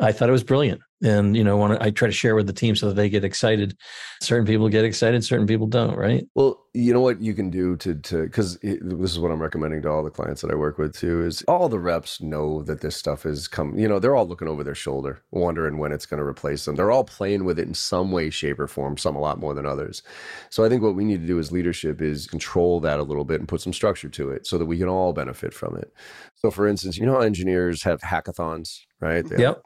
I 0.00 0.12
thought 0.12 0.28
it 0.28 0.32
was 0.32 0.44
brilliant. 0.44 0.80
And, 1.02 1.36
you 1.36 1.44
know, 1.44 1.76
I 1.80 1.90
try 1.90 2.08
to 2.08 2.12
share 2.12 2.34
with 2.34 2.46
the 2.46 2.52
team 2.52 2.74
so 2.74 2.88
that 2.88 2.94
they 2.94 3.10
get 3.10 3.24
excited, 3.24 3.76
certain 4.22 4.46
people 4.46 4.68
get 4.68 4.84
excited, 4.84 5.22
certain 5.22 5.46
people 5.46 5.66
don't, 5.66 5.96
right? 5.96 6.26
Well, 6.34 6.64
you 6.72 6.92
know 6.92 7.00
what 7.00 7.20
you 7.20 7.34
can 7.34 7.50
do 7.50 7.76
to 7.76 7.94
to 7.94 8.24
because 8.24 8.58
this 8.58 9.12
is 9.12 9.20
what 9.20 9.30
I'm 9.30 9.40
recommending 9.40 9.80
to 9.82 9.90
all 9.90 10.02
the 10.02 10.10
clients 10.10 10.42
that 10.42 10.50
I 10.50 10.56
work 10.56 10.76
with 10.76 10.96
too 10.96 11.24
is 11.24 11.42
all 11.46 11.68
the 11.68 11.78
reps 11.78 12.20
know 12.20 12.62
that 12.64 12.80
this 12.80 12.96
stuff 12.96 13.26
is 13.26 13.46
coming. 13.46 13.78
You 13.78 13.86
know, 13.86 14.00
they're 14.00 14.16
all 14.16 14.26
looking 14.26 14.48
over 14.48 14.64
their 14.64 14.74
shoulder, 14.74 15.22
wondering 15.30 15.78
when 15.78 15.92
it's 15.92 16.04
going 16.04 16.18
to 16.18 16.26
replace 16.26 16.64
them. 16.64 16.74
They're 16.74 16.90
all 16.90 17.04
playing 17.04 17.44
with 17.44 17.60
it 17.60 17.68
in 17.68 17.74
some 17.74 18.10
way, 18.10 18.28
shape, 18.28 18.58
or 18.58 18.66
form. 18.66 18.96
Some 18.96 19.14
a 19.14 19.20
lot 19.20 19.38
more 19.38 19.54
than 19.54 19.66
others. 19.66 20.02
So 20.50 20.64
I 20.64 20.68
think 20.68 20.82
what 20.82 20.96
we 20.96 21.04
need 21.04 21.20
to 21.20 21.26
do 21.28 21.38
as 21.38 21.52
leadership 21.52 22.02
is 22.02 22.26
control 22.26 22.80
that 22.80 22.98
a 22.98 23.04
little 23.04 23.24
bit 23.24 23.40
and 23.44 23.48
put 23.50 23.60
some 23.60 23.74
structure 23.74 24.08
to 24.08 24.30
it 24.30 24.46
so 24.46 24.56
that 24.56 24.64
we 24.64 24.78
can 24.78 24.88
all 24.88 25.12
benefit 25.12 25.52
from 25.52 25.76
it. 25.76 25.92
So, 26.34 26.50
for 26.50 26.66
instance, 26.66 26.96
you 26.96 27.04
know 27.04 27.20
engineers 27.20 27.82
have 27.82 28.00
hackathons, 28.00 28.86
right? 29.00 29.26
They 29.26 29.36
Yep. 29.36 29.62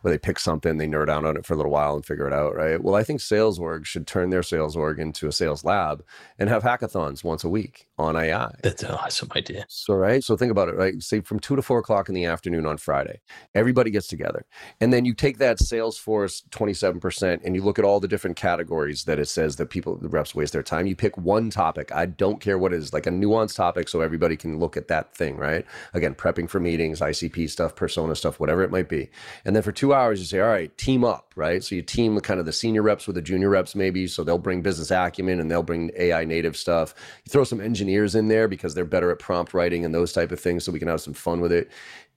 where 0.00 0.12
they 0.12 0.18
pick 0.18 0.38
something, 0.38 0.76
they 0.76 0.86
nerd 0.86 1.08
out 1.08 1.24
on 1.24 1.36
it 1.36 1.46
for 1.46 1.54
a 1.54 1.56
little 1.56 1.72
while 1.72 1.94
and 1.94 2.04
figure 2.04 2.26
it 2.26 2.32
out, 2.32 2.54
right? 2.54 2.82
Well, 2.82 2.94
I 2.94 3.04
think 3.04 3.20
sales 3.20 3.58
org 3.58 3.86
should 3.86 4.06
turn 4.06 4.30
their 4.30 4.42
sales 4.42 4.76
org 4.76 4.98
into 4.98 5.28
a 5.28 5.32
sales 5.32 5.64
lab 5.64 6.04
and 6.38 6.48
have 6.48 6.62
hackathons 6.62 7.22
once 7.22 7.44
a 7.44 7.48
week 7.48 7.86
on 7.98 8.16
AI. 8.16 8.52
That's 8.62 8.82
an 8.82 8.92
awesome 8.92 9.28
idea. 9.36 9.64
So, 9.68 9.94
right. 9.94 10.24
So, 10.24 10.36
think 10.36 10.50
about 10.50 10.68
it, 10.68 10.76
right? 10.76 11.00
Say 11.02 11.20
from 11.20 11.38
two 11.38 11.56
to 11.56 11.62
four 11.62 11.78
o'clock 11.78 12.08
in 12.08 12.14
the 12.14 12.24
afternoon 12.24 12.66
on 12.66 12.78
Friday, 12.78 13.20
everybody 13.54 13.90
gets 13.90 14.08
together. 14.08 14.44
And 14.80 14.92
then 14.92 15.04
you 15.04 15.14
take 15.14 15.38
that 15.38 15.58
Salesforce 15.58 16.42
27% 16.50 17.40
and 17.44 17.54
you 17.54 17.62
look 17.62 17.78
at 17.78 17.84
all 17.84 18.00
the 18.00 18.08
different 18.08 18.36
categories 18.36 19.04
that 19.04 19.18
it 19.18 19.28
says 19.28 19.56
that 19.56 19.70
people, 19.70 19.96
the 19.96 20.08
reps 20.08 20.34
waste 20.34 20.52
their 20.52 20.62
time. 20.62 20.86
You 20.86 20.96
pick 20.96 21.16
one 21.16 21.50
topic. 21.50 21.92
I 21.94 22.06
don't 22.06 22.40
care 22.40 22.58
what 22.58 22.72
it 22.72 22.76
is, 22.78 22.92
like 22.92 23.06
a 23.06 23.10
nuanced 23.10 23.56
topic 23.56 23.88
so 23.88 24.00
everybody 24.00 24.36
can 24.36 24.58
look 24.58 24.76
at 24.76 24.88
that 24.88 25.14
thing, 25.14 25.36
right? 25.36 25.64
Again, 25.94 26.14
prepping 26.14 26.48
for 26.48 26.58
meetings, 26.60 27.00
ICP 27.00 27.48
stuff, 27.50 27.76
persona 27.76 28.14
stuff, 28.16 28.40
whatever 28.40 28.61
it 28.62 28.70
might 28.70 28.88
be. 28.88 29.10
And 29.44 29.54
then 29.54 29.62
for 29.62 29.72
two 29.72 29.94
hours, 29.94 30.20
you 30.20 30.26
say, 30.26 30.40
all 30.40 30.48
right, 30.48 30.76
team 30.78 31.04
up, 31.04 31.32
right? 31.36 31.62
So 31.62 31.74
you 31.74 31.82
team 31.82 32.18
kind 32.20 32.40
of 32.40 32.46
the 32.46 32.52
senior 32.52 32.82
reps 32.82 33.06
with 33.06 33.16
the 33.16 33.22
junior 33.22 33.48
reps, 33.48 33.74
maybe. 33.74 34.06
So 34.06 34.24
they'll 34.24 34.38
bring 34.38 34.62
business 34.62 34.90
acumen 34.90 35.40
and 35.40 35.50
they'll 35.50 35.62
bring 35.62 35.90
AI 35.98 36.24
native 36.24 36.56
stuff. 36.56 36.94
You 37.24 37.30
throw 37.30 37.44
some 37.44 37.60
engineers 37.60 38.14
in 38.14 38.28
there 38.28 38.48
because 38.48 38.74
they're 38.74 38.84
better 38.84 39.10
at 39.10 39.18
prompt 39.18 39.54
writing 39.54 39.84
and 39.84 39.94
those 39.94 40.12
type 40.12 40.32
of 40.32 40.40
things. 40.40 40.64
So 40.64 40.72
we 40.72 40.78
can 40.78 40.88
have 40.88 41.00
some 41.00 41.14
fun 41.14 41.40
with 41.40 41.52
it. 41.52 41.70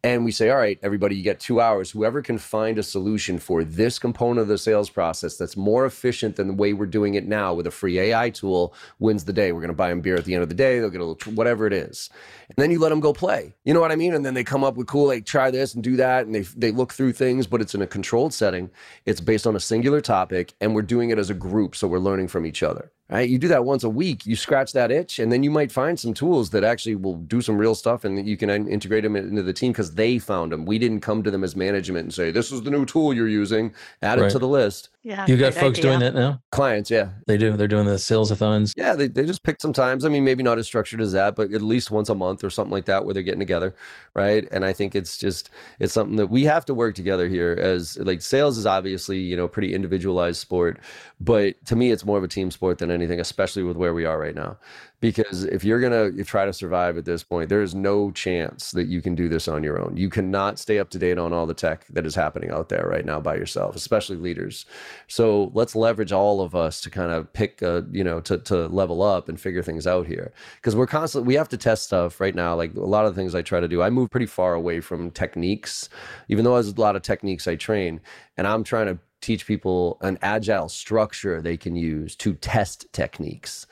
And 0.06 0.24
we 0.24 0.32
say, 0.32 0.52
all 0.52 0.58
right, 0.58 0.78
everybody, 0.84 1.16
you 1.16 1.24
get 1.24 1.40
two 1.40 1.60
hours. 1.60 1.90
Whoever 1.90 2.22
can 2.22 2.38
find 2.38 2.78
a 2.78 2.84
solution 2.84 3.40
for 3.40 3.64
this 3.64 3.98
component 3.98 4.42
of 4.42 4.48
the 4.48 4.60
sales 4.60 4.88
process 4.88 5.36
that's 5.36 5.58
more 5.58 5.84
efficient 5.84 6.36
than 6.36 6.48
the 6.48 6.54
way 6.54 6.74
we're 6.74 6.86
doing 6.86 7.16
it 7.16 7.26
now 7.26 7.56
with 7.56 7.66
a 7.66 7.72
free 7.72 7.98
AI 7.98 8.30
tool 8.30 8.76
wins 9.00 9.26
the 9.26 9.34
day. 9.34 9.52
We're 9.52 9.62
going 9.62 9.70
to 9.70 9.76
buy 9.76 9.90
them 9.90 10.02
beer 10.02 10.16
at 10.16 10.26
the 10.26 10.36
end 10.36 10.44
of 10.44 10.50
the 10.50 10.54
day. 10.54 10.78
They'll 10.78 10.92
get 10.92 11.02
a 11.02 11.06
little, 11.06 11.34
whatever 11.34 11.66
it 11.66 11.74
is. 11.74 12.12
And 12.50 12.56
then 12.58 12.70
you 12.70 12.78
let 12.78 12.90
them 12.90 13.00
go 13.00 13.14
play. 13.14 13.56
You 13.64 13.74
know 13.74 13.82
what 13.82 13.92
I 13.92 13.96
mean? 13.96 14.14
And 14.14 14.24
then 14.24 14.36
they 14.36 14.44
come 14.44 14.64
up 14.64 14.76
with 14.76 14.86
cool, 14.86 15.08
like 15.08 15.26
try 15.26 15.50
this 15.50 15.74
and 15.74 15.84
do 15.84 15.96
that. 15.96 16.28
And 16.28 16.36
they, 16.36 16.42
they 16.42 16.70
look 16.70 16.94
through 16.94 17.14
things, 17.14 17.48
but 17.48 17.60
it's 17.60 17.74
in 17.74 17.82
a 17.82 17.88
controlled 17.88 18.32
setting. 18.32 18.70
It's 19.08 19.22
based 19.22 19.48
on 19.48 19.56
a 19.56 19.60
singular 19.60 20.02
topic 20.02 20.54
and 20.62 20.76
we're 20.76 20.84
doing 20.84 21.10
it 21.10 21.18
as 21.18 21.32
a 21.32 21.34
group. 21.34 21.76
So 21.76 21.88
we're 21.88 21.98
learning 21.98 22.28
from 22.28 22.46
each 22.46 22.62
other. 22.62 22.92
Right? 23.08 23.30
You 23.30 23.38
do 23.38 23.48
that 23.50 23.66
once 23.66 23.84
a 23.84 23.90
week, 23.90 24.26
you 24.26 24.36
scratch 24.36 24.74
that 24.74 24.90
itch, 24.90 25.20
and 25.20 25.32
then 25.32 25.44
you 25.44 25.52
might 25.52 25.72
find 25.72 26.00
some 26.00 26.14
tools 26.14 26.50
that 26.50 26.64
actually 26.64 26.96
will 26.96 27.18
do 27.18 27.40
some 27.40 27.56
real 27.56 27.76
stuff, 27.76 28.04
and 28.04 28.28
you 28.28 28.36
can 28.36 28.50
integrate 28.50 29.04
them 29.04 29.16
into 29.16 29.44
the 29.44 29.54
team 29.54 29.72
because 29.72 29.94
they 29.94 30.18
found 30.18 30.52
them. 30.52 30.66
We 30.66 30.80
didn't 30.80 31.02
come 31.02 31.22
to 31.22 31.30
them 31.30 31.44
as 31.44 31.56
management 31.56 32.06
and 32.06 32.14
say, 32.14 32.32
"This 32.32 32.52
is 32.52 32.64
the 32.64 32.72
new 32.72 32.84
tool 32.84 33.14
you're 33.14 33.28
using. 33.28 33.74
Add 34.02 34.18
it 34.18 34.32
to 34.32 34.40
the 34.40 34.48
list." 34.48 34.90
Yeah. 35.06 35.24
You 35.28 35.38
got 35.38 35.54
great 35.54 35.62
folks 35.62 35.80
doing 35.80 36.00
that 36.00 36.16
now? 36.16 36.42
Clients, 36.52 36.90
yeah, 36.90 37.10
They 37.28 37.38
do. 37.38 37.56
They're 37.56 37.68
doing 37.68 37.86
the 37.86 37.94
salesathons. 37.94 38.74
yeah, 38.76 38.96
they, 38.96 39.08
they 39.08 39.24
just 39.24 39.44
pick 39.44 39.62
some 39.62 39.72
times. 39.72 40.04
I 40.04 40.10
mean, 40.10 40.24
maybe 40.24 40.42
not 40.42 40.58
as 40.58 40.66
structured 40.66 41.00
as 41.00 41.12
that, 41.12 41.36
but 41.36 41.52
at 41.54 41.62
least 41.62 41.92
once 41.92 42.10
a 42.10 42.16
month 42.16 42.44
or 42.44 42.50
something 42.50 42.72
like 42.72 42.86
that 42.86 43.06
where 43.06 43.14
they're 43.14 43.22
getting 43.22 43.40
together. 43.40 43.76
Right. 44.16 44.48
And 44.52 44.66
I 44.66 44.74
think 44.74 44.96
it's 44.96 45.20
just, 45.20 45.52
it's 45.80 45.94
something 45.94 46.16
that 46.16 46.32
we 46.32 46.44
have 46.46 46.66
to 46.66 46.74
work 46.74 46.96
together 46.96 47.28
here 47.28 47.56
as 47.62 47.98
like 48.00 48.24
sales 48.24 48.58
is 48.58 48.66
obviously, 48.66 49.20
you 49.20 49.38
know, 49.38 49.48
pretty 49.48 49.76
individualized 49.76 50.40
sport. 50.40 50.80
But 51.20 51.64
to 51.68 51.76
me, 51.76 51.92
it's 51.92 52.04
more 52.04 52.18
of 52.18 52.24
a 52.24 52.28
team 52.28 52.50
sport 52.50 52.80
than 52.80 52.90
anything, 52.90 53.20
especially 53.20 53.62
with 53.62 53.78
where 53.78 53.94
we 53.94 54.06
are 54.06 54.20
right 54.20 54.34
now. 54.36 54.58
Because 55.02 55.44
if 55.44 55.64
you're 55.64 55.80
going 55.80 56.16
to 56.16 56.24
try 56.24 56.46
to 56.46 56.54
survive 56.54 56.98
at 56.98 57.06
this 57.06 57.24
point, 57.24 57.50
there 57.50 57.62
is 57.62 57.76
no 57.76 58.12
chance 58.12 58.72
that 58.72 58.88
you 58.88 59.02
can 59.02 59.14
do 59.14 59.28
this 59.28 59.48
on 59.48 59.64
your 59.64 59.80
own. 59.80 59.98
You 59.98 60.10
cannot 60.10 60.58
stay 60.58 60.80
up 60.80 60.90
to 60.92 61.00
date 61.00 61.18
on 61.18 61.34
all 61.34 61.46
the 61.46 61.54
tech 61.54 61.86
that 61.90 62.06
is 62.06 62.16
happening 62.16 62.50
out 62.50 62.70
there 62.70 62.88
right 62.90 63.06
now 63.06 63.20
by 63.20 63.36
yourself, 63.36 63.76
especially 63.76 64.18
leaders. 64.18 64.66
So 65.08 65.52
let's 65.54 65.76
leverage 65.76 66.12
all 66.12 66.42
of 66.42 66.56
us 66.56 66.82
to 66.82 66.90
kind 66.90 67.12
of 67.12 67.32
pick, 67.34 67.62
a, 67.62 67.86
you 67.92 68.04
know, 68.04 68.22
to, 68.22 68.38
to 68.40 68.68
level 68.68 69.02
up 69.02 69.28
and 69.28 69.40
figure 69.40 69.62
things 69.62 69.86
out 69.86 70.08
here. 70.08 70.32
Because 70.56 70.76
we're 70.76 70.88
constantly, 70.88 71.28
we 71.28 71.36
have 71.36 71.50
to 71.50 71.58
test 71.58 71.84
stuff 71.84 72.20
right 72.22 72.36
now. 72.36 72.56
Like 72.56 72.74
a 72.76 72.80
lot 72.80 73.06
of 73.06 73.14
the 73.14 73.22
things 73.22 73.36
I 73.36 73.42
try 73.42 73.60
to 73.60 73.68
do, 73.68 73.82
I 73.82 73.90
move 73.90 74.10
pretty 74.10 74.26
far 74.28 74.54
away 74.54 74.80
from 74.80 75.12
techniques, 75.12 75.90
even 76.30 76.46
though 76.46 76.54
there's 76.54 76.70
a 76.70 76.82
lot 76.82 76.96
of 76.96 77.02
techniques 77.02 77.48
I 77.48 77.56
train. 77.56 78.00
And 78.38 78.48
I'm 78.48 78.64
trying 78.64 78.88
to 78.88 78.98
teach 79.22 79.46
people 79.46 79.98
an 80.02 80.18
agile 80.22 80.70
structure 80.70 81.42
they 81.42 81.58
can 81.58 81.76
use 81.76 82.16
to 82.16 82.34
test 82.36 82.86
techniques 82.94 83.68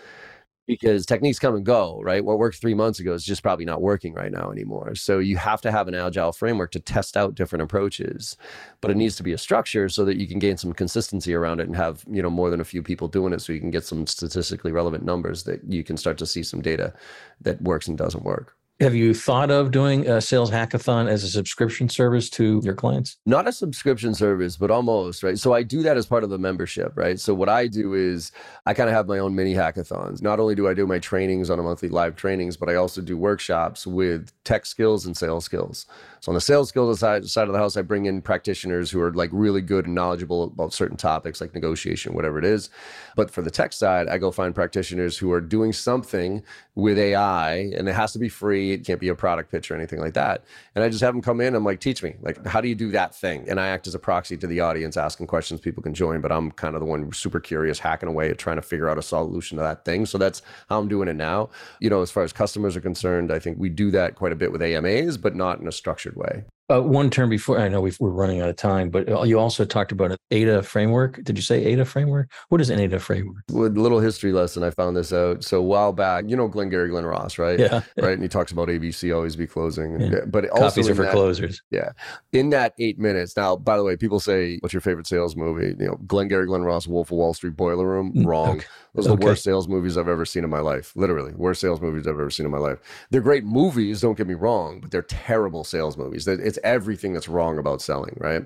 because 0.67 1.05
techniques 1.05 1.39
come 1.39 1.55
and 1.55 1.65
go, 1.65 1.99
right? 2.03 2.23
What 2.23 2.37
worked 2.39 2.57
three 2.61 2.73
months 2.73 2.99
ago 2.99 3.13
is 3.13 3.23
just 3.25 3.43
probably 3.43 3.65
not 3.65 3.81
working 3.81 4.13
right 4.13 4.31
now 4.31 4.51
anymore. 4.51 4.95
So 4.95 5.19
you 5.19 5.35
have 5.37 5.61
to 5.61 5.71
have 5.71 5.87
an 5.87 5.95
agile 5.95 6.31
framework 6.31 6.71
to 6.71 6.79
test 6.79 7.17
out 7.17 7.35
different 7.35 7.63
approaches, 7.63 8.37
but 8.81 8.89
it 8.91 8.97
needs 8.97 9.15
to 9.17 9.23
be 9.23 9.33
a 9.33 9.37
structure 9.37 9.89
so 9.89 10.05
that 10.05 10.17
you 10.17 10.27
can 10.27 10.39
gain 10.39 10.57
some 10.57 10.73
consistency 10.73 11.33
around 11.33 11.59
it 11.59 11.67
and 11.67 11.75
have 11.75 12.05
you 12.09 12.21
know 12.21 12.29
more 12.29 12.49
than 12.49 12.61
a 12.61 12.65
few 12.65 12.81
people 12.81 13.07
doing 13.07 13.33
it, 13.33 13.41
so 13.41 13.53
you 13.53 13.59
can 13.59 13.71
get 13.71 13.83
some 13.85 14.07
statistically 14.07 14.71
relevant 14.71 15.03
numbers 15.03 15.43
that 15.43 15.61
you 15.67 15.83
can 15.83 15.97
start 15.97 16.17
to 16.19 16.25
see 16.25 16.43
some 16.43 16.61
data 16.61 16.93
that 17.41 17.61
works 17.61 17.87
and 17.87 17.97
doesn't 17.97 18.23
work. 18.23 18.55
Have 18.79 18.95
you 18.95 19.13
thought 19.13 19.51
of 19.51 19.69
doing 19.69 20.07
a 20.09 20.19
sales 20.19 20.49
hackathon 20.49 21.07
as 21.07 21.23
a 21.23 21.27
subscription 21.29 21.87
service 21.87 22.27
to 22.31 22.59
your 22.63 22.73
clients? 22.73 23.17
not 23.25 23.47
a 23.47 23.51
subscription 23.51 24.15
service, 24.15 24.57
but 24.57 24.71
almost, 24.71 25.21
right? 25.23 25.37
So 25.37 25.53
I 25.53 25.61
do 25.61 25.83
that 25.83 25.95
as 25.95 26.07
part 26.07 26.23
of 26.23 26.31
the 26.31 26.39
membership, 26.39 26.91
right? 26.95 27.19
So 27.19 27.33
what 27.35 27.49
I 27.49 27.67
do 27.67 27.93
is 27.93 28.31
I 28.65 28.73
kind 28.73 28.89
of 28.89 28.95
have 28.95 29.07
my 29.07 29.19
own 29.19 29.35
mini 29.35 29.53
hackathons. 29.53 30.21
Not 30.21 30.39
only 30.39 30.55
do 30.55 30.67
I 30.67 30.73
do 30.73 30.87
my 30.87 30.97
trainings 30.99 31.49
on 31.51 31.59
a 31.59 31.63
monthly 31.63 31.87
live 31.87 32.15
trainings, 32.15 32.57
but 32.57 32.67
I 32.67 32.75
also 32.75 32.99
do 33.01 33.15
workshops 33.15 33.85
with 33.85 34.31
tech 34.43 34.65
skills 34.65 35.05
and 35.05 35.15
sales 35.15 35.45
skills. 35.45 35.85
So 36.19 36.31
on 36.31 36.35
the 36.35 36.41
sales 36.41 36.69
skills 36.69 36.99
side, 36.99 37.25
side 37.27 37.47
of 37.47 37.53
the 37.53 37.59
house, 37.59 37.77
I 37.77 37.83
bring 37.83 38.05
in 38.05 38.21
practitioners 38.21 38.89
who 38.89 39.01
are 39.01 39.13
like 39.13 39.29
really 39.31 39.61
good 39.61 39.85
and 39.85 39.95
knowledgeable 39.95 40.45
about 40.45 40.73
certain 40.73 40.97
topics 40.97 41.41
like 41.41 41.53
negotiation, 41.53 42.13
whatever 42.15 42.39
it 42.39 42.45
is. 42.45 42.69
But 43.15 43.29
for 43.29 43.41
the 43.41 43.51
tech 43.51 43.71
side, 43.73 44.07
I 44.07 44.17
go 44.17 44.31
find 44.31 44.55
practitioners 44.55 45.17
who 45.17 45.31
are 45.31 45.41
doing 45.41 45.73
something 45.73 46.43
with 46.75 46.97
AI 46.97 47.71
and 47.75 47.87
it 47.87 47.93
has 47.93 48.13
to 48.13 48.19
be 48.19 48.29
free. 48.29 48.62
It 48.71 48.85
can't 48.85 48.99
be 48.99 49.09
a 49.09 49.15
product 49.15 49.51
pitch 49.51 49.69
or 49.69 49.75
anything 49.75 49.99
like 49.99 50.13
that. 50.13 50.43
And 50.75 50.83
I 50.83 50.89
just 50.89 51.01
have 51.01 51.13
them 51.13 51.21
come 51.21 51.41
in. 51.41 51.55
I'm 51.55 51.63
like, 51.63 51.79
teach 51.79 52.01
me, 52.01 52.15
like, 52.21 52.45
how 52.45 52.61
do 52.61 52.67
you 52.67 52.75
do 52.75 52.91
that 52.91 53.13
thing? 53.13 53.45
And 53.49 53.59
I 53.59 53.67
act 53.67 53.87
as 53.87 53.95
a 53.95 53.99
proxy 53.99 54.37
to 54.37 54.47
the 54.47 54.59
audience, 54.61 54.97
asking 54.97 55.27
questions 55.27 55.59
people 55.59 55.83
can 55.83 55.93
join. 55.93 56.21
But 56.21 56.31
I'm 56.31 56.51
kind 56.51 56.75
of 56.75 56.79
the 56.79 56.85
one 56.85 57.11
super 57.11 57.39
curious, 57.39 57.79
hacking 57.79 58.09
away 58.09 58.29
at 58.29 58.37
trying 58.37 58.55
to 58.55 58.61
figure 58.61 58.89
out 58.89 58.97
a 58.97 59.01
solution 59.01 59.57
to 59.57 59.63
that 59.63 59.85
thing. 59.85 60.05
So 60.05 60.17
that's 60.17 60.41
how 60.69 60.79
I'm 60.79 60.87
doing 60.87 61.07
it 61.07 61.15
now. 61.15 61.49
You 61.79 61.89
know, 61.89 62.01
as 62.01 62.11
far 62.11 62.23
as 62.23 62.31
customers 62.31 62.75
are 62.75 62.81
concerned, 62.81 63.31
I 63.31 63.39
think 63.39 63.57
we 63.59 63.69
do 63.69 63.91
that 63.91 64.15
quite 64.15 64.31
a 64.31 64.35
bit 64.35 64.51
with 64.51 64.61
AMAs, 64.61 65.17
but 65.17 65.35
not 65.35 65.59
in 65.59 65.67
a 65.67 65.71
structured 65.71 66.15
way. 66.15 66.43
Uh, 66.69 66.81
one 66.81 67.09
term 67.09 67.29
before, 67.29 67.59
I 67.59 67.67
know 67.67 67.81
we've, 67.81 67.99
we're 67.99 68.09
running 68.09 68.39
out 68.39 68.47
of 68.47 68.55
time, 68.55 68.89
but 68.89 69.09
uh, 69.11 69.23
you 69.23 69.37
also 69.37 69.65
talked 69.65 69.91
about 69.91 70.11
an 70.11 70.17
AIDA 70.31 70.63
framework. 70.63 71.21
Did 71.23 71.37
you 71.37 71.41
say 71.41 71.65
AIDA 71.65 71.83
framework? 71.83 72.31
What 72.47 72.61
is 72.61 72.69
an 72.69 72.79
AIDA 72.79 72.99
framework? 72.99 73.43
With 73.51 73.75
a 73.77 73.81
little 73.81 73.99
history 73.99 74.31
lesson, 74.31 74.63
I 74.63 74.69
found 74.69 74.95
this 74.95 75.11
out. 75.11 75.43
So 75.43 75.57
a 75.59 75.61
while 75.61 75.91
back, 75.91 76.23
you 76.27 76.37
know 76.37 76.47
Glengarry 76.47 76.87
Glen 76.89 77.05
Ross, 77.05 77.37
right? 77.37 77.59
Yeah. 77.59 77.81
Right. 77.97 78.13
And 78.13 78.23
he 78.23 78.27
talks 78.29 78.51
about 78.51 78.69
ABC 78.69 79.13
always 79.15 79.35
be 79.35 79.45
closing. 79.45 79.99
Yeah. 79.99 80.21
But 80.25 80.49
also 80.49 80.67
Copies 80.81 80.89
are 80.89 80.95
for 80.95 81.03
that- 81.03 81.11
closers. 81.11 81.61
Yeah. 81.69 81.91
In 82.31 82.49
that 82.51 82.73
eight 82.79 82.97
minutes. 82.97 83.35
Now, 83.37 83.55
by 83.55 83.77
the 83.77 83.83
way, 83.83 83.95
people 83.97 84.19
say, 84.19 84.57
"What's 84.61 84.73
your 84.73 84.81
favorite 84.81 85.07
sales 85.07 85.35
movie?" 85.35 85.75
You 85.79 85.87
know, 85.87 85.95
Glengarry 86.07 86.45
Glen 86.47 86.63
Ross, 86.63 86.87
Wolf 86.87 87.11
of 87.11 87.17
Wall 87.17 87.33
Street, 87.33 87.55
Boiler 87.55 87.87
Room. 87.87 88.13
Mm, 88.13 88.25
Wrong. 88.25 88.57
okay. 88.57 88.65
Those 88.95 89.05
are 89.07 89.09
the 89.09 89.13
Okay. 89.15 89.25
worst 89.25 89.43
sales 89.43 89.67
movies 89.67 89.97
I've 89.97 90.07
ever 90.07 90.25
seen 90.25 90.43
in 90.43 90.49
my 90.49 90.59
life. 90.59 90.91
Literally, 90.95 91.33
worst 91.33 91.61
sales 91.61 91.81
movies 91.81 92.05
I've 92.07 92.13
ever 92.13 92.29
seen 92.29 92.45
in 92.45 92.51
my 92.51 92.57
life. 92.59 92.79
They're 93.09 93.21
great 93.21 93.43
movies, 93.43 94.01
don't 94.01 94.17
get 94.17 94.27
me 94.27 94.35
wrong, 94.35 94.81
but 94.81 94.91
they're 94.91 95.01
terrible 95.01 95.63
sales 95.63 95.97
movies. 95.97 96.25
That 96.25 96.39
it's 96.53 96.59
everything 96.63 97.13
that's 97.13 97.27
wrong 97.27 97.57
about 97.57 97.81
selling, 97.81 98.15
right? 98.19 98.45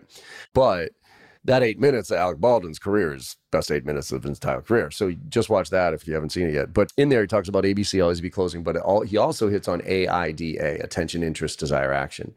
But 0.53 0.91
that 1.43 1.63
eight 1.63 1.79
minutes 1.79 2.09
of 2.11 2.17
Alec 2.17 2.39
Baldwin's 2.39 2.79
career 2.79 3.13
is 3.13 3.37
best 3.51 3.71
eight 3.71 3.85
minutes 3.85 4.11
of 4.11 4.23
his 4.23 4.31
entire 4.31 4.61
career. 4.61 4.91
So 4.91 5.13
just 5.29 5.49
watch 5.49 5.69
that 5.69 5.93
if 5.93 6.07
you 6.07 6.13
haven't 6.13 6.31
seen 6.31 6.47
it 6.47 6.53
yet. 6.53 6.73
But 6.73 6.91
in 6.97 7.09
there, 7.09 7.21
he 7.21 7.27
talks 7.27 7.47
about 7.47 7.63
ABC, 7.63 8.01
always 8.01 8.19
be 8.21 8.29
closing, 8.29 8.63
but 8.63 8.75
all, 8.77 9.01
he 9.01 9.17
also 9.17 9.47
hits 9.49 9.67
on 9.67 9.81
AIDA, 9.85 10.83
attention, 10.83 11.23
interest, 11.23 11.59
desire, 11.59 11.93
action. 11.93 12.33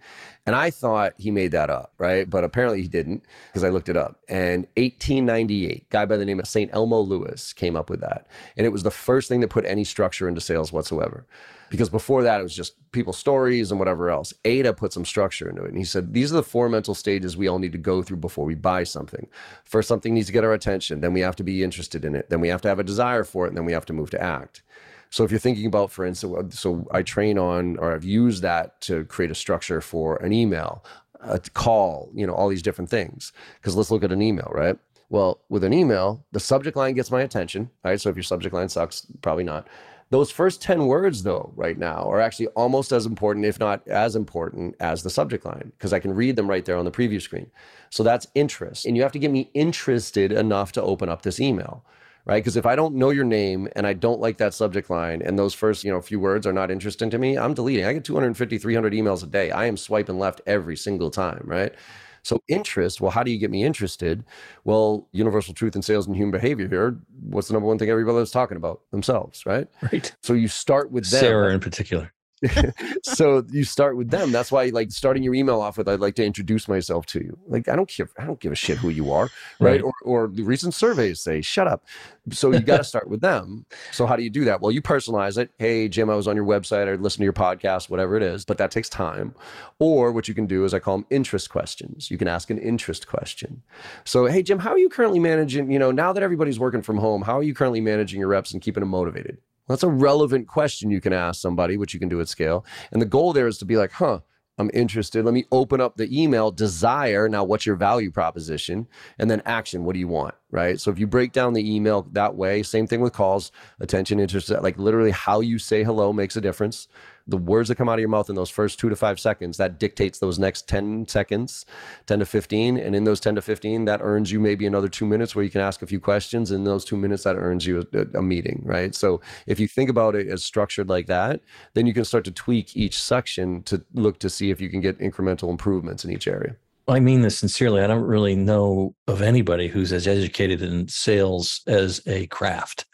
And 0.47 0.55
I 0.55 0.71
thought 0.71 1.15
he 1.19 1.31
made 1.31 1.53
that 1.53 1.71
up, 1.71 1.93
right? 1.99 2.29
But 2.29 2.45
apparently 2.45 2.83
he 2.83 2.89
didn't 2.89 3.25
because 3.49 3.65
I 3.65 3.71
looked 3.71 3.89
it 3.89 3.97
up. 3.97 4.21
And 4.29 4.67
1898, 4.77 5.89
guy 5.91 6.05
by 6.05 6.17
the 6.17 6.25
name 6.25 6.41
of 6.41 6.47
St. 6.47 6.71
Elmo 6.73 7.01
Lewis 7.01 7.53
came 7.53 7.77
up 7.77 7.91
with 7.91 8.01
that. 8.01 8.27
And 8.57 8.65
it 8.67 8.71
was 8.71 8.83
the 8.83 8.91
first 8.91 9.29
thing 9.29 9.41
that 9.41 9.49
put 9.51 9.67
any 9.67 9.85
structure 9.85 10.29
into 10.29 10.41
sales 10.41 10.73
whatsoever 10.73 11.27
because 11.71 11.89
before 11.89 12.23
that 12.25 12.41
it 12.41 12.43
was 12.43 12.55
just 12.55 12.75
people's 12.93 13.17
stories 13.17 13.71
and 13.71 13.79
whatever 13.79 14.11
else. 14.11 14.35
AIDA 14.45 14.75
put 14.75 14.93
some 14.93 15.05
structure 15.05 15.49
into 15.49 15.63
it. 15.63 15.69
And 15.69 15.79
he 15.79 15.85
said, 15.85 16.13
these 16.13 16.33
are 16.33 16.37
the 16.37 16.43
four 16.43 16.69
mental 16.69 16.95
stages 16.95 17.37
we 17.37 17.49
all 17.49 17.61
need 17.61 17.73
to 17.73 17.79
go 17.79 18.03
through 18.03 18.19
before 18.19 18.45
we 18.45 18.57
buy 18.57 18.83
something. 18.83 19.29
First, 19.65 19.89
something 19.89 20.13
needs 20.13 20.27
to 20.27 20.33
get 20.33 20.45
our 20.45 20.53
attention. 20.53 21.01
Then 21.01 21.13
we 21.13 21.21
have 21.21 21.37
to 21.37 21.45
be 21.45 21.63
interested 21.63 22.05
in 22.05 22.15
it. 22.15 22.29
Then 22.29 22.41
we 22.41 22.49
have 22.49 22.61
to 22.63 22.69
have 22.69 22.81
a 22.81 22.85
desire 22.85 23.25
for 23.25 23.47
it. 23.47 23.49
And 23.49 23.57
then 23.57 23.65
we 23.65 23.73
have 23.73 23.87
to 23.87 23.93
move 23.93 24.11
to 24.11 24.21
act. 24.21 24.63
So 25.11 25.25
if 25.25 25.31
you're 25.31 25.41
thinking 25.41 25.67
about, 25.67 25.91
for 25.91 26.05
instance, 26.05 26.59
so 26.59 26.87
I 26.93 27.03
train 27.03 27.39
on, 27.39 27.77
or 27.79 27.95
I've 27.95 28.05
used 28.05 28.43
that 28.43 28.81
to 28.83 29.05
create 29.05 29.31
a 29.31 29.35
structure 29.35 29.81
for 29.81 30.17
an 30.17 30.33
email, 30.33 30.85
a 31.21 31.39
call, 31.39 32.11
you 32.15 32.27
know, 32.27 32.35
all 32.35 32.49
these 32.49 32.63
different 32.63 32.91
things. 32.91 33.33
Because 33.61 33.77
let's 33.77 33.91
look 33.91 34.05
at 34.05 34.13
an 34.13 34.23
email, 34.23 34.51
right? 34.53 34.77
Well, 35.09 35.41
with 35.49 35.65
an 35.65 35.73
email, 35.73 36.25
the 36.33 36.41
subject 36.41 36.77
line 36.77 36.95
gets 36.95 37.11
my 37.11 37.23
attention, 37.23 37.71
right? 37.85 38.01
So 38.01 38.11
if 38.11 38.17
your 38.17 38.23
subject 38.23 38.55
line 38.55 38.69
sucks, 38.69 39.07
probably 39.23 39.45
not. 39.45 39.67
Those 40.11 40.33
first 40.33 40.61
10 40.61 40.87
words, 40.87 41.23
though, 41.23 41.53
right 41.55 41.79
now 41.79 42.11
are 42.11 42.21
actually 42.21 42.49
almost 42.49 42.91
as 42.91 43.07
important, 43.07 43.47
if 43.47 43.61
not 43.61 43.87
as 43.87 44.17
important, 44.17 44.75
as 44.81 45.05
the 45.05 45.11
subject 45.11 45.45
line, 45.45 45.71
because 45.79 45.93
I 45.93 46.01
can 46.01 46.13
read 46.13 46.35
them 46.35 46.51
right 46.51 46.65
there 46.65 46.77
on 46.77 46.85
the 46.85 46.91
preview 46.91 47.23
screen. 47.23 47.49
So 47.91 48.03
that's 48.03 48.27
interest. 48.35 48.87
And 48.87 48.97
you 48.97 49.03
have 49.03 49.13
to 49.13 49.21
get 49.21 49.31
me 49.31 49.51
interested 49.55 50.33
enough 50.33 50.73
to 50.73 50.83
open 50.83 51.09
up 51.09 51.23
this 51.23 51.39
email, 51.39 51.85
right? 52.25 52.43
Because 52.43 52.57
if 52.57 52.67
I 52.67 52.75
don't 52.75 52.97
know 52.97 53.11
your 53.11 53.25
name 53.25 53.69
and 53.77 53.87
I 53.87 53.93
don't 53.93 54.21
like 54.21 54.39
that 54.39 54.53
subject 54.53 54.91
line 54.91 55.23
and 55.23 55.39
those 55.39 55.55
first, 55.55 55.85
you 55.85 55.93
know, 55.93 56.01
few 56.01 56.19
words 56.19 56.45
are 56.45 56.53
not 56.53 56.73
interesting 56.73 57.11
to 57.11 57.19
me, 57.19 57.39
I'm 57.39 57.55
deleting. 57.55 57.85
I 57.85 57.93
get 57.93 58.05
250, 58.05 58.59
300 58.59 58.93
emails 58.93 59.23
a 59.23 59.27
day. 59.27 59.53
I 59.53 59.67
am 59.67 59.77
swiping 59.77 60.19
left 60.19 60.41
every 60.45 60.77
single 60.77 61.11
time, 61.13 61.43
right? 61.45 61.73
So 62.23 62.43
interest, 62.49 63.01
well, 63.01 63.11
how 63.11 63.23
do 63.23 63.31
you 63.31 63.39
get 63.39 63.51
me 63.51 63.65
interested? 63.65 64.25
Well, 64.65 65.09
universal 65.13 65.55
truth 65.55 65.77
in 65.77 65.83
sales 65.83 66.07
and 66.07 66.17
human 66.17 66.33
behavior 66.33 66.69
here. 66.69 66.99
What's 67.29 67.49
the 67.49 67.55
number 67.55 67.67
one 67.67 67.79
thing 67.79 67.91
everybody's 67.91 68.31
talking 68.31 68.57
about? 68.57 68.81
Themselves, 68.91 69.45
right? 69.47 69.69
Right. 69.93 70.15
So 70.23 70.33
you 70.33 70.49
start 70.49 70.91
with 70.91 71.09
them. 71.11 71.21
Sarah 71.21 71.55
in 71.55 71.61
particular. 71.61 72.13
so 73.03 73.45
you 73.51 73.65
start 73.65 73.97
with 73.97 74.11
them. 74.11 74.33
That's 74.33 74.51
why, 74.51 74.67
like, 74.67 74.91
starting 74.91 75.23
your 75.23 75.35
email 75.35 75.61
off 75.61 75.79
with, 75.79 75.89
"I'd 75.89 76.01
like 76.01 76.15
to 76.17 76.25
introduce 76.25 76.69
myself 76.69 77.07
to 77.07 77.21
you." 77.21 77.39
Like, 77.47 77.69
I 77.69 77.77
don't 77.77 77.89
care. 77.89 78.09
I 78.19 78.25
don't 78.25 78.41
give 78.41 78.53
a 78.53 78.57
shit 78.57 78.79
who 78.79 78.89
you 78.89 79.13
are, 79.13 79.29
right? 79.59 79.73
right. 79.73 79.83
Or, 79.83 79.93
or 80.03 80.29
the 80.29 80.43
recent 80.43 80.75
surveys 80.75 81.21
say, 81.21 81.41
"Shut 81.41 81.67
up." 81.67 81.85
So 82.31 82.53
you 82.53 82.61
got 82.61 82.79
to 82.79 82.85
start 82.85 83.09
with 83.09 83.21
them. 83.21 83.67
So 83.93 84.07
how 84.07 84.17
do 84.17 84.23
you 84.23 84.31
do 84.31 84.45
that? 84.45 84.61
Well, 84.61 84.71
you 84.71 84.83
personalize 84.83 85.39
it. 85.39 85.51
Hey, 85.59 85.89
Jim, 85.89 86.11
I 86.11 86.15
was 86.15 86.29
on 86.29 86.37
your 86.37 86.45
website. 86.45 86.89
I 86.89 86.95
listened 86.95 87.21
to 87.21 87.25
your 87.25 87.33
podcast, 87.33 87.91
whatever 87.91 88.17
it 88.17 88.23
is. 88.23 88.45
But 88.45 88.59
that 88.59 88.71
takes 88.71 88.89
time. 88.89 89.35
Or 89.79 90.13
what 90.13 90.29
you 90.29 90.35
can 90.35 90.47
do 90.47 90.65
is 90.65 90.75
I 90.75 90.79
call 90.79 90.99
them 90.99 91.07
interest 91.11 91.51
questions. 91.51 92.11
You 92.11 92.19
can 92.19 92.29
ask 92.29 92.51
an 92.51 92.59
interest 92.59 93.07
question. 93.07 93.63
So, 94.05 94.27
hey, 94.27 94.43
Jim, 94.43 94.59
how 94.59 94.71
are 94.71 94.79
you 94.79 94.89
currently 94.89 95.19
managing? 95.19 95.71
You 95.71 95.79
know, 95.79 95.91
now 95.91 96.13
that 96.13 96.23
everybody's 96.23 96.61
working 96.61 96.83
from 96.83 96.99
home, 96.99 97.23
how 97.23 97.39
are 97.39 97.43
you 97.43 97.55
currently 97.55 97.81
managing 97.81 98.21
your 98.21 98.29
reps 98.29 98.53
and 98.53 98.63
keeping 98.63 98.81
them 98.81 98.91
motivated? 98.91 99.39
That's 99.71 99.85
a 99.85 99.89
relevant 99.89 100.49
question 100.49 100.91
you 100.91 101.01
can 101.01 101.13
ask 101.13 101.41
somebody, 101.41 101.77
which 101.77 101.95
you 101.95 102.01
can 102.01 102.09
do 102.09 102.21
at 102.21 102.29
scale. 102.29 102.65
And 102.91 103.01
the 103.01 103.07
goal 103.07 103.33
there 103.33 103.47
is 103.47 103.59
to 103.59 103.65
be 103.65 103.77
like, 103.77 103.93
huh, 103.93 104.21
I'm 104.59 104.71
interested. 104.75 105.25
Let 105.25 105.33
me 105.33 105.45
open 105.53 105.81
up 105.81 105.97
the 105.97 106.23
email. 106.23 106.51
Desire. 106.51 107.29
Now, 107.29 107.45
what's 107.45 107.65
your 107.65 107.77
value 107.77 108.11
proposition? 108.11 108.89
And 109.19 109.31
then 109.31 109.43
action. 109.47 109.85
What 109.85 109.95
do 109.95 110.01
you 110.01 110.09
want? 110.09 110.35
Right. 110.51 110.81
So 110.81 110.91
if 110.91 110.99
you 110.99 111.07
break 111.07 111.33
down 111.33 111.53
the 111.53 111.75
email 111.75 112.03
that 112.13 112.35
way, 112.35 112.63
same 112.65 112.89
thing 112.89 113.01
with 113.01 113.13
calls, 113.13 113.53
attention, 113.79 114.19
interest, 114.19 114.51
like 114.51 114.77
literally 114.77 115.13
how 115.13 115.41
you 115.41 115.59
say 115.59 115.85
hello 115.85 116.13
makes 116.13 116.37
a 116.37 116.41
difference 116.41 116.89
the 117.27 117.37
words 117.37 117.69
that 117.69 117.77
come 117.77 117.89
out 117.89 117.95
of 117.95 118.01
your 118.01 118.09
mouth 118.09 118.29
in 118.29 118.37
those 118.37 118.51
first 118.51 118.79
two 118.79 118.89
to 118.89 118.97
five 118.97 119.21
seconds, 119.21 119.57
that 119.57 119.79
dictates 119.79 120.19
those 120.19 120.39
next 120.39 120.69
10 120.69 121.09
seconds, 121.09 121.67
10 122.07 122.21
to 122.21 122.27
15. 122.27 122.77
And 122.77 122.95
in 122.95 123.05
those 123.05 123.21
10 123.21 123.37
to 123.37 123.43
15, 123.43 123.85
that 123.85 124.01
earns 124.03 124.33
you 124.33 124.41
maybe 124.41 124.67
another 124.67 124.89
two 124.89 125.07
minutes 125.07 125.35
where 125.35 125.45
you 125.45 125.51
can 125.51 125.61
ask 125.61 125.83
a 125.83 125.87
few 125.87 126.01
questions. 126.01 126.51
In 126.51 126.65
those 126.65 126.85
two 126.85 126.97
minutes, 126.97 127.25
that 127.25 127.37
earns 127.37 127.67
you 127.67 127.87
a, 127.93 128.19
a 128.19 128.23
meeting, 128.23 128.63
right? 128.65 128.95
So 128.95 129.21
if 129.47 129.61
you 129.61 129.69
think 129.69 129.91
about 129.91 130.15
it 130.15 130.29
as 130.29 130.43
structured 130.43 130.89
like 130.89 131.07
that, 131.07 131.41
then 131.75 131.87
you 131.87 131.95
can 131.95 132.05
start 132.05 132.25
to 132.25 132.31
tweak 132.31 132.77
each 132.77 133.01
section 133.01 133.63
to 133.65 133.85
look 133.95 134.19
to 134.21 134.31
see 134.31 134.51
if 134.51 134.61
you 134.61 134.69
can 134.69 134.81
get 134.81 134.99
incremental 134.99 135.51
improvements 135.51 136.05
in 136.05 136.13
each 136.13 136.27
area. 136.27 136.57
I 136.89 136.99
mean 136.99 137.23
this 137.23 137.39
sincerely. 137.39 137.83
I 137.83 137.87
don't 137.87 138.03
really 138.03 138.35
know 138.35 138.95
of 139.07 139.23
anybody 139.23 139.69
who's 139.69 139.93
as 139.93 140.09
educated 140.09 140.61
in 140.61 140.89
sales 140.89 141.61
as 141.67 142.03
a 142.07 142.27
craft 142.29 142.87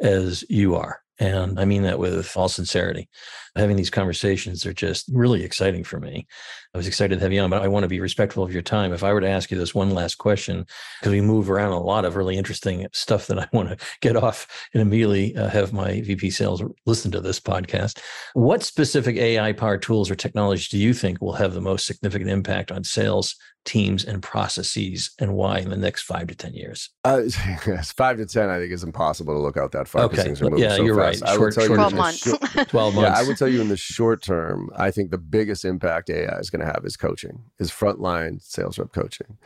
as 0.00 0.44
you 0.48 0.74
are. 0.74 1.02
And 1.20 1.60
I 1.60 1.66
mean 1.66 1.82
that 1.82 1.98
with 1.98 2.34
all 2.36 2.48
sincerity. 2.48 3.08
Having 3.54 3.76
these 3.76 3.90
conversations 3.90 4.64
are 4.64 4.72
just 4.72 5.08
really 5.12 5.44
exciting 5.44 5.84
for 5.84 6.00
me. 6.00 6.26
I 6.72 6.78
was 6.78 6.86
excited 6.86 7.16
to 7.16 7.22
have 7.22 7.32
you 7.32 7.40
on, 7.40 7.50
but 7.50 7.62
I 7.62 7.68
want 7.68 7.82
to 7.82 7.88
be 7.88 7.98
respectful 7.98 8.44
of 8.44 8.52
your 8.52 8.62
time. 8.62 8.92
If 8.92 9.02
I 9.02 9.12
were 9.12 9.20
to 9.20 9.28
ask 9.28 9.50
you 9.50 9.58
this 9.58 9.74
one 9.74 9.90
last 9.90 10.18
question, 10.18 10.66
because 11.00 11.10
we 11.10 11.20
move 11.20 11.50
around 11.50 11.72
a 11.72 11.80
lot 11.80 12.04
of 12.04 12.14
really 12.14 12.38
interesting 12.38 12.86
stuff 12.92 13.26
that 13.26 13.40
I 13.40 13.48
want 13.56 13.70
to 13.70 13.86
get 14.00 14.16
off 14.16 14.68
and 14.72 14.80
immediately 14.80 15.34
uh, 15.34 15.48
have 15.48 15.72
my 15.72 16.00
VP 16.00 16.30
sales 16.30 16.62
listen 16.86 17.10
to 17.10 17.20
this 17.20 17.40
podcast. 17.40 17.98
What 18.34 18.62
specific 18.62 19.16
AI 19.16 19.52
powered 19.52 19.82
tools 19.82 20.12
or 20.12 20.14
technologies 20.14 20.68
do 20.68 20.78
you 20.78 20.94
think 20.94 21.20
will 21.20 21.32
have 21.32 21.54
the 21.54 21.60
most 21.60 21.86
significant 21.86 22.30
impact 22.30 22.70
on 22.70 22.84
sales 22.84 23.34
teams 23.64 24.04
and 24.04 24.22
processes 24.22 25.10
and 25.18 25.34
why 25.34 25.58
in 25.58 25.68
the 25.68 25.76
next 25.76 26.02
five 26.02 26.26
to 26.28 26.34
10 26.34 26.54
years? 26.54 26.90
Uh, 27.04 27.22
yes, 27.66 27.92
five 27.92 28.16
to 28.16 28.26
10, 28.26 28.48
I 28.48 28.58
think 28.58 28.72
is 28.72 28.82
impossible 28.82 29.34
to 29.34 29.40
look 29.40 29.56
out 29.56 29.72
that 29.72 29.88
far. 29.88 30.04
Okay. 30.04 30.28
yeah, 30.56 30.76
so 30.76 30.82
you're 30.82 30.96
fast. 30.96 31.22
right. 31.22 31.34
Short, 31.34 31.54
short, 31.54 31.66
12 31.66 31.94
months. 31.94 32.18
Short, 32.18 32.68
12 32.68 32.94
months. 32.94 33.10
Yeah, 33.10 33.24
I 33.24 33.26
would 33.26 33.36
tell 33.36 33.48
you 33.48 33.60
in 33.60 33.68
the 33.68 33.76
short 33.76 34.22
term, 34.22 34.70
I 34.76 34.90
think 34.90 35.10
the 35.10 35.18
biggest 35.18 35.64
impact 35.64 36.10
AI 36.10 36.38
is 36.38 36.50
going 36.50 36.59
to 36.60 36.66
have 36.66 36.84
is 36.84 36.96
coaching, 36.96 37.42
is 37.58 37.70
frontline 37.70 38.42
sales 38.42 38.78
rep 38.78 38.92
coaching. 38.92 39.38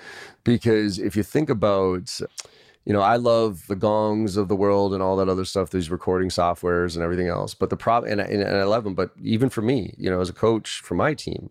Because 0.44 0.98
if 0.98 1.16
you 1.16 1.22
think 1.22 1.50
about, 1.50 2.20
you 2.84 2.92
know, 2.92 3.00
I 3.00 3.16
love 3.16 3.66
the 3.66 3.76
gongs 3.76 4.36
of 4.36 4.48
the 4.48 4.56
world 4.56 4.92
and 4.92 5.02
all 5.02 5.16
that 5.16 5.28
other 5.28 5.46
stuff, 5.46 5.70
these 5.70 5.90
recording 5.90 6.28
softwares 6.28 6.94
and 6.94 7.02
everything 7.02 7.28
else. 7.28 7.54
But 7.54 7.70
the 7.70 7.78
problem, 7.78 8.12
and, 8.12 8.20
and, 8.20 8.42
and, 8.42 8.56
I 8.56 8.64
love 8.64 8.84
them, 8.84 8.94
but 8.94 9.12
even 9.22 9.48
for 9.48 9.62
me, 9.62 9.94
you 9.96 10.10
know, 10.10 10.20
as 10.20 10.28
a 10.28 10.34
coach 10.34 10.82
for 10.82 10.94
my 10.94 11.14
team, 11.14 11.48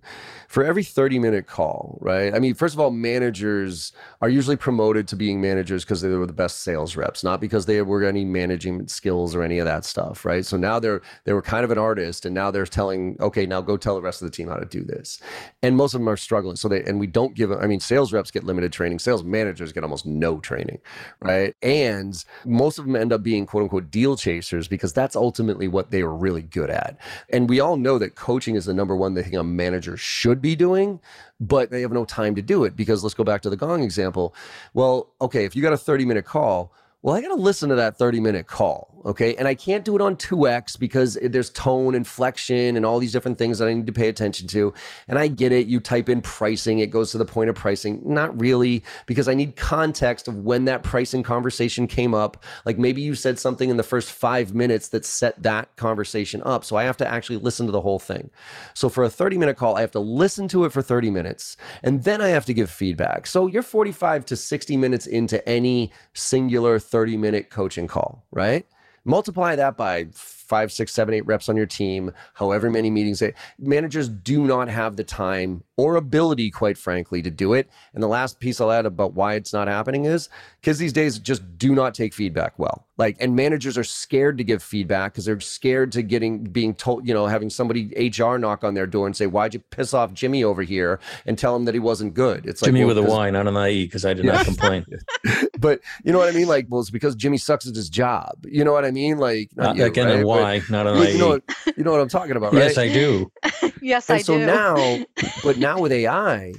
for 0.47 0.63
every 0.63 0.83
30 0.83 1.17
minute 1.17 1.47
call, 1.47 1.97
right? 2.01 2.35
I 2.35 2.39
mean, 2.39 2.53
first 2.53 2.75
of 2.75 2.79
all, 2.79 2.91
managers 2.91 3.93
are 4.21 4.29
usually 4.29 4.55
promoted 4.55 5.07
to 5.07 5.15
being 5.15 5.41
managers 5.41 5.83
because 5.83 6.01
they 6.01 6.09
were 6.09 6.27
the 6.27 6.33
best 6.33 6.61
sales 6.61 6.95
reps, 6.95 7.23
not 7.23 7.41
because 7.41 7.65
they 7.65 7.81
were 7.81 8.03
any 8.03 8.25
managing 8.25 8.87
skills 8.87 9.33
or 9.33 9.41
any 9.41 9.57
of 9.57 9.65
that 9.65 9.85
stuff, 9.85 10.25
right? 10.25 10.45
So 10.45 10.55
now 10.55 10.79
they're, 10.79 11.01
they 11.23 11.33
were 11.33 11.41
kind 11.41 11.63
of 11.63 11.71
an 11.71 11.79
artist 11.79 12.27
and 12.27 12.35
now 12.35 12.51
they're 12.51 12.67
telling, 12.67 13.17
okay, 13.19 13.47
now 13.47 13.59
go 13.59 13.75
tell 13.75 13.95
the 13.95 14.03
rest 14.03 14.21
of 14.21 14.29
the 14.29 14.35
team 14.35 14.49
how 14.49 14.57
to 14.57 14.65
do 14.65 14.83
this. 14.83 15.19
And 15.63 15.75
most 15.75 15.95
of 15.95 16.01
them 16.01 16.09
are 16.09 16.17
struggling. 16.17 16.57
So 16.57 16.67
they, 16.67 16.83
and 16.83 16.99
we 16.99 17.07
don't 17.07 17.33
give, 17.33 17.49
them, 17.49 17.59
I 17.59 17.65
mean, 17.65 17.79
sales 17.79 18.13
reps 18.13 18.29
get 18.29 18.43
limited 18.43 18.71
training, 18.71 18.99
sales 18.99 19.23
managers 19.23 19.73
get 19.73 19.83
almost 19.83 20.05
no 20.05 20.39
training 20.39 20.79
right? 21.23 21.55
And 21.61 22.23
most 22.45 22.77
of 22.77 22.85
them 22.85 22.95
end 22.95 23.13
up 23.13 23.23
being 23.23 23.45
quote 23.45 23.63
unquote 23.63 23.89
deal 23.89 24.15
chasers 24.15 24.67
because 24.67 24.93
that's 24.93 25.15
ultimately 25.15 25.67
what 25.67 25.91
they 25.91 26.03
were 26.03 26.15
really 26.15 26.41
good 26.41 26.69
at. 26.69 26.97
And 27.29 27.49
we 27.49 27.59
all 27.59 27.77
know 27.77 27.97
that 27.97 28.15
coaching 28.15 28.55
is 28.55 28.65
the 28.65 28.73
number 28.73 28.95
one 28.95 29.15
thing 29.15 29.35
a 29.35 29.43
manager 29.43 29.97
should 29.97 30.41
be 30.41 30.55
doing, 30.55 30.99
but 31.39 31.71
they 31.71 31.81
have 31.81 31.91
no 31.91 32.05
time 32.05 32.35
to 32.35 32.41
do 32.41 32.63
it 32.63 32.75
because 32.75 33.03
let's 33.03 33.15
go 33.15 33.23
back 33.23 33.41
to 33.43 33.49
the 33.49 33.57
Gong 33.57 33.81
example. 33.83 34.35
Well, 34.73 35.09
okay, 35.21 35.45
if 35.45 35.55
you 35.55 35.61
got 35.61 35.73
a 35.73 35.77
30 35.77 36.05
minute 36.05 36.25
call, 36.25 36.73
well, 37.03 37.15
I 37.15 37.21
got 37.21 37.27
to 37.27 37.35
listen 37.35 37.67
to 37.67 37.75
that 37.75 37.97
30 37.97 38.21
minute 38.21 38.47
call. 38.47 38.93
Okay. 39.05 39.35
And 39.35 39.47
I 39.49 39.55
can't 39.55 39.83
do 39.83 39.95
it 39.95 40.01
on 40.01 40.15
2x 40.15 40.79
because 40.79 41.17
there's 41.21 41.49
tone, 41.49 41.93
inflection, 41.93 42.77
and 42.77 42.85
all 42.85 42.99
these 42.99 43.11
different 43.11 43.37
things 43.37 43.59
that 43.59 43.67
I 43.67 43.73
need 43.73 43.87
to 43.87 43.91
pay 43.91 44.07
attention 44.07 44.47
to. 44.49 44.73
And 45.09 45.19
I 45.19 45.27
get 45.27 45.51
it. 45.51 45.67
You 45.67 45.81
type 45.81 46.07
in 46.07 46.21
pricing, 46.21 46.79
it 46.79 46.89
goes 46.89 47.11
to 47.11 47.17
the 47.17 47.25
point 47.25 47.49
of 47.49 47.55
pricing. 47.55 48.01
Not 48.05 48.39
really, 48.39 48.81
because 49.05 49.27
I 49.27 49.33
need 49.33 49.57
context 49.57 50.29
of 50.29 50.37
when 50.37 50.63
that 50.65 50.83
pricing 50.83 51.21
conversation 51.21 51.85
came 51.85 52.13
up. 52.13 52.41
Like 52.65 52.77
maybe 52.77 53.01
you 53.01 53.13
said 53.15 53.37
something 53.37 53.69
in 53.69 53.75
the 53.75 53.83
first 53.83 54.09
five 54.09 54.55
minutes 54.55 54.87
that 54.89 55.03
set 55.03 55.43
that 55.43 55.75
conversation 55.75 56.41
up. 56.45 56.63
So 56.63 56.77
I 56.77 56.83
have 56.83 56.97
to 56.97 57.07
actually 57.07 57.39
listen 57.39 57.65
to 57.65 57.73
the 57.73 57.81
whole 57.81 57.99
thing. 57.99 58.29
So 58.73 58.87
for 58.87 59.03
a 59.03 59.09
30 59.09 59.37
minute 59.37 59.57
call, 59.57 59.75
I 59.75 59.81
have 59.81 59.91
to 59.91 59.99
listen 59.99 60.47
to 60.49 60.63
it 60.63 60.71
for 60.71 60.81
30 60.81 61.11
minutes 61.11 61.57
and 61.83 62.05
then 62.05 62.21
I 62.21 62.29
have 62.29 62.45
to 62.45 62.53
give 62.53 62.71
feedback. 62.71 63.27
So 63.27 63.47
you're 63.47 63.63
45 63.63 64.25
to 64.27 64.37
60 64.37 64.77
minutes 64.77 65.07
into 65.07 65.45
any 65.47 65.91
singular 66.13 66.79
30 66.93 67.17
minute 67.17 67.49
coaching 67.49 67.87
call, 67.87 68.23
right? 68.29 68.67
Multiply 69.03 69.55
that 69.55 69.75
by 69.75 70.05
five, 70.13 70.71
six, 70.71 70.93
seven, 70.93 71.15
eight 71.15 71.25
reps 71.25 71.49
on 71.49 71.57
your 71.57 71.65
team, 71.65 72.13
however 72.35 72.69
many 72.69 72.91
meetings 72.91 73.17
they 73.17 73.33
managers 73.57 74.07
do 74.07 74.45
not 74.45 74.69
have 74.69 74.95
the 74.95 75.03
time 75.03 75.63
or 75.75 75.95
ability, 75.95 76.51
quite 76.51 76.77
frankly, 76.77 77.23
to 77.23 77.31
do 77.31 77.53
it. 77.53 77.67
And 77.95 78.03
the 78.03 78.07
last 78.07 78.39
piece 78.39 78.61
I'll 78.61 78.71
add 78.71 78.85
about 78.85 79.13
why 79.13 79.33
it's 79.33 79.51
not 79.51 79.67
happening 79.67 80.05
is 80.05 80.29
because 80.61 80.77
these 80.77 80.93
days 80.93 81.17
just 81.17 81.57
do 81.57 81.73
not 81.73 81.95
take 81.95 82.13
feedback 82.13 82.59
well. 82.59 82.85
Like, 82.97 83.17
and 83.19 83.35
managers 83.35 83.75
are 83.79 83.83
scared 83.83 84.37
to 84.37 84.43
give 84.43 84.61
feedback 84.61 85.13
because 85.13 85.25
they're 85.25 85.39
scared 85.39 85.91
to 85.93 86.03
getting 86.03 86.43
being 86.43 86.75
told, 86.75 87.07
you 87.07 87.13
know, 87.15 87.25
having 87.25 87.49
somebody 87.49 87.91
HR 87.97 88.37
knock 88.37 88.63
on 88.63 88.75
their 88.75 88.85
door 88.85 89.07
and 89.07 89.17
say, 89.17 89.25
"Why'd 89.25 89.55
you 89.55 89.61
piss 89.61 89.95
off 89.95 90.13
Jimmy 90.13 90.43
over 90.43 90.61
here?" 90.61 90.99
and 91.25 91.35
tell 91.35 91.55
him 91.55 91.65
that 91.65 91.73
he 91.73 91.79
wasn't 91.79 92.13
good. 92.13 92.45
It's 92.45 92.61
Jimmy 92.61 92.83
like, 92.83 92.95
well, 92.95 93.03
with 93.03 93.11
a 93.11 93.15
Y, 93.15 93.29
not 93.31 93.47
an 93.47 93.57
IE, 93.57 93.85
because 93.85 94.05
I 94.05 94.13
did 94.13 94.25
yeah. 94.25 94.33
not 94.33 94.45
complain. 94.45 94.85
but 95.63 95.79
you 96.03 96.11
know 96.11 96.17
what 96.17 96.27
I 96.27 96.33
mean? 96.33 96.47
Like, 96.47 96.67
well, 96.67 96.81
it's 96.81 96.89
because 96.89 97.15
Jimmy 97.15 97.37
sucks 97.37 97.65
at 97.65 97.73
his 97.73 97.89
job. 97.89 98.45
You 98.45 98.65
know 98.65 98.73
what 98.73 98.83
I 98.83 98.91
mean? 98.91 99.17
Like, 99.17 99.49
not, 99.55 99.77
not 99.77 99.87
again, 99.87 100.07
right? 100.07 100.19
a 100.19 100.25
Y, 100.27 100.59
but, 100.59 100.69
not 100.69 100.87
an 100.87 100.97
you, 100.97 101.07
You 101.07 101.17
know, 101.17 101.27
what, 101.29 101.43
you 101.77 101.83
know 101.85 101.91
what 101.91 102.01
I'm 102.01 102.09
talking 102.09 102.35
about, 102.35 102.51
right? 102.51 102.63
Yes, 102.63 102.77
I 102.77 102.89
do. 102.89 103.31
yes, 103.81 104.09
and 104.09 104.17
I 104.17 104.21
so 104.21 104.37
do. 104.37 104.45
So 104.45 104.53
now, 104.53 105.05
but 105.41 105.57
now 105.57 105.79
with 105.81 105.93
AI, 105.93 106.53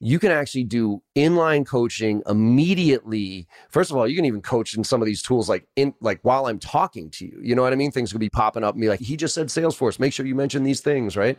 you 0.00 0.20
can 0.20 0.30
actually 0.30 0.62
do 0.62 1.02
inline 1.16 1.66
coaching 1.66 2.22
immediately. 2.26 3.48
First 3.68 3.90
of 3.90 3.96
all, 3.96 4.06
you 4.06 4.14
can 4.14 4.24
even 4.24 4.40
coach 4.40 4.76
in 4.76 4.84
some 4.84 5.02
of 5.02 5.06
these 5.06 5.22
tools 5.22 5.48
like 5.48 5.66
in 5.74 5.92
like 6.00 6.20
while 6.22 6.46
I'm 6.46 6.60
talking 6.60 7.10
to 7.10 7.26
you. 7.26 7.40
You 7.42 7.56
know 7.56 7.62
what 7.62 7.72
I 7.72 7.76
mean? 7.76 7.90
Things 7.90 8.12
could 8.12 8.20
be 8.20 8.30
popping 8.30 8.62
up 8.62 8.74
and 8.74 8.80
be 8.80 8.88
like, 8.88 9.00
he 9.00 9.16
just 9.16 9.34
said 9.34 9.48
Salesforce, 9.48 9.98
make 9.98 10.12
sure 10.12 10.24
you 10.24 10.36
mention 10.36 10.62
these 10.62 10.80
things, 10.80 11.16
right? 11.16 11.36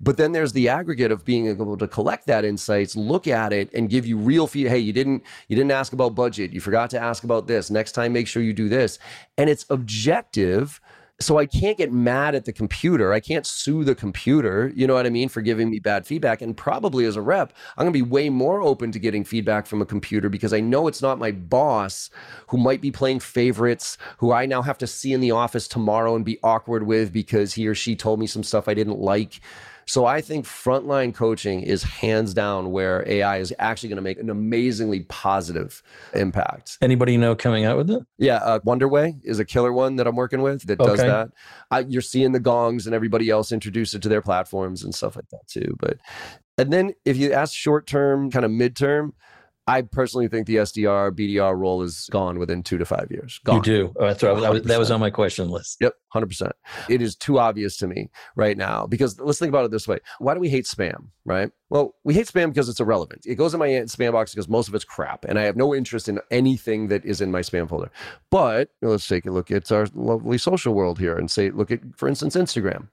But 0.00 0.16
then 0.16 0.32
there's 0.32 0.52
the 0.52 0.70
aggregate 0.70 1.12
of 1.12 1.24
being 1.24 1.48
able 1.48 1.76
to 1.76 1.86
collect 1.86 2.26
that 2.28 2.46
insights, 2.46 2.96
look 2.96 3.26
at 3.26 3.52
it, 3.52 3.72
and 3.74 3.90
give 3.90 4.06
you 4.06 4.16
real 4.16 4.46
feedback. 4.46 4.72
Hey, 4.72 4.78
you 4.78 4.94
didn't 4.94 5.22
you 5.48 5.56
didn't 5.56 5.72
ask 5.72 5.92
about 5.92 6.14
budget. 6.14 6.52
You 6.52 6.60
forgot 6.60 6.88
to 6.90 6.98
ask 6.98 7.24
about 7.24 7.46
this. 7.46 7.70
Next 7.70 7.92
time, 7.92 8.14
make 8.14 8.26
sure 8.26 8.42
you 8.42 8.54
do 8.54 8.70
this. 8.70 8.98
And 9.36 9.50
it's 9.50 9.66
objective 9.68 10.80
so 11.20 11.36
I 11.36 11.46
can't 11.46 11.76
get 11.76 11.92
mad 11.92 12.36
at 12.36 12.44
the 12.44 12.52
computer. 12.52 13.12
I 13.12 13.18
can't 13.18 13.44
sue 13.44 13.82
the 13.82 13.96
computer, 13.96 14.72
you 14.76 14.86
know 14.86 14.94
what 14.94 15.04
I 15.04 15.10
mean, 15.10 15.28
for 15.28 15.42
giving 15.42 15.68
me 15.68 15.80
bad 15.80 16.06
feedback. 16.06 16.40
And 16.40 16.56
probably 16.56 17.06
as 17.06 17.16
a 17.16 17.20
rep, 17.20 17.52
I'm 17.76 17.84
going 17.84 17.92
to 17.92 18.04
be 18.04 18.08
way 18.08 18.28
more 18.28 18.62
open 18.62 18.92
to 18.92 19.00
getting 19.00 19.24
feedback 19.24 19.66
from 19.66 19.82
a 19.82 19.86
computer 19.86 20.28
because 20.28 20.52
I 20.52 20.60
know 20.60 20.86
it's 20.86 21.02
not 21.02 21.18
my 21.18 21.32
boss 21.32 22.08
who 22.48 22.56
might 22.56 22.80
be 22.80 22.92
playing 22.92 23.18
favorites, 23.18 23.98
who 24.18 24.32
I 24.32 24.46
now 24.46 24.62
have 24.62 24.78
to 24.78 24.86
see 24.86 25.12
in 25.12 25.20
the 25.20 25.32
office 25.32 25.66
tomorrow 25.66 26.14
and 26.14 26.24
be 26.24 26.38
awkward 26.44 26.84
with 26.84 27.12
because 27.12 27.54
he 27.54 27.66
or 27.66 27.74
she 27.74 27.96
told 27.96 28.20
me 28.20 28.28
some 28.28 28.44
stuff 28.44 28.68
I 28.68 28.74
didn't 28.74 29.00
like. 29.00 29.40
So 29.88 30.04
I 30.04 30.20
think 30.20 30.44
frontline 30.44 31.14
coaching 31.14 31.62
is 31.62 31.82
hands 31.82 32.34
down 32.34 32.72
where 32.72 33.08
AI 33.08 33.38
is 33.38 33.54
actually 33.58 33.88
going 33.88 33.96
to 33.96 34.02
make 34.02 34.18
an 34.18 34.28
amazingly 34.28 35.00
positive 35.04 35.82
impact. 36.14 36.76
Anybody 36.82 37.12
you 37.12 37.18
know 37.18 37.34
coming 37.34 37.64
out 37.64 37.78
with 37.78 37.90
it? 37.90 38.02
Yeah, 38.18 38.36
uh, 38.36 38.58
Wonderway 38.60 39.18
is 39.24 39.38
a 39.38 39.46
killer 39.46 39.72
one 39.72 39.96
that 39.96 40.06
I'm 40.06 40.14
working 40.14 40.42
with 40.42 40.66
that 40.66 40.78
does 40.78 41.00
okay. 41.00 41.08
that. 41.08 41.30
I, 41.70 41.80
you're 41.80 42.02
seeing 42.02 42.32
the 42.32 42.40
gongs 42.40 42.86
and 42.86 42.94
everybody 42.94 43.30
else 43.30 43.50
introduce 43.50 43.94
it 43.94 44.02
to 44.02 44.10
their 44.10 44.20
platforms 44.20 44.84
and 44.84 44.94
stuff 44.94 45.16
like 45.16 45.28
that 45.30 45.46
too. 45.48 45.74
But 45.80 45.96
and 46.58 46.70
then 46.70 46.92
if 47.06 47.16
you 47.16 47.32
ask 47.32 47.54
short 47.54 47.86
term, 47.86 48.30
kind 48.30 48.44
of 48.44 48.50
midterm, 48.50 49.12
I 49.68 49.82
personally 49.82 50.28
think 50.28 50.46
the 50.46 50.56
SDR 50.56 51.12
BDR 51.12 51.56
role 51.56 51.82
is 51.82 52.08
gone 52.10 52.38
within 52.38 52.62
two 52.62 52.78
to 52.78 52.86
five 52.86 53.08
years. 53.10 53.38
Gone. 53.44 53.56
You 53.56 53.62
do. 53.62 53.94
Oh, 53.96 54.06
that's 54.06 54.22
right. 54.22 54.40
That 54.40 54.52
was, 54.52 54.62
that 54.62 54.78
was 54.78 54.90
on 54.90 54.98
my 54.98 55.10
question 55.10 55.50
list. 55.50 55.76
Yep, 55.80 55.94
hundred 56.08 56.28
percent. 56.28 56.52
It 56.88 57.02
is 57.02 57.14
too 57.14 57.38
obvious 57.38 57.76
to 57.78 57.86
me 57.86 58.10
right 58.34 58.56
now 58.56 58.86
because 58.86 59.20
let's 59.20 59.38
think 59.38 59.50
about 59.50 59.66
it 59.66 59.70
this 59.70 59.86
way: 59.86 59.98
Why 60.20 60.32
do 60.32 60.40
we 60.40 60.48
hate 60.48 60.64
spam? 60.64 61.08
Right. 61.26 61.50
Well, 61.68 61.94
we 62.02 62.14
hate 62.14 62.26
spam 62.26 62.48
because 62.48 62.70
it's 62.70 62.80
irrelevant. 62.80 63.26
It 63.26 63.34
goes 63.34 63.52
in 63.52 63.60
my 63.60 63.68
spam 63.68 64.12
box 64.12 64.32
because 64.32 64.48
most 64.48 64.68
of 64.68 64.74
it's 64.74 64.84
crap, 64.84 65.26
and 65.26 65.38
I 65.38 65.42
have 65.42 65.56
no 65.56 65.74
interest 65.74 66.08
in 66.08 66.18
anything 66.30 66.88
that 66.88 67.04
is 67.04 67.20
in 67.20 67.30
my 67.30 67.40
spam 67.40 67.68
folder. 67.68 67.90
But 68.30 68.70
let's 68.80 69.06
take 69.06 69.26
a 69.26 69.30
look 69.30 69.50
at 69.50 69.70
our 69.70 69.86
lovely 69.94 70.38
social 70.38 70.72
world 70.74 70.98
here 70.98 71.16
and 71.16 71.30
say, 71.30 71.50
look 71.50 71.70
at, 71.70 71.80
for 71.94 72.08
instance, 72.08 72.36
Instagram. 72.36 72.88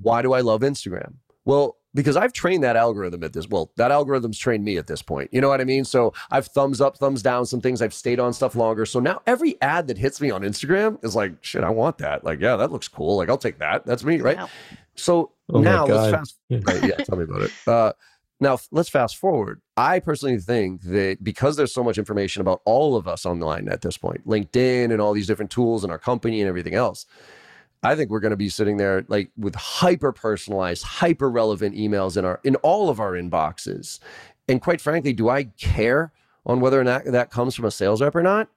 Why 0.00 0.22
do 0.22 0.32
I 0.32 0.40
love 0.40 0.62
Instagram? 0.62 1.16
Well, 1.44 1.77
because 1.94 2.16
I've 2.16 2.32
trained 2.32 2.62
that 2.64 2.76
algorithm 2.76 3.24
at 3.24 3.32
this. 3.32 3.48
Well, 3.48 3.70
that 3.76 3.90
algorithm's 3.90 4.38
trained 4.38 4.64
me 4.64 4.76
at 4.76 4.86
this 4.86 5.02
point. 5.02 5.30
You 5.32 5.40
know 5.40 5.48
what 5.48 5.60
I 5.60 5.64
mean? 5.64 5.84
So 5.84 6.12
I've 6.30 6.46
thumbs 6.46 6.80
up, 6.80 6.98
thumbs 6.98 7.22
down 7.22 7.46
some 7.46 7.60
things. 7.60 7.80
I've 7.80 7.94
stayed 7.94 8.20
on 8.20 8.32
stuff 8.32 8.54
longer. 8.54 8.86
So 8.86 9.00
now 9.00 9.20
every 9.26 9.60
ad 9.62 9.86
that 9.88 9.98
hits 9.98 10.20
me 10.20 10.30
on 10.30 10.42
Instagram 10.42 11.02
is 11.04 11.16
like, 11.16 11.32
shit, 11.42 11.64
I 11.64 11.70
want 11.70 11.98
that. 11.98 12.24
Like, 12.24 12.40
yeah, 12.40 12.56
that 12.56 12.70
looks 12.70 12.88
cool. 12.88 13.16
Like, 13.16 13.28
I'll 13.28 13.38
take 13.38 13.58
that. 13.58 13.86
That's 13.86 14.04
me, 14.04 14.20
right? 14.20 14.36
Wow. 14.36 14.50
So 14.94 15.32
oh 15.50 15.60
now 15.60 15.86
let's 15.86 16.12
fast. 16.12 16.38
Yeah. 16.48 16.58
Right, 16.62 16.84
yeah, 16.84 16.96
tell 16.96 17.16
me 17.16 17.24
about 17.24 17.42
it. 17.42 17.52
Uh, 17.66 17.92
now 18.40 18.58
let's 18.70 18.88
fast 18.88 19.16
forward. 19.16 19.60
I 19.76 19.98
personally 19.98 20.38
think 20.38 20.82
that 20.82 21.18
because 21.22 21.56
there's 21.56 21.74
so 21.74 21.82
much 21.82 21.98
information 21.98 22.40
about 22.40 22.60
all 22.64 22.96
of 22.96 23.08
us 23.08 23.26
online 23.26 23.68
at 23.68 23.80
this 23.80 23.96
point, 23.96 24.26
LinkedIn 24.26 24.92
and 24.92 25.00
all 25.00 25.12
these 25.12 25.26
different 25.26 25.50
tools 25.50 25.82
and 25.82 25.92
our 25.92 25.98
company 25.98 26.40
and 26.40 26.48
everything 26.48 26.74
else 26.74 27.06
I 27.82 27.94
think 27.94 28.10
we're 28.10 28.20
going 28.20 28.30
to 28.30 28.36
be 28.36 28.48
sitting 28.48 28.76
there 28.76 29.04
like 29.08 29.30
with 29.36 29.54
hyper 29.54 30.12
personalized, 30.12 30.82
hyper 30.82 31.30
relevant 31.30 31.76
emails 31.76 32.16
in 32.16 32.24
our 32.24 32.40
in 32.44 32.56
all 32.56 32.90
of 32.90 33.00
our 33.00 33.12
inboxes. 33.12 33.98
And 34.48 34.60
quite 34.60 34.80
frankly, 34.80 35.12
do 35.12 35.28
I 35.28 35.44
care 35.44 36.12
on 36.46 36.60
whether 36.60 36.80
or 36.80 36.84
not 36.84 37.04
that 37.04 37.30
comes 37.30 37.54
from 37.54 37.66
a 37.66 37.70
sales 37.70 38.00
rep 38.00 38.16
or 38.16 38.22
not? 38.22 38.48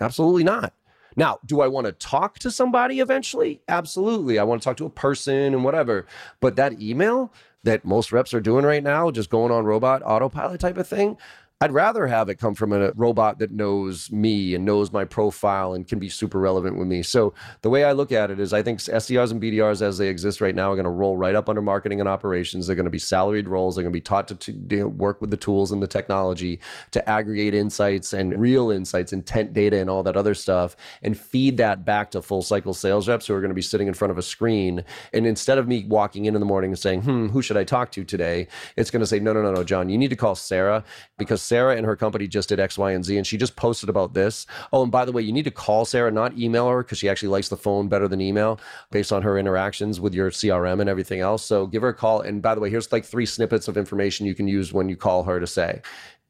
Absolutely 0.00 0.44
not. 0.44 0.72
Now, 1.16 1.38
do 1.44 1.60
I 1.60 1.66
want 1.66 1.86
to 1.86 1.92
talk 1.92 2.38
to 2.40 2.50
somebody 2.50 3.00
eventually? 3.00 3.60
Absolutely. 3.68 4.38
I 4.38 4.44
want 4.44 4.62
to 4.62 4.64
talk 4.64 4.76
to 4.76 4.86
a 4.86 4.90
person 4.90 5.34
and 5.34 5.64
whatever. 5.64 6.06
But 6.40 6.56
that 6.56 6.80
email 6.80 7.32
that 7.64 7.84
most 7.84 8.12
reps 8.12 8.32
are 8.32 8.40
doing 8.40 8.64
right 8.64 8.82
now, 8.82 9.10
just 9.10 9.30
going 9.30 9.52
on 9.52 9.64
robot 9.64 10.02
autopilot 10.04 10.60
type 10.60 10.78
of 10.78 10.86
thing, 10.86 11.16
I'd 11.62 11.72
rather 11.72 12.06
have 12.06 12.30
it 12.30 12.36
come 12.36 12.54
from 12.54 12.72
a 12.72 12.90
robot 12.92 13.38
that 13.40 13.50
knows 13.50 14.10
me 14.10 14.54
and 14.54 14.64
knows 14.64 14.92
my 14.92 15.04
profile 15.04 15.74
and 15.74 15.86
can 15.86 15.98
be 15.98 16.08
super 16.08 16.40
relevant 16.40 16.78
with 16.78 16.88
me. 16.88 17.02
So 17.02 17.34
the 17.60 17.68
way 17.68 17.84
I 17.84 17.92
look 17.92 18.12
at 18.12 18.30
it 18.30 18.40
is 18.40 18.54
I 18.54 18.62
think 18.62 18.78
SDRs 18.78 19.30
and 19.30 19.42
BDRs 19.42 19.82
as 19.82 19.98
they 19.98 20.08
exist 20.08 20.40
right 20.40 20.54
now 20.54 20.72
are 20.72 20.74
going 20.74 20.84
to 20.84 20.90
roll 20.90 21.18
right 21.18 21.34
up 21.34 21.50
under 21.50 21.60
marketing 21.60 22.00
and 22.00 22.08
operations. 22.08 22.66
They're 22.66 22.76
going 22.76 22.84
to 22.84 22.90
be 22.90 22.98
salaried 22.98 23.46
roles. 23.46 23.74
They're 23.74 23.82
going 23.82 23.92
to 23.92 23.96
be 23.98 24.00
taught 24.00 24.28
to, 24.28 24.36
to 24.36 24.84
work 24.84 25.20
with 25.20 25.30
the 25.30 25.36
tools 25.36 25.70
and 25.70 25.82
the 25.82 25.86
technology 25.86 26.60
to 26.92 27.06
aggregate 27.06 27.52
insights 27.52 28.14
and 28.14 28.40
real 28.40 28.70
insights, 28.70 29.12
intent 29.12 29.52
data 29.52 29.76
and 29.76 29.90
all 29.90 30.02
that 30.04 30.16
other 30.16 30.32
stuff 30.32 30.76
and 31.02 31.14
feed 31.14 31.58
that 31.58 31.84
back 31.84 32.10
to 32.12 32.22
full 32.22 32.40
cycle 32.40 32.72
sales 32.72 33.06
reps 33.06 33.26
who 33.26 33.34
are 33.34 33.40
going 33.40 33.50
to 33.50 33.54
be 33.54 33.60
sitting 33.60 33.86
in 33.86 33.92
front 33.92 34.10
of 34.10 34.16
a 34.16 34.22
screen. 34.22 34.82
And 35.12 35.26
instead 35.26 35.58
of 35.58 35.68
me 35.68 35.84
walking 35.86 36.24
in 36.24 36.34
in 36.34 36.40
the 36.40 36.46
morning 36.46 36.70
and 36.70 36.78
saying, 36.78 37.02
hmm, 37.02 37.28
who 37.28 37.42
should 37.42 37.58
I 37.58 37.64
talk 37.64 37.92
to 37.92 38.02
today? 38.02 38.48
It's 38.76 38.90
going 38.90 39.00
to 39.00 39.06
say, 39.06 39.20
no, 39.20 39.34
no, 39.34 39.42
no, 39.42 39.52
no, 39.52 39.62
John, 39.62 39.90
you 39.90 39.98
need 39.98 40.08
to 40.08 40.16
call 40.16 40.34
Sarah 40.34 40.84
because 41.18 41.49
Sarah 41.50 41.76
and 41.76 41.84
her 41.84 41.96
company 41.96 42.28
just 42.28 42.48
did 42.48 42.60
X, 42.60 42.78
Y, 42.78 42.92
and 42.92 43.04
Z, 43.04 43.16
and 43.16 43.26
she 43.26 43.36
just 43.36 43.56
posted 43.56 43.88
about 43.88 44.14
this. 44.14 44.46
Oh, 44.72 44.84
and 44.84 44.92
by 44.92 45.04
the 45.04 45.10
way, 45.10 45.20
you 45.22 45.32
need 45.32 45.46
to 45.46 45.50
call 45.50 45.84
Sarah, 45.84 46.12
not 46.12 46.38
email 46.38 46.68
her, 46.68 46.84
because 46.84 46.98
she 46.98 47.08
actually 47.08 47.30
likes 47.30 47.48
the 47.48 47.56
phone 47.56 47.88
better 47.88 48.06
than 48.06 48.20
email 48.20 48.60
based 48.92 49.12
on 49.12 49.22
her 49.22 49.36
interactions 49.36 49.98
with 49.98 50.14
your 50.14 50.30
CRM 50.30 50.80
and 50.80 50.88
everything 50.88 51.18
else. 51.18 51.44
So 51.44 51.66
give 51.66 51.82
her 51.82 51.88
a 51.88 51.94
call. 51.94 52.20
And 52.20 52.40
by 52.40 52.54
the 52.54 52.60
way, 52.60 52.70
here's 52.70 52.92
like 52.92 53.04
three 53.04 53.26
snippets 53.26 53.66
of 53.66 53.76
information 53.76 54.26
you 54.26 54.34
can 54.36 54.46
use 54.46 54.72
when 54.72 54.88
you 54.88 54.94
call 54.94 55.24
her 55.24 55.40
to 55.40 55.46
say 55.48 55.82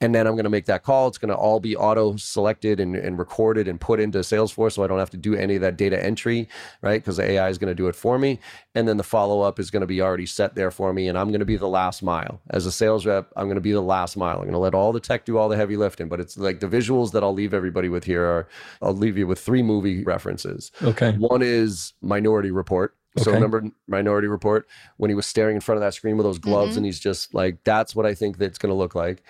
and 0.03 0.14
then 0.14 0.26
I'm 0.26 0.34
going 0.34 0.44
to 0.44 0.51
make 0.51 0.64
that 0.66 0.82
call. 0.82 1.09
It's 1.09 1.18
going 1.18 1.28
to 1.28 1.34
all 1.34 1.61
be 1.61 1.76
auto 1.76 2.16
selected 2.16 2.80
and, 2.80 2.96
and 2.96 3.18
recorded 3.18 3.68
and 3.68 3.78
put 3.78 4.01
into 4.01 4.18
Salesforce 4.20 4.72
so 4.72 4.82
I 4.82 4.86
don't 4.86 4.98
have 4.98 5.11
to 5.11 5.18
do 5.18 5.34
any 5.34 5.57
of 5.57 5.61
that 5.61 5.76
data 5.76 6.03
entry, 6.03 6.48
right? 6.80 7.03
Because 7.03 7.18
the 7.18 7.30
AI 7.30 7.51
is 7.51 7.59
going 7.59 7.70
to 7.70 7.74
do 7.74 7.86
it 7.86 7.94
for 7.94 8.18
me. 8.18 8.40
And 8.74 8.88
then 8.88 8.96
the 8.96 9.03
follow 9.03 9.42
up 9.42 9.61
is 9.61 9.70
going 9.70 9.82
to 9.82 9.86
be 9.86 10.01
already 10.01 10.24
set 10.24 10.55
there 10.55 10.70
for 10.70 10.94
me. 10.94 11.09
And 11.09 11.18
I'm 11.18 11.28
going 11.28 11.40
to 11.40 11.46
be 11.46 11.57
the 11.57 11.68
last 11.68 12.03
mile. 12.03 12.40
As 12.48 12.64
a 12.64 12.72
sales 12.72 13.05
rep, 13.05 13.30
I'm 13.36 13.44
going 13.44 13.57
to 13.57 13.61
be 13.61 13.72
the 13.72 13.82
last 13.82 14.16
mile. 14.16 14.36
I'm 14.36 14.44
going 14.44 14.53
to 14.53 14.59
let 14.59 14.74
all 14.74 14.92
the 14.92 15.01
tech 15.01 15.26
do 15.26 15.36
all 15.36 15.51
the 15.51 15.57
heavy 15.57 15.76
lifting. 15.76 16.09
But 16.09 16.20
it's 16.20 16.38
like 16.38 16.61
the 16.61 16.68
visuals 16.68 17.12
that 17.12 17.22
I'll 17.22 17.34
leave 17.34 17.53
everybody 17.53 17.90
with 17.90 18.05
here 18.05 18.24
are 18.24 18.48
I'll 18.80 18.96
leave 18.96 19.18
you 19.18 19.26
with 19.26 19.38
three 19.38 19.62
movie 19.62 20.03
references. 20.05 20.72
Okay. 20.82 21.12
One 21.12 21.42
is 21.42 21.92
Minority 22.01 22.51
Report. 22.51 22.96
So 23.18 23.32
remember 23.32 23.64
Minority 23.88 24.28
Report 24.28 24.68
when 24.96 25.11
he 25.11 25.14
was 25.14 25.26
staring 25.26 25.57
in 25.57 25.61
front 25.61 25.76
of 25.76 25.80
that 25.80 25.94
screen 25.94 26.16
with 26.16 26.24
those 26.24 26.38
gloves 26.38 26.70
mm-hmm. 26.70 26.78
and 26.78 26.86
he's 26.86 27.01
just 27.01 27.34
like, 27.34 27.59
that's 27.64 27.94
what 27.94 28.07
I 28.07 28.14
think 28.14 28.38
that's 28.38 28.57
going 28.57 28.70
to 28.70 28.76
look 28.76 28.94
like. 28.94 29.24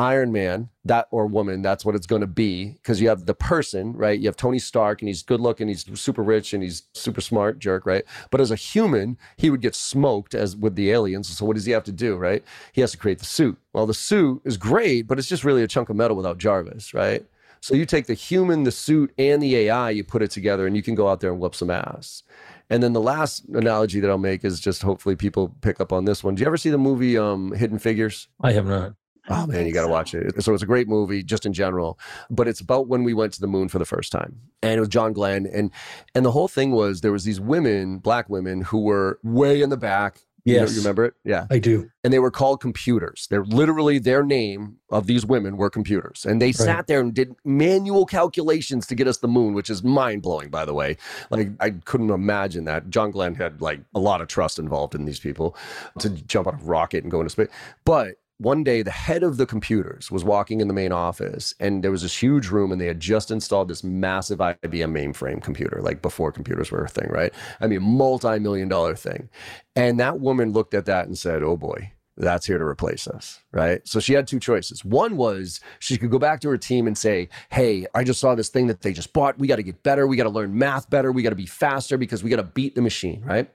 Iron 0.00 0.32
Man, 0.32 0.70
that 0.86 1.08
or 1.10 1.26
woman, 1.26 1.60
that's 1.60 1.84
what 1.84 1.94
it's 1.94 2.06
going 2.06 2.22
to 2.22 2.26
be 2.26 2.70
because 2.70 3.02
you 3.02 3.08
have 3.10 3.26
the 3.26 3.34
person, 3.34 3.92
right? 3.92 4.18
You 4.18 4.28
have 4.28 4.36
Tony 4.36 4.58
Stark 4.58 5.02
and 5.02 5.08
he's 5.10 5.22
good 5.22 5.40
looking, 5.40 5.68
he's 5.68 5.84
super 6.00 6.22
rich 6.22 6.54
and 6.54 6.62
he's 6.62 6.84
super 6.94 7.20
smart, 7.20 7.58
jerk, 7.58 7.84
right? 7.84 8.02
But 8.30 8.40
as 8.40 8.50
a 8.50 8.56
human, 8.56 9.18
he 9.36 9.50
would 9.50 9.60
get 9.60 9.74
smoked 9.74 10.34
as 10.34 10.56
with 10.56 10.74
the 10.74 10.90
aliens. 10.90 11.28
So 11.28 11.44
what 11.44 11.54
does 11.54 11.66
he 11.66 11.72
have 11.72 11.84
to 11.84 11.92
do, 11.92 12.16
right? 12.16 12.42
He 12.72 12.80
has 12.80 12.92
to 12.92 12.96
create 12.96 13.18
the 13.18 13.26
suit. 13.26 13.58
Well, 13.74 13.86
the 13.86 13.92
suit 13.92 14.40
is 14.46 14.56
great, 14.56 15.06
but 15.06 15.18
it's 15.18 15.28
just 15.28 15.44
really 15.44 15.62
a 15.62 15.68
chunk 15.68 15.90
of 15.90 15.96
metal 15.96 16.16
without 16.16 16.38
Jarvis, 16.38 16.94
right? 16.94 17.26
So 17.60 17.74
you 17.74 17.84
take 17.84 18.06
the 18.06 18.14
human, 18.14 18.64
the 18.64 18.72
suit, 18.72 19.12
and 19.18 19.42
the 19.42 19.54
AI, 19.54 19.90
you 19.90 20.02
put 20.02 20.22
it 20.22 20.30
together, 20.30 20.66
and 20.66 20.74
you 20.74 20.82
can 20.82 20.94
go 20.94 21.10
out 21.10 21.20
there 21.20 21.30
and 21.30 21.38
whoop 21.38 21.54
some 21.54 21.68
ass. 21.68 22.22
And 22.70 22.82
then 22.82 22.94
the 22.94 23.02
last 23.02 23.44
analogy 23.50 24.00
that 24.00 24.08
I'll 24.08 24.16
make 24.16 24.46
is 24.46 24.60
just 24.60 24.80
hopefully 24.80 25.14
people 25.14 25.54
pick 25.60 25.78
up 25.78 25.92
on 25.92 26.06
this 26.06 26.24
one. 26.24 26.36
Do 26.36 26.40
you 26.40 26.46
ever 26.46 26.56
see 26.56 26.70
the 26.70 26.78
movie 26.78 27.18
um, 27.18 27.52
Hidden 27.52 27.80
Figures? 27.80 28.28
I 28.40 28.52
have 28.52 28.64
not. 28.64 28.94
Oh, 29.30 29.42
oh 29.44 29.46
man, 29.46 29.66
you 29.66 29.72
got 29.72 29.82
to 29.82 29.86
so. 29.86 29.92
watch 29.92 30.14
it. 30.14 30.42
So 30.42 30.52
it's 30.54 30.62
a 30.62 30.66
great 30.66 30.88
movie, 30.88 31.22
just 31.22 31.46
in 31.46 31.52
general. 31.52 31.98
But 32.30 32.48
it's 32.48 32.60
about 32.60 32.88
when 32.88 33.04
we 33.04 33.14
went 33.14 33.32
to 33.34 33.40
the 33.40 33.46
moon 33.46 33.68
for 33.68 33.78
the 33.78 33.84
first 33.84 34.12
time, 34.12 34.40
and 34.62 34.76
it 34.76 34.80
was 34.80 34.88
John 34.88 35.12
Glenn, 35.12 35.46
and 35.46 35.70
and 36.14 36.24
the 36.26 36.32
whole 36.32 36.48
thing 36.48 36.72
was 36.72 37.00
there 37.00 37.12
was 37.12 37.24
these 37.24 37.40
women, 37.40 37.98
black 37.98 38.28
women, 38.28 38.62
who 38.62 38.80
were 38.80 39.18
way 39.22 39.62
in 39.62 39.70
the 39.70 39.76
back, 39.76 40.20
You 40.46 40.54
know- 40.54 40.60
Yes. 40.62 40.72
you 40.72 40.78
remember 40.80 41.04
it? 41.04 41.14
Yeah. 41.22 41.46
I 41.50 41.58
do. 41.58 41.90
and 42.02 42.14
they 42.14 42.18
were 42.18 42.30
called 42.30 42.62
computers. 42.62 43.26
They're 43.30 43.44
literally 43.44 43.98
their 43.98 44.22
name 44.24 44.76
of 44.88 45.06
these 45.06 45.26
women 45.26 45.58
were 45.58 45.68
computers. 45.68 46.24
And 46.24 46.40
they 46.40 46.50
sat 46.50 46.86
there 46.86 46.98
and 47.00 47.12
did 47.12 47.34
manual 47.44 48.06
calculations 48.06 48.86
to 48.86 48.94
get 48.94 49.06
us 49.06 49.18
the 49.18 49.28
moon, 49.28 49.52
which 49.52 49.68
is 49.68 49.84
mind 49.84 50.22
blowing, 50.22 50.48
by 50.48 50.64
the 50.64 50.72
way. 50.72 50.96
Like, 51.28 51.50
I 51.60 51.70
couldn't 51.84 52.08
imagine 52.08 52.64
that. 52.64 52.88
John 52.88 53.10
Glenn 53.10 53.34
had 53.34 53.60
like 53.60 53.80
a 53.94 54.00
lot 54.00 54.22
of 54.22 54.28
trust 54.28 54.58
involved 54.58 54.94
in 54.94 55.04
these 55.04 55.20
people 55.20 55.54
to 55.98 56.08
jump 56.08 56.46
on 56.46 56.54
a 56.54 56.64
rocket 56.64 57.02
and 57.04 57.10
go 57.10 57.20
into 57.20 57.28
space. 57.30 57.48
But 57.84 58.14
one 58.40 58.64
day, 58.64 58.80
the 58.82 58.90
head 58.90 59.22
of 59.22 59.36
the 59.36 59.44
computers 59.44 60.10
was 60.10 60.24
walking 60.24 60.62
in 60.62 60.68
the 60.68 60.74
main 60.74 60.92
office, 60.92 61.54
and 61.60 61.84
there 61.84 61.90
was 61.90 62.00
this 62.00 62.16
huge 62.16 62.48
room, 62.48 62.72
and 62.72 62.80
they 62.80 62.86
had 62.86 62.98
just 62.98 63.30
installed 63.30 63.68
this 63.68 63.84
massive 63.84 64.38
IBM 64.38 64.62
mainframe 64.62 65.42
computer, 65.42 65.80
like 65.82 66.00
before 66.00 66.32
computers 66.32 66.70
were 66.70 66.82
a 66.82 66.88
thing, 66.88 67.08
right? 67.10 67.34
I 67.60 67.66
mean, 67.66 67.82
multi 67.82 68.38
million 68.38 68.68
dollar 68.68 68.96
thing. 68.96 69.28
And 69.76 70.00
that 70.00 70.20
woman 70.20 70.52
looked 70.52 70.72
at 70.72 70.86
that 70.86 71.06
and 71.06 71.18
said, 71.18 71.42
Oh 71.42 71.58
boy, 71.58 71.92
that's 72.16 72.46
here 72.46 72.56
to 72.56 72.64
replace 72.64 73.06
us. 73.06 73.40
Right. 73.52 73.86
So 73.86 74.00
she 74.00 74.14
had 74.14 74.26
two 74.26 74.40
choices. 74.40 74.84
One 74.86 75.18
was 75.18 75.60
she 75.78 75.98
could 75.98 76.10
go 76.10 76.18
back 76.18 76.40
to 76.40 76.48
her 76.48 76.58
team 76.58 76.86
and 76.86 76.96
say, 76.96 77.28
Hey, 77.50 77.86
I 77.94 78.04
just 78.04 78.20
saw 78.20 78.34
this 78.34 78.48
thing 78.48 78.68
that 78.68 78.80
they 78.80 78.94
just 78.94 79.12
bought. 79.12 79.38
We 79.38 79.48
got 79.48 79.56
to 79.56 79.62
get 79.62 79.82
better. 79.82 80.06
We 80.06 80.16
got 80.16 80.24
to 80.24 80.30
learn 80.30 80.56
math 80.56 80.88
better. 80.88 81.12
We 81.12 81.22
got 81.22 81.30
to 81.30 81.36
be 81.36 81.46
faster 81.46 81.98
because 81.98 82.24
we 82.24 82.30
got 82.30 82.36
to 82.36 82.42
beat 82.42 82.74
the 82.74 82.82
machine. 82.82 83.22
Right. 83.22 83.50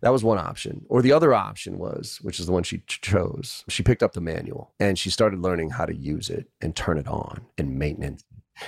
That 0.00 0.12
was 0.12 0.24
one 0.24 0.38
option. 0.38 0.86
Or 0.88 1.02
the 1.02 1.12
other 1.12 1.34
option 1.34 1.78
was, 1.78 2.18
which 2.22 2.40
is 2.40 2.46
the 2.46 2.52
one 2.52 2.62
she 2.62 2.78
ch- 2.78 3.00
chose, 3.00 3.64
she 3.68 3.82
picked 3.82 4.02
up 4.02 4.12
the 4.12 4.20
manual 4.20 4.72
and 4.80 4.98
she 4.98 5.10
started 5.10 5.40
learning 5.40 5.70
how 5.70 5.84
to 5.84 5.94
use 5.94 6.30
it 6.30 6.48
and 6.60 6.74
turn 6.74 6.98
it 6.98 7.06
on 7.06 7.42
and 7.58 7.78
maintenance. 7.78 8.24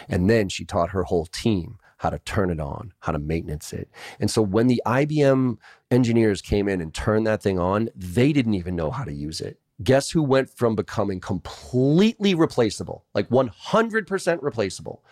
And 0.09 0.29
then 0.29 0.49
she 0.49 0.65
taught 0.65 0.91
her 0.91 1.05
whole 1.05 1.27
team 1.27 1.79
how 1.99 2.11
to 2.11 2.19
turn 2.21 2.51
it 2.51 2.59
on, 2.59 2.93
how 3.01 3.13
to 3.13 3.19
maintenance 3.19 3.73
it. 3.73 3.89
And 4.19 4.31
so 4.31 4.43
when 4.43 4.67
the 4.67 4.83
IBM 4.85 5.57
engineers 5.91 6.43
came 6.43 6.69
in 6.69 6.81
and 6.81 6.93
turned 6.93 7.27
that 7.29 7.43
thing 7.43 7.61
on, 7.61 7.91
they 7.95 8.33
didn't 8.33 8.55
even 8.55 8.75
know 8.75 8.91
how 8.91 9.05
to 9.05 9.13
use 9.13 9.41
it. 9.41 9.61
Guess 9.83 10.11
who 10.11 10.23
went 10.23 10.51
from 10.51 10.75
becoming 10.75 11.21
completely 11.21 12.35
replaceable, 12.35 13.05
like 13.15 13.29
100% 13.29 14.39
replaceable, 14.43 15.05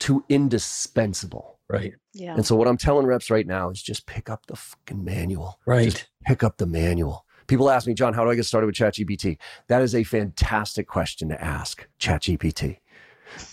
to 0.00 0.24
indispensable? 0.28 1.51
Right. 1.68 1.94
Yeah. 2.12 2.34
And 2.34 2.46
so 2.46 2.56
what 2.56 2.68
I'm 2.68 2.76
telling 2.76 3.06
reps 3.06 3.30
right 3.30 3.46
now 3.46 3.70
is 3.70 3.82
just 3.82 4.06
pick 4.06 4.28
up 4.28 4.46
the 4.46 4.56
fucking 4.56 5.04
manual. 5.04 5.58
Right. 5.66 5.90
Just 5.90 6.08
pick 6.24 6.42
up 6.42 6.58
the 6.58 6.66
manual. 6.66 7.24
People 7.46 7.70
ask 7.70 7.86
me, 7.86 7.94
John, 7.94 8.14
how 8.14 8.24
do 8.24 8.30
I 8.30 8.34
get 8.34 8.44
started 8.44 8.66
with 8.66 8.76
ChatGPT? 8.76 9.38
That 9.68 9.82
is 9.82 9.94
a 9.94 10.04
fantastic 10.04 10.86
question 10.86 11.28
to 11.30 11.42
ask 11.42 11.86
ChatGPT. 11.98 12.78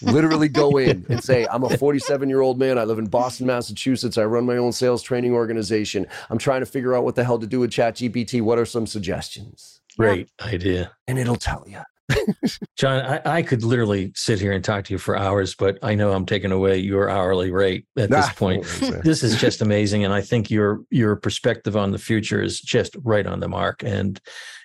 Literally 0.01 0.49
go 0.49 0.77
in 0.77 1.05
and 1.09 1.23
say, 1.23 1.47
I'm 1.51 1.63
a 1.63 1.77
47 1.77 2.29
year 2.29 2.41
old 2.41 2.59
man. 2.59 2.77
I 2.77 2.83
live 2.83 2.99
in 2.99 3.07
Boston, 3.07 3.47
Massachusetts. 3.47 4.17
I 4.17 4.25
run 4.25 4.45
my 4.45 4.57
own 4.57 4.71
sales 4.71 5.01
training 5.01 5.33
organization. 5.33 6.05
I'm 6.29 6.37
trying 6.37 6.61
to 6.61 6.65
figure 6.65 6.95
out 6.95 7.03
what 7.03 7.15
the 7.15 7.23
hell 7.23 7.39
to 7.39 7.47
do 7.47 7.61
with 7.61 7.71
ChatGPT. 7.71 8.41
What 8.41 8.59
are 8.59 8.65
some 8.65 8.85
suggestions? 8.85 9.81
Great 9.97 10.29
idea. 10.41 10.91
And 11.07 11.19
it'll 11.19 11.35
tell 11.35 11.65
you. 11.67 11.81
John, 12.75 13.05
I, 13.05 13.37
I 13.37 13.41
could 13.41 13.63
literally 13.63 14.11
sit 14.15 14.39
here 14.39 14.51
and 14.51 14.63
talk 14.63 14.85
to 14.85 14.93
you 14.93 14.97
for 14.97 15.17
hours, 15.17 15.55
but 15.55 15.77
I 15.81 15.95
know 15.95 16.11
I'm 16.11 16.25
taking 16.25 16.51
away 16.51 16.77
your 16.77 17.09
hourly 17.09 17.51
rate 17.51 17.85
at 17.97 18.09
this 18.09 18.29
point. 18.33 18.59
what 18.59 18.67
was 18.67 18.83
I 18.83 18.89
saying? 18.89 19.01
This 19.03 19.23
is 19.23 19.35
just 19.41 19.61
amazing. 19.61 20.03
And 20.03 20.13
I 20.13 20.21
think 20.21 20.49
your 20.49 20.81
your 20.89 21.15
perspective 21.15 21.75
on 21.75 21.91
the 21.91 21.97
future 21.97 22.41
is 22.41 22.59
just 22.59 22.95
right 23.03 23.25
on 23.25 23.39
the 23.39 23.47
mark. 23.47 23.83
And 23.83 24.19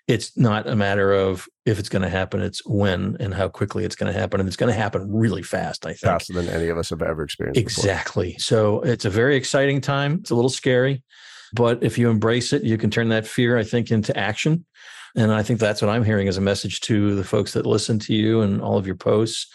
it's 0.07 0.37
not 0.37 0.69
a 0.69 0.77
matter 0.77 1.13
of 1.13 1.47
if 1.65 1.79
it's 1.79 1.89
going 1.89 2.03
to 2.03 2.11
happen, 2.11 2.43
it's 2.43 2.65
when 2.67 3.17
and 3.21 3.33
how 3.33 3.49
quickly 3.49 3.85
it's 3.85 3.97
going 3.97 4.13
to 4.13 4.19
happen. 4.19 4.41
And 4.41 4.47
it's 4.47 4.57
going 4.57 4.73
to 4.73 4.79
happen 4.79 5.11
really 5.11 5.43
fast, 5.43 5.87
I 5.87 5.91
think. 5.91 6.01
Faster 6.01 6.35
than 6.35 6.49
any 6.49 6.69
of 6.69 6.77
us 6.77 6.91
have 6.91 7.03
ever 7.03 7.23
experienced. 7.23 7.65
before. 7.65 7.85
Exactly. 7.85 8.37
So 8.39 8.81
it's 8.83 9.05
a 9.05 9.11
very 9.11 9.37
exciting 9.37 9.81
time. 9.81 10.19
It's 10.21 10.31
a 10.31 10.35
little 10.35 10.51
scary, 10.51 11.03
but 11.55 11.83
if 11.83 11.97
you 11.97 12.11
embrace 12.11 12.53
it, 12.53 12.65
you 12.65 12.77
can 12.77 12.91
turn 12.91 13.09
that 13.09 13.27
fear, 13.27 13.57
I 13.57 13.65
think, 13.65 13.91
into 13.91 14.17
action. 14.17 14.67
And 15.15 15.33
I 15.33 15.43
think 15.43 15.61
that's 15.61 15.81
what 15.81 15.91
I'm 15.91 16.05
hearing 16.05 16.29
as 16.29 16.37
a 16.37 16.41
message 16.41 16.81
to 16.83 17.15
the 17.15 17.25
folks 17.25 17.53
that 17.53 17.67
listen 17.67 17.99
to 18.01 18.15
you 18.15 18.41
and 18.41 18.61
all 18.61 18.79
of 18.79 18.87
your 18.87 18.97
posts. 18.97 19.47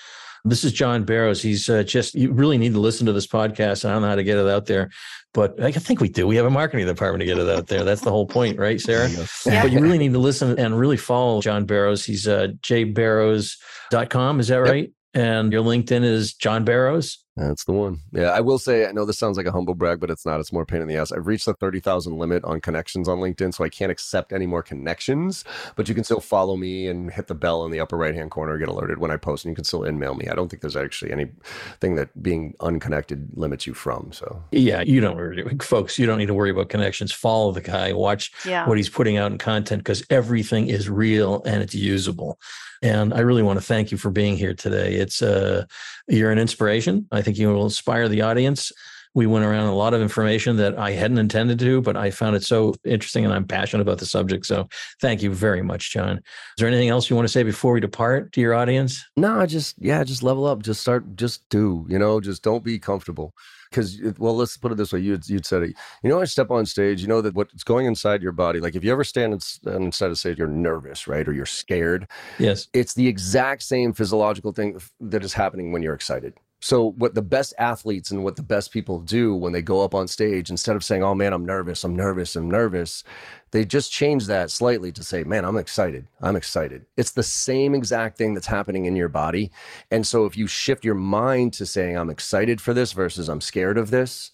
This 0.46 0.64
is 0.64 0.72
John 0.72 1.04
Barrows. 1.04 1.42
He's 1.42 1.70
uh, 1.70 1.84
just, 1.84 2.16
you 2.16 2.32
really 2.32 2.58
need 2.58 2.74
to 2.74 2.80
listen 2.80 3.06
to 3.08 3.14
this 3.14 3.28
podcast. 3.28 3.84
I 3.84 3.92
don't 3.92 4.04
know 4.04 4.08
how 4.08 4.16
to 4.16 4.24
get 4.24 4.38
it 4.38 4.48
out 4.48 4.68
there, 4.68 4.90
but 5.34 5.62
I 5.62 5.72
think 5.72 6.00
we 6.00 6.08
do. 6.08 6.28
We 6.28 6.38
have 6.38 6.46
a 6.46 6.50
marketing 6.50 6.86
department 6.86 7.20
to 7.22 7.26
get 7.26 7.38
it 7.38 7.50
out 7.50 7.68
there. 7.68 7.84
That's 7.84 8.02
the 8.02 8.12
whole 8.12 8.26
point, 8.26 8.58
right, 8.58 8.80
Sarah? 8.80 9.10
Yeah. 9.46 9.64
But 9.64 9.72
you 9.72 9.80
really 9.80 9.98
need 9.98 10.14
to 10.14 10.20
listen 10.20 10.58
and 10.58 10.80
really 10.80 10.98
follow 10.98 11.42
John 11.42 11.66
Barrows. 11.66 12.06
He's 12.06 12.28
uh, 12.28 12.50
jbarrows.com. 12.62 14.40
Is 14.40 14.48
that 14.48 14.62
right? 14.62 14.84
Yep. 14.84 14.92
And 15.14 15.52
your 15.52 15.64
LinkedIn 15.64 16.04
is 16.04 16.34
John 16.34 16.64
Barrows. 16.64 17.18
That's 17.40 17.64
the 17.64 17.72
one. 17.72 18.00
Yeah, 18.12 18.32
I 18.32 18.42
will 18.42 18.60
say, 18.60 18.86
I 18.86 18.92
know 18.92 19.06
this 19.06 19.18
sounds 19.18 19.38
like 19.38 19.46
a 19.46 19.52
humble 19.52 19.74
brag, 19.74 20.02
but 20.02 20.10
it's 20.10 20.26
not. 20.26 20.42
It's 20.42 20.52
more 20.52 20.66
pain 20.66 20.82
in 20.82 20.88
the 20.90 20.98
ass. 20.98 21.12
I've 21.14 21.26
reached 21.26 21.46
the 21.46 21.54
30,000 21.54 22.18
limit 22.18 22.44
on 22.44 22.60
connections 22.60 23.08
on 23.08 23.20
LinkedIn, 23.20 23.54
so 23.54 23.64
I 23.64 23.70
can't 23.70 23.92
accept 23.92 24.34
any 24.34 24.46
more 24.46 24.62
connections, 24.62 25.46
but 25.78 25.88
you 25.88 25.96
can 25.96 26.04
still 26.04 26.20
follow 26.20 26.58
me 26.58 26.88
and 26.88 27.12
hit 27.12 27.28
the 27.28 27.36
bell 27.36 27.64
in 27.66 27.72
the 27.72 27.80
upper 27.80 27.96
right 27.96 28.14
hand 28.14 28.32
corner, 28.32 28.58
get 28.58 28.68
alerted 28.68 28.98
when 28.98 29.10
I 29.10 29.16
post, 29.18 29.46
and 29.46 29.52
you 29.52 29.56
can 29.56 29.64
still 29.64 29.88
email 29.88 30.16
me. 30.16 30.28
I 30.28 30.36
don't 30.36 30.50
think 30.50 30.62
there's 30.62 30.76
actually 30.76 31.12
anything 31.14 31.96
that 31.96 32.22
being 32.22 32.56
unconnected 32.60 33.30
limits 33.36 33.66
you 33.66 33.74
from. 33.74 34.12
So, 34.12 34.44
Yeah, 34.52 34.82
you 34.82 35.00
don't 35.00 35.16
worry, 35.16 35.44
folks. 35.62 35.98
You 35.98 36.06
don't 36.08 36.18
need 36.18 36.28
to 36.28 36.34
worry 36.34 36.50
about 36.50 36.68
connections. 36.68 37.14
Follow 37.14 37.52
the 37.54 37.62
guy. 37.62 37.94
Watch 37.94 38.32
Yeah. 38.46 38.68
what 38.68 38.78
he's 38.78 38.90
putting 38.90 39.16
out 39.16 39.32
in 39.32 39.38
content 39.38 39.80
because 39.82 40.04
everything 40.10 40.68
is 40.68 40.90
real 40.90 41.42
and 41.46 41.64
it's 41.64 41.74
usable. 41.74 42.38
And 42.82 43.14
I 43.14 43.20
really 43.20 43.44
want 43.44 43.60
to 43.60 43.66
thank 43.66 43.92
you 43.92 43.98
for 43.98 44.10
being 44.10 44.38
here 44.38 44.54
today. 44.54 44.94
It's 44.94 45.22
uh, 45.22 45.66
you're 46.08 46.32
an 46.32 46.40
inspiration. 46.40 47.08
I 47.12 47.22
think 47.22 47.29
you 47.38 47.50
will 47.50 47.64
inspire 47.64 48.08
the 48.08 48.22
audience. 48.22 48.72
We 49.16 49.26
went 49.26 49.44
around 49.44 49.68
a 49.68 49.76
lot 49.76 49.96
of 49.96 50.02
information 50.02 50.58
that 50.58 50.78
I 50.78 50.92
hadn't 50.92 51.18
intended 51.18 51.58
to, 51.60 51.82
but 51.82 51.98
I 51.98 52.12
found 52.12 52.36
it 52.36 52.44
so 52.44 52.76
interesting 52.86 53.26
and 53.26 53.34
I'm 53.34 53.46
passionate 53.46 53.82
about 53.82 53.98
the 53.98 54.06
subject. 54.06 54.46
So 54.46 54.70
thank 55.02 55.24
you 55.24 55.34
very 55.34 55.64
much, 55.64 55.92
John. 55.92 56.18
Is 56.18 56.24
there 56.58 56.68
anything 56.68 56.90
else 56.90 57.10
you 57.10 57.16
want 57.16 57.28
to 57.28 57.32
say 57.32 57.42
before 57.42 57.74
we 57.74 57.80
depart 57.80 58.32
to 58.34 58.42
your 58.42 58.54
audience? 58.54 59.04
no, 59.18 59.46
just, 59.46 59.76
yeah, 59.80 60.04
just 60.04 60.22
level 60.22 60.46
up. 60.46 60.62
Just 60.62 60.82
start, 60.82 61.16
just 61.16 61.48
do, 61.50 61.86
you 61.90 61.98
know, 61.98 62.22
just 62.22 62.44
don't 62.44 62.64
be 62.64 62.78
comfortable. 62.78 63.34
Because, 63.70 64.00
well, 64.18 64.36
let's 64.36 64.58
put 64.58 64.72
it 64.72 64.76
this 64.76 64.94
way. 64.94 65.00
You'd, 65.00 65.28
you'd 65.28 65.46
said 65.46 65.64
it. 65.64 65.76
You 66.04 66.10
know, 66.10 66.16
when 66.16 66.24
I 66.24 66.26
step 66.26 66.50
on 66.50 66.66
stage, 66.66 67.02
you 67.02 67.08
know 67.08 67.22
that 67.22 67.36
what's 67.36 67.64
going 67.64 67.86
inside 67.86 68.22
your 68.22 68.32
body, 68.32 68.60
like 68.60 68.76
if 68.76 68.84
you 68.84 68.92
ever 68.92 69.04
stand 69.04 69.34
ins- 69.34 69.60
inside 69.66 70.12
of 70.12 70.18
stage, 70.18 70.38
you're 70.40 70.48
nervous, 70.48 71.08
right? 71.08 71.28
Or 71.28 71.34
you're 71.34 71.46
scared. 71.46 72.08
Yes. 72.40 72.68
it's 72.74 72.94
the 72.94 73.08
exact 73.08 73.64
same 73.64 73.94
physiological 73.94 74.54
thing 74.54 74.80
that 75.00 75.24
is 75.24 75.34
happening 75.34 75.72
when 75.72 75.82
you're 75.84 75.94
excited. 75.94 76.34
So, 76.62 76.92
what 76.92 77.16
the 77.16 77.22
best 77.22 77.54
athletes 77.58 78.12
and 78.12 78.24
what 78.24 78.36
the 78.36 78.44
best 78.44 78.72
people 78.72 79.00
do 79.00 79.34
when 79.34 79.54
they 79.54 79.62
go 79.62 79.82
up 79.84 79.96
on 79.96 80.08
stage, 80.10 80.50
instead 80.50 80.76
of 80.76 80.84
saying, 80.84 81.04
Oh 81.04 81.16
man, 81.16 81.32
I'm 81.32 81.46
nervous, 81.46 81.84
I'm 81.86 81.96
nervous, 81.96 82.36
I'm 82.36 82.52
nervous, 82.52 83.04
they 83.52 83.64
just 83.64 83.92
change 83.92 84.28
that 84.28 84.52
slightly 84.52 84.92
to 84.92 85.04
say, 85.04 85.24
Man, 85.24 85.46
I'm 85.46 85.58
excited, 85.58 86.08
I'm 86.22 86.36
excited. 86.36 86.86
It's 86.98 87.12
the 87.12 87.24
same 87.24 87.74
exact 87.74 88.18
thing 88.18 88.34
that's 88.34 88.48
happening 88.48 88.86
in 88.86 88.98
your 88.98 89.08
body. 89.08 89.52
And 89.90 90.06
so, 90.06 90.26
if 90.26 90.36
you 90.36 90.48
shift 90.48 90.84
your 90.84 90.96
mind 90.96 91.54
to 91.54 91.66
saying, 91.66 91.96
I'm 91.98 92.10
excited 92.10 92.60
for 92.60 92.74
this 92.74 92.92
versus 92.92 93.30
I'm 93.30 93.42
scared 93.42 93.78
of 93.78 93.90
this, 93.90 94.32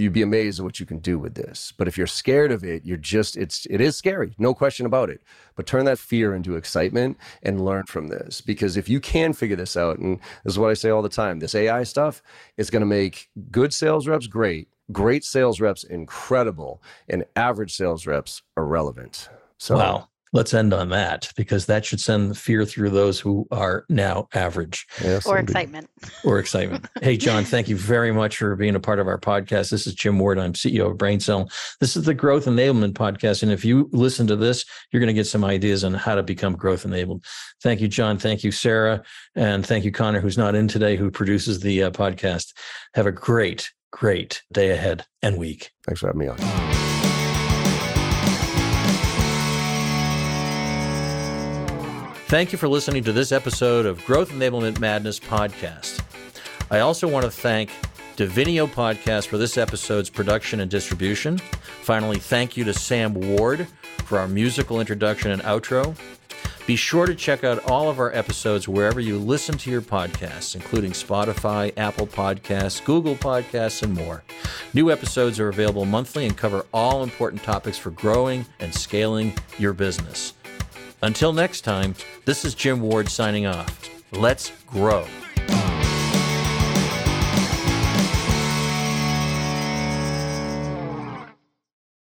you'd 0.00 0.12
be 0.12 0.22
amazed 0.22 0.58
at 0.58 0.64
what 0.64 0.80
you 0.80 0.86
can 0.86 0.98
do 0.98 1.18
with 1.18 1.34
this. 1.34 1.72
But 1.76 1.88
if 1.88 1.96
you're 1.98 2.06
scared 2.06 2.52
of 2.52 2.64
it, 2.64 2.84
you're 2.84 2.96
just 2.96 3.36
it's 3.36 3.66
it 3.70 3.80
is 3.80 3.96
scary, 3.96 4.34
no 4.38 4.54
question 4.54 4.86
about 4.86 5.10
it. 5.10 5.22
But 5.56 5.66
turn 5.66 5.84
that 5.84 5.98
fear 5.98 6.34
into 6.34 6.56
excitement 6.56 7.18
and 7.42 7.64
learn 7.64 7.84
from 7.84 8.08
this. 8.08 8.40
Because 8.40 8.76
if 8.76 8.88
you 8.88 9.00
can 9.00 9.32
figure 9.32 9.56
this 9.56 9.76
out, 9.76 9.98
and 9.98 10.18
this 10.44 10.54
is 10.54 10.58
what 10.58 10.70
I 10.70 10.74
say 10.74 10.90
all 10.90 11.02
the 11.02 11.08
time, 11.08 11.38
this 11.38 11.54
AI 11.54 11.84
stuff 11.84 12.22
is 12.56 12.70
going 12.70 12.80
to 12.80 12.86
make 12.86 13.30
good 13.50 13.72
sales 13.74 14.08
reps 14.08 14.26
great, 14.26 14.68
great 14.92 15.24
sales 15.24 15.60
reps 15.60 15.84
incredible, 15.84 16.82
and 17.08 17.24
average 17.36 17.74
sales 17.74 18.06
reps 18.06 18.42
irrelevant. 18.56 19.28
So 19.58 19.76
Wow. 19.76 20.09
Let's 20.32 20.54
end 20.54 20.72
on 20.72 20.90
that 20.90 21.32
because 21.36 21.66
that 21.66 21.84
should 21.84 22.00
send 22.00 22.38
fear 22.38 22.64
through 22.64 22.90
those 22.90 23.18
who 23.18 23.48
are 23.50 23.84
now 23.88 24.28
average. 24.32 24.86
yes, 25.02 25.26
or 25.26 25.38
indeed. 25.38 25.50
excitement. 25.50 25.90
or 26.24 26.38
excitement. 26.38 26.86
hey, 27.02 27.16
John, 27.16 27.44
thank 27.44 27.68
you 27.68 27.76
very 27.76 28.12
much 28.12 28.36
for 28.36 28.54
being 28.54 28.76
a 28.76 28.80
part 28.80 29.00
of 29.00 29.08
our 29.08 29.18
podcast. 29.18 29.70
This 29.70 29.88
is 29.88 29.94
Jim 29.94 30.20
Ward. 30.20 30.38
I'm 30.38 30.52
CEO 30.52 30.92
of 30.92 30.98
BrainSell. 30.98 31.50
This 31.80 31.96
is 31.96 32.04
the 32.04 32.14
Growth 32.14 32.44
Enablement 32.44 32.92
Podcast. 32.92 33.42
And 33.42 33.50
if 33.50 33.64
you 33.64 33.88
listen 33.92 34.28
to 34.28 34.36
this, 34.36 34.64
you're 34.92 35.00
going 35.00 35.08
to 35.08 35.14
get 35.14 35.26
some 35.26 35.44
ideas 35.44 35.82
on 35.82 35.94
how 35.94 36.14
to 36.14 36.22
become 36.22 36.54
growth 36.54 36.84
enabled. 36.84 37.24
Thank 37.62 37.80
you, 37.80 37.88
John. 37.88 38.16
Thank 38.16 38.44
you, 38.44 38.52
Sarah. 38.52 39.02
And 39.34 39.66
thank 39.66 39.84
you, 39.84 39.90
Connor, 39.90 40.20
who's 40.20 40.38
not 40.38 40.54
in 40.54 40.68
today, 40.68 40.94
who 40.94 41.10
produces 41.10 41.58
the 41.58 41.84
uh, 41.84 41.90
podcast. 41.90 42.52
Have 42.94 43.06
a 43.06 43.12
great, 43.12 43.72
great 43.90 44.42
day 44.52 44.70
ahead 44.70 45.06
and 45.22 45.38
week. 45.38 45.72
Thanks 45.86 46.00
for 46.00 46.06
having 46.06 46.20
me 46.20 46.28
on. 46.28 46.69
Thank 52.30 52.52
you 52.52 52.58
for 52.58 52.68
listening 52.68 53.02
to 53.02 53.12
this 53.12 53.32
episode 53.32 53.86
of 53.86 54.04
Growth 54.04 54.30
Enablement 54.30 54.78
Madness 54.78 55.18
podcast. 55.18 56.00
I 56.70 56.78
also 56.78 57.08
want 57.08 57.24
to 57.24 57.30
thank 57.30 57.70
Divinio 58.14 58.68
Podcast 58.68 59.26
for 59.26 59.36
this 59.36 59.58
episode's 59.58 60.08
production 60.08 60.60
and 60.60 60.70
distribution. 60.70 61.38
Finally, 61.38 62.20
thank 62.20 62.56
you 62.56 62.62
to 62.62 62.72
Sam 62.72 63.14
Ward 63.14 63.66
for 64.04 64.16
our 64.20 64.28
musical 64.28 64.78
introduction 64.78 65.32
and 65.32 65.42
outro. 65.42 65.96
Be 66.68 66.76
sure 66.76 67.04
to 67.04 67.16
check 67.16 67.42
out 67.42 67.68
all 67.68 67.90
of 67.90 67.98
our 67.98 68.14
episodes 68.14 68.68
wherever 68.68 69.00
you 69.00 69.18
listen 69.18 69.58
to 69.58 69.68
your 69.68 69.82
podcasts, 69.82 70.54
including 70.54 70.92
Spotify, 70.92 71.76
Apple 71.76 72.06
Podcasts, 72.06 72.84
Google 72.84 73.16
Podcasts, 73.16 73.82
and 73.82 73.92
more. 73.92 74.22
New 74.72 74.92
episodes 74.92 75.40
are 75.40 75.48
available 75.48 75.84
monthly 75.84 76.26
and 76.26 76.36
cover 76.36 76.64
all 76.72 77.02
important 77.02 77.42
topics 77.42 77.76
for 77.76 77.90
growing 77.90 78.46
and 78.60 78.72
scaling 78.72 79.36
your 79.58 79.72
business. 79.72 80.34
Until 81.02 81.32
next 81.32 81.62
time, 81.62 81.94
this 82.26 82.44
is 82.44 82.54
Jim 82.54 82.80
Ward 82.82 83.08
signing 83.08 83.46
off. 83.46 83.88
Let's 84.12 84.52
grow. 84.66 85.06